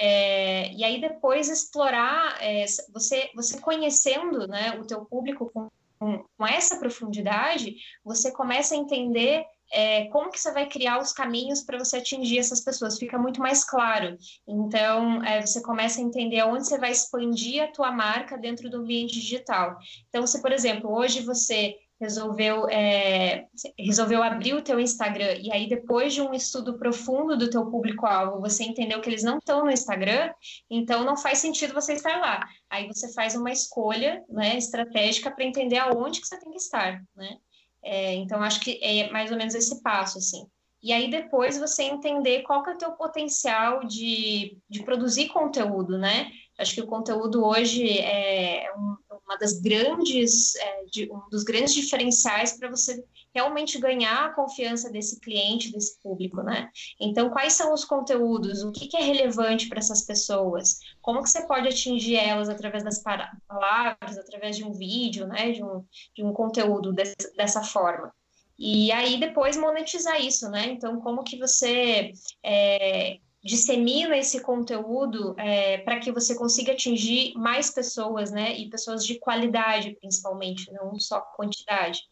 É, 0.00 0.72
e 0.72 0.84
aí 0.84 1.00
depois 1.00 1.48
explorar, 1.48 2.36
é, 2.40 2.64
você, 2.92 3.30
você 3.34 3.60
conhecendo 3.60 4.46
né, 4.46 4.78
o 4.78 4.86
teu 4.86 5.04
público 5.04 5.50
com, 5.52 5.68
com, 5.98 6.46
essa 6.46 6.78
profundidade, 6.78 7.74
você 8.04 8.30
começa 8.30 8.74
a 8.74 8.78
entender 8.78 9.44
é, 9.72 10.06
como 10.06 10.30
que 10.30 10.40
você 10.40 10.52
vai 10.52 10.66
criar 10.66 11.00
os 11.00 11.12
caminhos 11.12 11.62
para 11.62 11.78
você 11.78 11.96
atingir 11.98 12.38
essas 12.38 12.60
pessoas, 12.60 12.96
fica 12.96 13.18
muito 13.18 13.40
mais 13.40 13.64
claro. 13.64 14.16
Então, 14.46 15.22
é, 15.24 15.44
você 15.44 15.60
começa 15.60 16.00
a 16.00 16.04
entender 16.04 16.38
aonde 16.38 16.66
você 16.66 16.78
vai 16.78 16.92
expandir 16.92 17.62
a 17.62 17.72
tua 17.72 17.90
marca 17.90 18.38
dentro 18.38 18.70
do 18.70 18.78
ambiente 18.78 19.14
digital. 19.14 19.76
Então, 20.08 20.26
se, 20.26 20.40
por 20.40 20.52
exemplo, 20.52 20.90
hoje 20.94 21.22
você 21.22 21.76
resolveu, 22.00 22.68
é, 22.68 23.46
resolveu 23.78 24.22
abrir 24.22 24.54
o 24.54 24.62
teu 24.62 24.78
Instagram 24.78 25.34
e 25.40 25.52
aí 25.52 25.68
depois 25.68 26.14
de 26.14 26.20
um 26.20 26.32
estudo 26.32 26.78
profundo 26.78 27.36
do 27.36 27.50
teu 27.50 27.66
público-alvo, 27.66 28.40
você 28.40 28.64
entendeu 28.64 29.00
que 29.00 29.08
eles 29.08 29.22
não 29.22 29.38
estão 29.38 29.64
no 29.64 29.70
Instagram, 29.70 30.32
então 30.70 31.04
não 31.04 31.16
faz 31.16 31.38
sentido 31.38 31.74
você 31.74 31.94
estar 31.94 32.20
lá. 32.20 32.46
Aí 32.70 32.86
você 32.86 33.12
faz 33.12 33.34
uma 33.34 33.50
escolha 33.50 34.24
né, 34.28 34.56
estratégica 34.56 35.30
para 35.30 35.44
entender 35.44 35.78
aonde 35.78 36.20
que 36.20 36.26
você 36.26 36.38
tem 36.38 36.50
que 36.50 36.58
estar, 36.58 37.02
né? 37.16 37.36
É, 37.82 38.14
então, 38.14 38.42
acho 38.42 38.60
que 38.60 38.78
é 38.82 39.10
mais 39.10 39.30
ou 39.30 39.36
menos 39.36 39.54
esse 39.54 39.80
passo, 39.82 40.18
assim. 40.18 40.46
E 40.82 40.92
aí, 40.92 41.10
depois, 41.10 41.58
você 41.58 41.84
entender 41.84 42.42
qual 42.42 42.62
que 42.62 42.70
é 42.70 42.74
o 42.74 42.78
teu 42.78 42.92
potencial 42.92 43.84
de, 43.84 44.56
de 44.68 44.82
produzir 44.84 45.28
conteúdo, 45.28 45.98
né? 45.98 46.30
Acho 46.58 46.74
que 46.74 46.80
o 46.80 46.86
conteúdo 46.86 47.44
hoje 47.44 47.98
é 47.98 48.72
um, 48.76 48.96
uma 49.28 49.36
das 49.36 49.60
grandes, 49.60 50.56
é, 50.56 50.84
de, 50.86 51.12
um 51.12 51.28
dos 51.30 51.44
grandes 51.44 51.74
diferenciais 51.74 52.56
para 52.58 52.70
você 52.70 53.04
realmente 53.34 53.78
ganhar 53.78 54.24
a 54.24 54.32
confiança 54.32 54.90
desse 54.90 55.20
cliente, 55.20 55.70
desse 55.70 56.00
público, 56.00 56.42
né? 56.42 56.70
Então, 56.98 57.28
quais 57.28 57.52
são 57.52 57.74
os 57.74 57.84
conteúdos? 57.84 58.64
O 58.64 58.72
que, 58.72 58.88
que 58.88 58.96
é 58.96 59.02
relevante 59.02 59.68
para 59.68 59.78
essas 59.78 60.02
pessoas? 60.02 60.78
Como 61.02 61.22
que 61.22 61.28
você 61.28 61.46
pode 61.46 61.68
atingir 61.68 62.16
elas 62.16 62.48
através 62.48 62.82
das 62.82 63.02
palavras, 63.02 64.18
através 64.18 64.56
de 64.56 64.64
um 64.64 64.72
vídeo, 64.72 65.26
né? 65.26 65.52
De 65.52 65.62
um, 65.62 65.84
de 66.16 66.24
um 66.24 66.32
conteúdo 66.32 66.92
dessa 67.36 67.62
forma. 67.62 68.12
E 68.58 68.90
aí, 68.90 69.20
depois, 69.20 69.56
monetizar 69.56 70.20
isso, 70.20 70.50
né? 70.50 70.66
Então, 70.66 71.00
como 71.00 71.22
que 71.22 71.38
você... 71.38 72.12
É, 72.42 73.18
dissemina 73.48 74.14
esse 74.14 74.42
conteúdo 74.42 75.34
é, 75.38 75.78
para 75.78 75.98
que 75.98 76.12
você 76.12 76.34
consiga 76.34 76.72
atingir 76.72 77.32
mais 77.34 77.70
pessoas, 77.70 78.30
né? 78.30 78.54
E 78.58 78.68
pessoas 78.68 79.06
de 79.06 79.18
qualidade, 79.18 79.96
principalmente, 79.98 80.70
não 80.70 81.00
só 81.00 81.20
quantidade. 81.20 82.02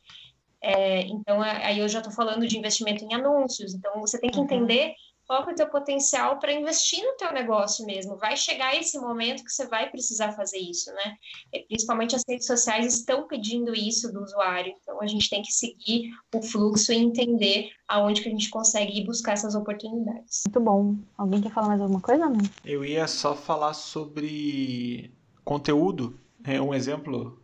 É, 0.62 1.02
então, 1.02 1.42
aí 1.42 1.78
eu 1.78 1.88
já 1.88 1.98
estou 1.98 2.12
falando 2.12 2.48
de 2.48 2.58
investimento 2.58 3.04
em 3.04 3.12
anúncios. 3.12 3.74
Então, 3.74 4.00
você 4.00 4.18
tem 4.18 4.30
que 4.30 4.38
uhum. 4.38 4.44
entender 4.44 4.94
qual 5.26 5.48
é 5.48 5.52
o 5.52 5.54
teu 5.54 5.68
potencial 5.68 6.38
para 6.38 6.52
investir 6.52 7.02
no 7.02 7.16
teu 7.16 7.32
negócio 7.32 7.84
mesmo. 7.84 8.16
Vai 8.16 8.36
chegar 8.36 8.76
esse 8.76 8.98
momento 8.98 9.44
que 9.44 9.50
você 9.50 9.66
vai 9.66 9.90
precisar 9.90 10.32
fazer 10.32 10.58
isso, 10.58 10.92
né? 10.92 11.16
E, 11.52 11.60
principalmente 11.66 12.14
as 12.14 12.22
redes 12.28 12.46
sociais 12.46 12.94
estão 12.94 13.26
pedindo 13.26 13.74
isso 13.74 14.12
do 14.12 14.22
usuário. 14.22 14.72
Então, 14.80 15.00
a 15.00 15.06
gente 15.06 15.28
tem 15.28 15.42
que 15.42 15.52
seguir 15.52 16.10
o 16.34 16.42
fluxo 16.42 16.92
e 16.92 16.96
entender 16.96 17.70
aonde 17.88 18.22
que 18.22 18.28
a 18.28 18.32
gente 18.32 18.50
consegue 18.50 18.98
ir 18.98 19.04
buscar 19.04 19.32
essas 19.32 19.54
oportunidades. 19.54 20.42
Muito 20.46 20.60
bom. 20.60 20.96
Alguém 21.18 21.40
quer 21.40 21.52
falar 21.52 21.68
mais 21.68 21.80
alguma 21.80 22.00
coisa, 22.00 22.28
não? 22.28 22.38
Eu 22.64 22.84
ia 22.84 23.06
só 23.06 23.34
falar 23.34 23.74
sobre 23.74 25.12
conteúdo. 25.44 26.18
É 26.44 26.60
um 26.60 26.72
exemplo 26.72 27.40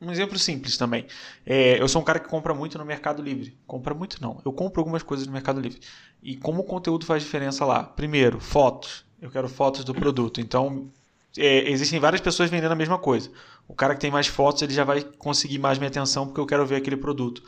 um 0.00 0.10
exemplo 0.10 0.38
simples 0.38 0.76
também. 0.76 1.06
É, 1.44 1.80
eu 1.80 1.88
sou 1.88 2.00
um 2.00 2.04
cara 2.04 2.18
que 2.18 2.28
compra 2.28 2.54
muito 2.54 2.78
no 2.78 2.84
Mercado 2.84 3.22
Livre. 3.22 3.56
Compra 3.66 3.94
muito 3.94 4.20
não. 4.22 4.40
Eu 4.44 4.52
compro 4.52 4.80
algumas 4.80 5.02
coisas 5.02 5.26
no 5.26 5.32
Mercado 5.32 5.60
Livre. 5.60 5.80
E 6.22 6.36
como 6.36 6.60
o 6.60 6.64
conteúdo 6.64 7.04
faz 7.04 7.22
diferença 7.22 7.64
lá? 7.64 7.82
Primeiro, 7.82 8.40
fotos. 8.40 9.04
Eu 9.20 9.30
quero 9.30 9.48
fotos 9.48 9.84
do 9.84 9.94
produto. 9.94 10.40
Então, 10.40 10.88
é, 11.36 11.70
existem 11.70 11.98
várias 11.98 12.20
pessoas 12.20 12.50
vendendo 12.50 12.72
a 12.72 12.76
mesma 12.76 12.98
coisa. 12.98 13.30
O 13.66 13.74
cara 13.74 13.94
que 13.94 14.00
tem 14.00 14.10
mais 14.10 14.26
fotos, 14.26 14.62
ele 14.62 14.72
já 14.72 14.84
vai 14.84 15.02
conseguir 15.02 15.58
mais 15.58 15.78
minha 15.78 15.88
atenção 15.88 16.26
porque 16.26 16.40
eu 16.40 16.46
quero 16.46 16.64
ver 16.66 16.76
aquele 16.76 16.96
produto 16.96 17.42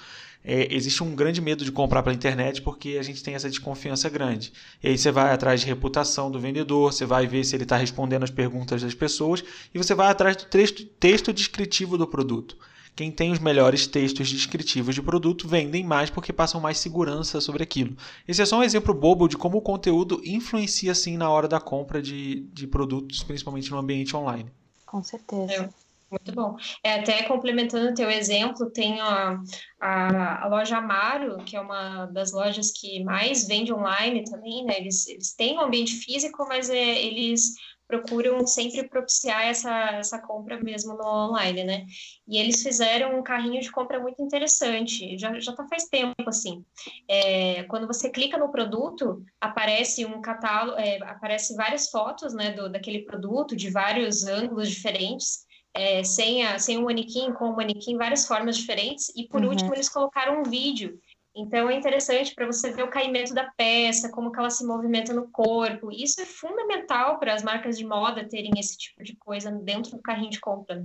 é, 0.44 0.74
existe 0.74 1.02
um 1.02 1.14
grande 1.14 1.40
medo 1.40 1.64
de 1.64 1.72
comprar 1.72 2.02
pela 2.02 2.14
internet 2.14 2.62
porque 2.62 2.96
a 2.98 3.02
gente 3.02 3.22
tem 3.22 3.34
essa 3.34 3.48
desconfiança 3.48 4.08
grande. 4.08 4.52
E 4.82 4.88
aí 4.88 4.98
você 4.98 5.10
vai 5.10 5.32
atrás 5.32 5.60
de 5.60 5.66
reputação 5.66 6.30
do 6.30 6.40
vendedor, 6.40 6.92
você 6.92 7.04
vai 7.04 7.26
ver 7.26 7.44
se 7.44 7.54
ele 7.54 7.64
está 7.64 7.76
respondendo 7.76 8.24
as 8.24 8.30
perguntas 8.30 8.82
das 8.82 8.94
pessoas 8.94 9.44
e 9.74 9.78
você 9.78 9.94
vai 9.94 10.08
atrás 10.08 10.36
do 10.36 10.44
texto, 10.44 10.84
texto 10.84 11.32
descritivo 11.32 11.98
do 11.98 12.06
produto. 12.06 12.56
Quem 12.94 13.10
tem 13.10 13.32
os 13.32 13.38
melhores 13.38 13.86
textos 13.86 14.30
descritivos 14.30 14.94
de 14.94 15.02
produto 15.02 15.48
vendem 15.48 15.84
mais 15.84 16.10
porque 16.10 16.32
passam 16.32 16.60
mais 16.60 16.78
segurança 16.78 17.40
sobre 17.40 17.62
aquilo. 17.62 17.96
Esse 18.26 18.42
é 18.42 18.46
só 18.46 18.58
um 18.58 18.62
exemplo 18.62 18.92
bobo 18.92 19.28
de 19.28 19.36
como 19.36 19.58
o 19.58 19.62
conteúdo 19.62 20.20
influencia 20.24 20.92
assim 20.92 21.16
na 21.16 21.30
hora 21.30 21.48
da 21.48 21.60
compra 21.60 22.02
de, 22.02 22.40
de 22.52 22.66
produtos, 22.66 23.22
principalmente 23.22 23.70
no 23.70 23.78
ambiente 23.78 24.16
online. 24.16 24.50
Com 24.86 25.02
certeza. 25.02 25.52
É. 25.52 25.90
Muito 26.10 26.32
bom. 26.32 26.56
É, 26.82 26.94
até 26.94 27.22
complementando 27.22 27.90
o 27.90 27.94
teu 27.94 28.10
exemplo, 28.10 28.68
tem 28.68 29.00
a, 29.00 29.40
a, 29.80 30.44
a, 30.44 30.48
loja 30.48 30.78
Amaro, 30.78 31.36
que 31.44 31.54
é 31.54 31.60
uma 31.60 32.06
das 32.06 32.32
lojas 32.32 32.72
que 32.72 33.04
mais 33.04 33.46
vende 33.46 33.72
online 33.72 34.24
também, 34.24 34.64
né? 34.64 34.78
Eles, 34.78 35.06
eles 35.06 35.32
têm 35.32 35.56
um 35.56 35.60
ambiente 35.60 35.94
físico, 35.94 36.44
mas 36.48 36.68
é, 36.68 37.00
eles 37.00 37.54
procuram 37.90 38.46
sempre 38.46 38.88
propiciar 38.88 39.42
essa, 39.42 39.90
essa 39.94 40.18
compra 40.20 40.62
mesmo 40.62 40.94
no 40.94 41.04
online, 41.04 41.64
né? 41.64 41.84
E 42.28 42.38
eles 42.38 42.62
fizeram 42.62 43.18
um 43.18 43.22
carrinho 43.22 43.60
de 43.60 43.70
compra 43.70 43.98
muito 43.98 44.22
interessante, 44.22 45.18
já, 45.18 45.36
já 45.40 45.52
tá 45.52 45.66
faz 45.66 45.88
tempo, 45.88 46.14
assim. 46.28 46.64
É, 47.08 47.64
quando 47.64 47.88
você 47.88 48.08
clica 48.08 48.38
no 48.38 48.52
produto, 48.52 49.24
aparece 49.40 50.06
um 50.06 50.20
catálogo, 50.20 50.78
é, 50.78 50.98
aparece 51.02 51.56
várias 51.56 51.90
fotos, 51.90 52.32
né, 52.32 52.52
do, 52.52 52.70
daquele 52.70 53.00
produto, 53.00 53.56
de 53.56 53.70
vários 53.70 54.24
ângulos 54.24 54.70
diferentes, 54.70 55.44
é, 55.74 56.04
sem, 56.04 56.46
a, 56.46 56.58
sem 56.58 56.78
o 56.78 56.84
manequim, 56.84 57.32
com 57.32 57.46
o 57.50 57.56
manequim, 57.56 57.96
várias 57.96 58.26
formas 58.26 58.56
diferentes. 58.56 59.12
E 59.16 59.26
por 59.26 59.42
uhum. 59.42 59.48
último, 59.48 59.74
eles 59.74 59.88
colocaram 59.88 60.40
um 60.40 60.44
vídeo. 60.44 61.00
Então 61.34 61.70
é 61.70 61.74
interessante 61.74 62.34
para 62.34 62.46
você 62.46 62.72
ver 62.72 62.82
o 62.82 62.90
caimento 62.90 63.32
da 63.32 63.50
peça, 63.56 64.10
como 64.10 64.32
ela 64.36 64.50
se 64.50 64.66
movimenta 64.66 65.12
no 65.12 65.30
corpo. 65.30 65.90
Isso 65.92 66.20
é 66.20 66.26
fundamental 66.26 67.18
para 67.18 67.34
as 67.34 67.42
marcas 67.42 67.78
de 67.78 67.86
moda 67.86 68.28
terem 68.28 68.52
esse 68.58 68.76
tipo 68.76 69.02
de 69.02 69.16
coisa 69.16 69.50
dentro 69.50 69.92
do 69.92 70.02
carrinho 70.02 70.30
de 70.30 70.40
compra. 70.40 70.84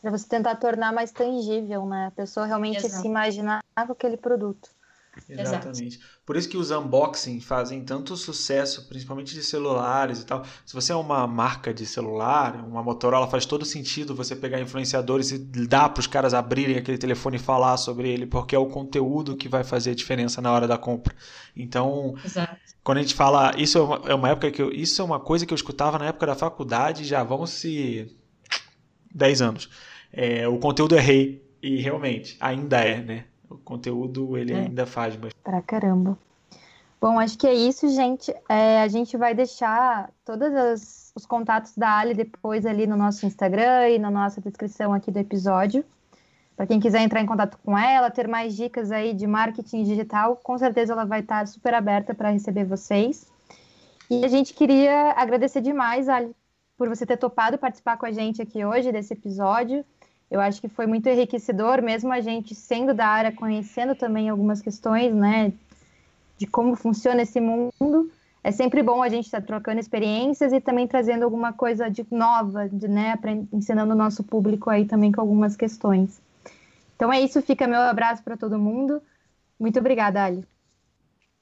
Para 0.00 0.10
você 0.10 0.28
tentar 0.28 0.56
tornar 0.56 0.92
mais 0.92 1.10
tangível, 1.10 1.86
né? 1.86 2.06
A 2.06 2.10
pessoa 2.10 2.46
realmente 2.46 2.78
Exato. 2.78 3.02
se 3.02 3.06
imaginar 3.08 3.62
com 3.74 3.92
aquele 3.92 4.16
produto. 4.16 4.70
Exatamente. 5.28 5.98
Exato. 5.98 6.04
Por 6.24 6.36
isso 6.36 6.48
que 6.48 6.56
os 6.56 6.70
unboxing 6.70 7.40
fazem 7.40 7.84
tanto 7.84 8.16
sucesso, 8.16 8.88
principalmente 8.88 9.34
de 9.34 9.42
celulares 9.42 10.20
e 10.20 10.26
tal. 10.26 10.42
Se 10.64 10.74
você 10.74 10.92
é 10.92 10.96
uma 10.96 11.26
marca 11.26 11.72
de 11.72 11.84
celular, 11.84 12.56
uma 12.64 12.82
Motorola, 12.82 13.28
faz 13.28 13.44
todo 13.44 13.64
sentido 13.64 14.14
você 14.14 14.34
pegar 14.34 14.60
influenciadores 14.60 15.30
e 15.30 15.38
dar 15.38 15.90
para 15.90 16.00
os 16.00 16.06
caras 16.06 16.32
abrirem 16.32 16.76
aquele 16.76 16.96
telefone 16.96 17.36
e 17.36 17.40
falar 17.40 17.76
sobre 17.76 18.08
ele, 18.08 18.26
porque 18.26 18.54
é 18.54 18.58
o 18.58 18.66
conteúdo 18.66 19.36
que 19.36 19.48
vai 19.48 19.62
fazer 19.62 19.90
a 19.90 19.94
diferença 19.94 20.40
na 20.40 20.50
hora 20.50 20.66
da 20.66 20.78
compra. 20.78 21.14
Então, 21.54 22.14
Exato. 22.24 22.56
quando 22.82 22.98
a 22.98 23.02
gente 23.02 23.14
fala, 23.14 23.52
isso 23.58 23.76
é 23.78 23.82
uma, 23.82 24.02
é 24.06 24.14
uma 24.14 24.28
época 24.30 24.50
que 24.50 24.62
eu, 24.62 24.72
isso 24.72 25.02
é 25.02 25.04
uma 25.04 25.20
coisa 25.20 25.44
que 25.44 25.52
eu 25.52 25.56
escutava 25.56 25.98
na 25.98 26.06
época 26.06 26.26
da 26.26 26.34
faculdade, 26.34 27.04
já 27.04 27.22
vão 27.22 27.46
se 27.46 28.16
10 29.14 29.42
anos. 29.42 29.68
É, 30.10 30.48
o 30.48 30.58
conteúdo 30.58 30.96
é 30.96 31.00
rei 31.00 31.46
e 31.62 31.80
realmente 31.80 32.36
ainda 32.40 32.80
é, 32.80 33.02
né? 33.02 33.24
O 33.52 33.58
conteúdo 33.58 34.36
ele 34.36 34.52
é. 34.52 34.60
ainda 34.60 34.86
faz 34.86 35.14
bastante. 35.14 35.42
Pra 35.42 35.62
caramba. 35.62 36.18
Bom, 37.00 37.18
acho 37.18 37.36
que 37.36 37.46
é 37.46 37.54
isso, 37.54 37.88
gente. 37.88 38.32
É, 38.48 38.80
a 38.80 38.88
gente 38.88 39.16
vai 39.16 39.34
deixar 39.34 40.08
todos 40.24 41.12
os 41.16 41.26
contatos 41.26 41.76
da 41.76 41.98
Ali 41.98 42.14
depois 42.14 42.64
ali 42.64 42.86
no 42.86 42.96
nosso 42.96 43.26
Instagram 43.26 43.88
e 43.88 43.98
na 43.98 44.10
nossa 44.10 44.40
descrição 44.40 44.94
aqui 44.94 45.10
do 45.10 45.18
episódio. 45.18 45.84
Para 46.56 46.66
quem 46.66 46.78
quiser 46.78 47.00
entrar 47.00 47.20
em 47.20 47.26
contato 47.26 47.58
com 47.64 47.76
ela, 47.76 48.10
ter 48.10 48.28
mais 48.28 48.54
dicas 48.54 48.92
aí 48.92 49.14
de 49.14 49.26
marketing 49.26 49.82
digital, 49.82 50.36
com 50.36 50.56
certeza 50.56 50.92
ela 50.92 51.04
vai 51.04 51.20
estar 51.20 51.46
super 51.48 51.74
aberta 51.74 52.14
para 52.14 52.30
receber 52.30 52.64
vocês. 52.64 53.26
E 54.08 54.24
a 54.24 54.28
gente 54.28 54.54
queria 54.54 55.12
agradecer 55.16 55.60
demais, 55.60 56.08
Ali, 56.08 56.30
por 56.76 56.88
você 56.88 57.04
ter 57.04 57.16
topado 57.16 57.58
participar 57.58 57.96
com 57.96 58.06
a 58.06 58.12
gente 58.12 58.40
aqui 58.40 58.64
hoje 58.64 58.92
desse 58.92 59.12
episódio. 59.12 59.84
Eu 60.32 60.40
acho 60.40 60.62
que 60.62 60.68
foi 60.68 60.86
muito 60.86 61.06
enriquecedor, 61.10 61.82
mesmo 61.82 62.10
a 62.10 62.22
gente 62.22 62.54
sendo 62.54 62.94
da 62.94 63.06
área, 63.06 63.30
conhecendo 63.30 63.94
também 63.94 64.30
algumas 64.30 64.62
questões, 64.62 65.14
né, 65.14 65.52
de 66.38 66.46
como 66.46 66.74
funciona 66.74 67.20
esse 67.20 67.38
mundo. 67.38 68.10
É 68.42 68.50
sempre 68.50 68.82
bom 68.82 69.02
a 69.02 69.10
gente 69.10 69.26
estar 69.26 69.42
tá 69.42 69.46
trocando 69.46 69.78
experiências 69.78 70.50
e 70.54 70.58
também 70.58 70.88
trazendo 70.88 71.24
alguma 71.24 71.52
coisa 71.52 71.90
de 71.90 72.06
nova, 72.10 72.66
de, 72.66 72.88
né, 72.88 73.18
ensinando 73.52 73.92
o 73.92 73.96
nosso 73.96 74.24
público 74.24 74.70
aí 74.70 74.86
também 74.86 75.12
com 75.12 75.20
algumas 75.20 75.54
questões. 75.54 76.18
Então 76.96 77.12
é 77.12 77.20
isso, 77.20 77.42
fica 77.42 77.66
meu 77.66 77.82
abraço 77.82 78.22
para 78.22 78.34
todo 78.34 78.58
mundo. 78.58 79.02
Muito 79.60 79.78
obrigada, 79.80 80.24
Ali. 80.24 80.46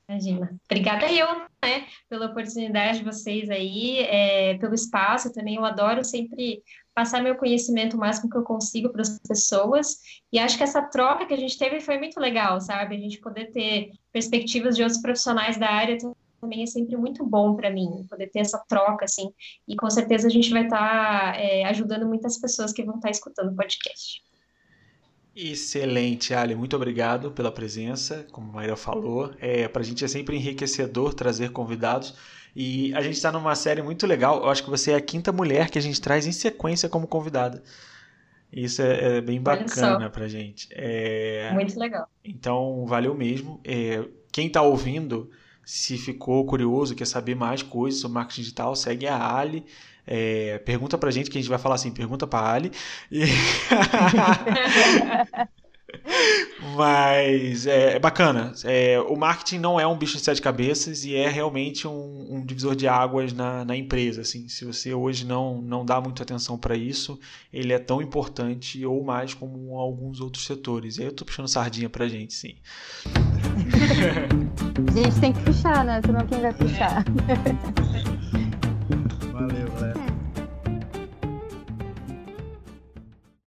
Imagina. 0.08 0.50
Obrigada 0.64 1.06
eu, 1.12 1.28
né, 1.64 1.86
pela 2.08 2.26
oportunidade 2.26 2.98
de 2.98 3.04
vocês 3.04 3.48
aí, 3.48 4.00
é, 4.00 4.58
pelo 4.58 4.74
espaço 4.74 5.32
também. 5.32 5.54
Eu 5.54 5.64
adoro 5.64 6.04
sempre 6.04 6.60
passar 6.94 7.22
meu 7.22 7.36
conhecimento 7.36 7.96
o 7.96 8.00
máximo 8.00 8.30
que 8.30 8.36
eu 8.36 8.42
consigo 8.42 8.90
para 8.90 9.02
as 9.02 9.18
pessoas. 9.18 9.98
E 10.32 10.38
acho 10.38 10.56
que 10.56 10.64
essa 10.64 10.82
troca 10.82 11.26
que 11.26 11.34
a 11.34 11.36
gente 11.36 11.58
teve 11.58 11.80
foi 11.80 11.98
muito 11.98 12.18
legal, 12.18 12.60
sabe? 12.60 12.96
A 12.96 12.98
gente 12.98 13.20
poder 13.20 13.52
ter 13.52 13.90
perspectivas 14.12 14.76
de 14.76 14.82
outros 14.82 15.00
profissionais 15.00 15.56
da 15.56 15.68
área 15.68 15.96
também 16.40 16.62
é 16.62 16.66
sempre 16.66 16.96
muito 16.96 17.24
bom 17.24 17.54
para 17.54 17.70
mim, 17.70 18.06
poder 18.08 18.28
ter 18.28 18.40
essa 18.40 18.58
troca, 18.66 19.04
assim. 19.04 19.30
E 19.68 19.76
com 19.76 19.90
certeza 19.90 20.26
a 20.26 20.30
gente 20.30 20.50
vai 20.50 20.64
estar 20.64 21.32
tá, 21.34 21.38
é, 21.38 21.64
ajudando 21.64 22.06
muitas 22.06 22.38
pessoas 22.38 22.72
que 22.72 22.82
vão 22.82 22.96
estar 22.96 23.08
tá 23.08 23.12
escutando 23.12 23.52
o 23.52 23.56
podcast. 23.56 24.22
Excelente, 25.36 26.34
Ali. 26.34 26.56
Muito 26.56 26.74
obrigado 26.74 27.30
pela 27.30 27.52
presença. 27.52 28.26
Como 28.32 28.50
a 28.50 28.54
Maíra 28.54 28.76
falou, 28.76 29.32
é, 29.38 29.68
para 29.68 29.82
a 29.82 29.84
gente 29.84 30.04
é 30.04 30.08
sempre 30.08 30.36
enriquecedor 30.36 31.14
trazer 31.14 31.50
convidados. 31.52 32.14
E 32.54 32.94
a 32.94 33.00
gente 33.00 33.14
está 33.14 33.30
numa 33.30 33.54
série 33.54 33.82
muito 33.82 34.06
legal. 34.06 34.42
Eu 34.42 34.48
acho 34.48 34.64
que 34.64 34.70
você 34.70 34.92
é 34.92 34.96
a 34.96 35.00
quinta 35.00 35.32
mulher 35.32 35.70
que 35.70 35.78
a 35.78 35.82
gente 35.82 36.00
traz 36.00 36.26
em 36.26 36.32
sequência 36.32 36.88
como 36.88 37.06
convidada. 37.06 37.62
Isso 38.52 38.82
é, 38.82 39.18
é 39.18 39.20
bem 39.20 39.40
bacana 39.40 40.10
pra 40.10 40.26
gente. 40.26 40.68
É... 40.72 41.50
Muito 41.52 41.78
legal. 41.78 42.08
Então, 42.24 42.84
valeu 42.86 43.14
mesmo. 43.14 43.60
É... 43.64 44.04
Quem 44.32 44.48
está 44.48 44.62
ouvindo, 44.62 45.30
se 45.64 45.96
ficou 45.96 46.44
curioso, 46.44 46.94
quer 46.94 47.06
saber 47.06 47.34
mais 47.34 47.62
coisas 47.62 48.00
sobre 48.00 48.14
marketing 48.14 48.42
digital, 48.42 48.74
segue 48.74 49.06
a 49.06 49.36
Ali. 49.36 49.64
É, 50.06 50.58
pergunta 50.58 50.98
pra 50.98 51.10
gente, 51.10 51.30
que 51.30 51.38
a 51.38 51.40
gente 51.40 51.50
vai 51.50 51.58
falar 51.58 51.76
assim, 51.76 51.92
pergunta 51.92 52.26
pra 52.26 52.52
Ali. 52.52 52.72
E... 53.10 53.22
Mas 56.76 57.66
é, 57.66 57.96
é 57.96 57.98
bacana. 57.98 58.52
É, 58.64 59.00
o 59.00 59.16
marketing 59.16 59.58
não 59.58 59.80
é 59.80 59.86
um 59.86 59.96
bicho 59.96 60.16
de 60.16 60.22
sete 60.22 60.40
cabeças 60.40 61.04
e 61.04 61.14
é 61.14 61.28
realmente 61.28 61.86
um, 61.86 62.36
um 62.36 62.44
divisor 62.44 62.74
de 62.74 62.86
águas 62.86 63.32
na, 63.32 63.64
na, 63.64 63.76
empresa. 63.76 64.20
Assim. 64.20 64.48
Se 64.48 64.64
você 64.64 64.94
hoje 64.94 65.26
não, 65.26 65.60
não 65.60 65.84
dá 65.84 66.00
muita 66.00 66.22
atenção 66.22 66.58
para 66.58 66.76
isso, 66.76 67.18
ele 67.52 67.72
é 67.72 67.78
tão 67.78 68.00
importante 68.00 68.84
ou 68.84 69.02
mais 69.04 69.34
como 69.34 69.78
alguns 69.78 70.20
outros 70.20 70.44
setores. 70.44 70.98
E 70.98 71.02
aí 71.02 71.08
eu 71.08 71.12
tô 71.12 71.24
puxando 71.24 71.48
sardinha 71.48 71.88
pra 71.88 72.08
gente, 72.08 72.34
sim. 72.34 72.54
a 74.88 74.92
gente 75.02 75.20
tem 75.20 75.32
que 75.32 75.40
puxar, 75.42 75.84
né? 75.84 76.00
Senão 76.04 76.26
quem 76.26 76.40
vai 76.40 76.52
puxar? 76.52 77.04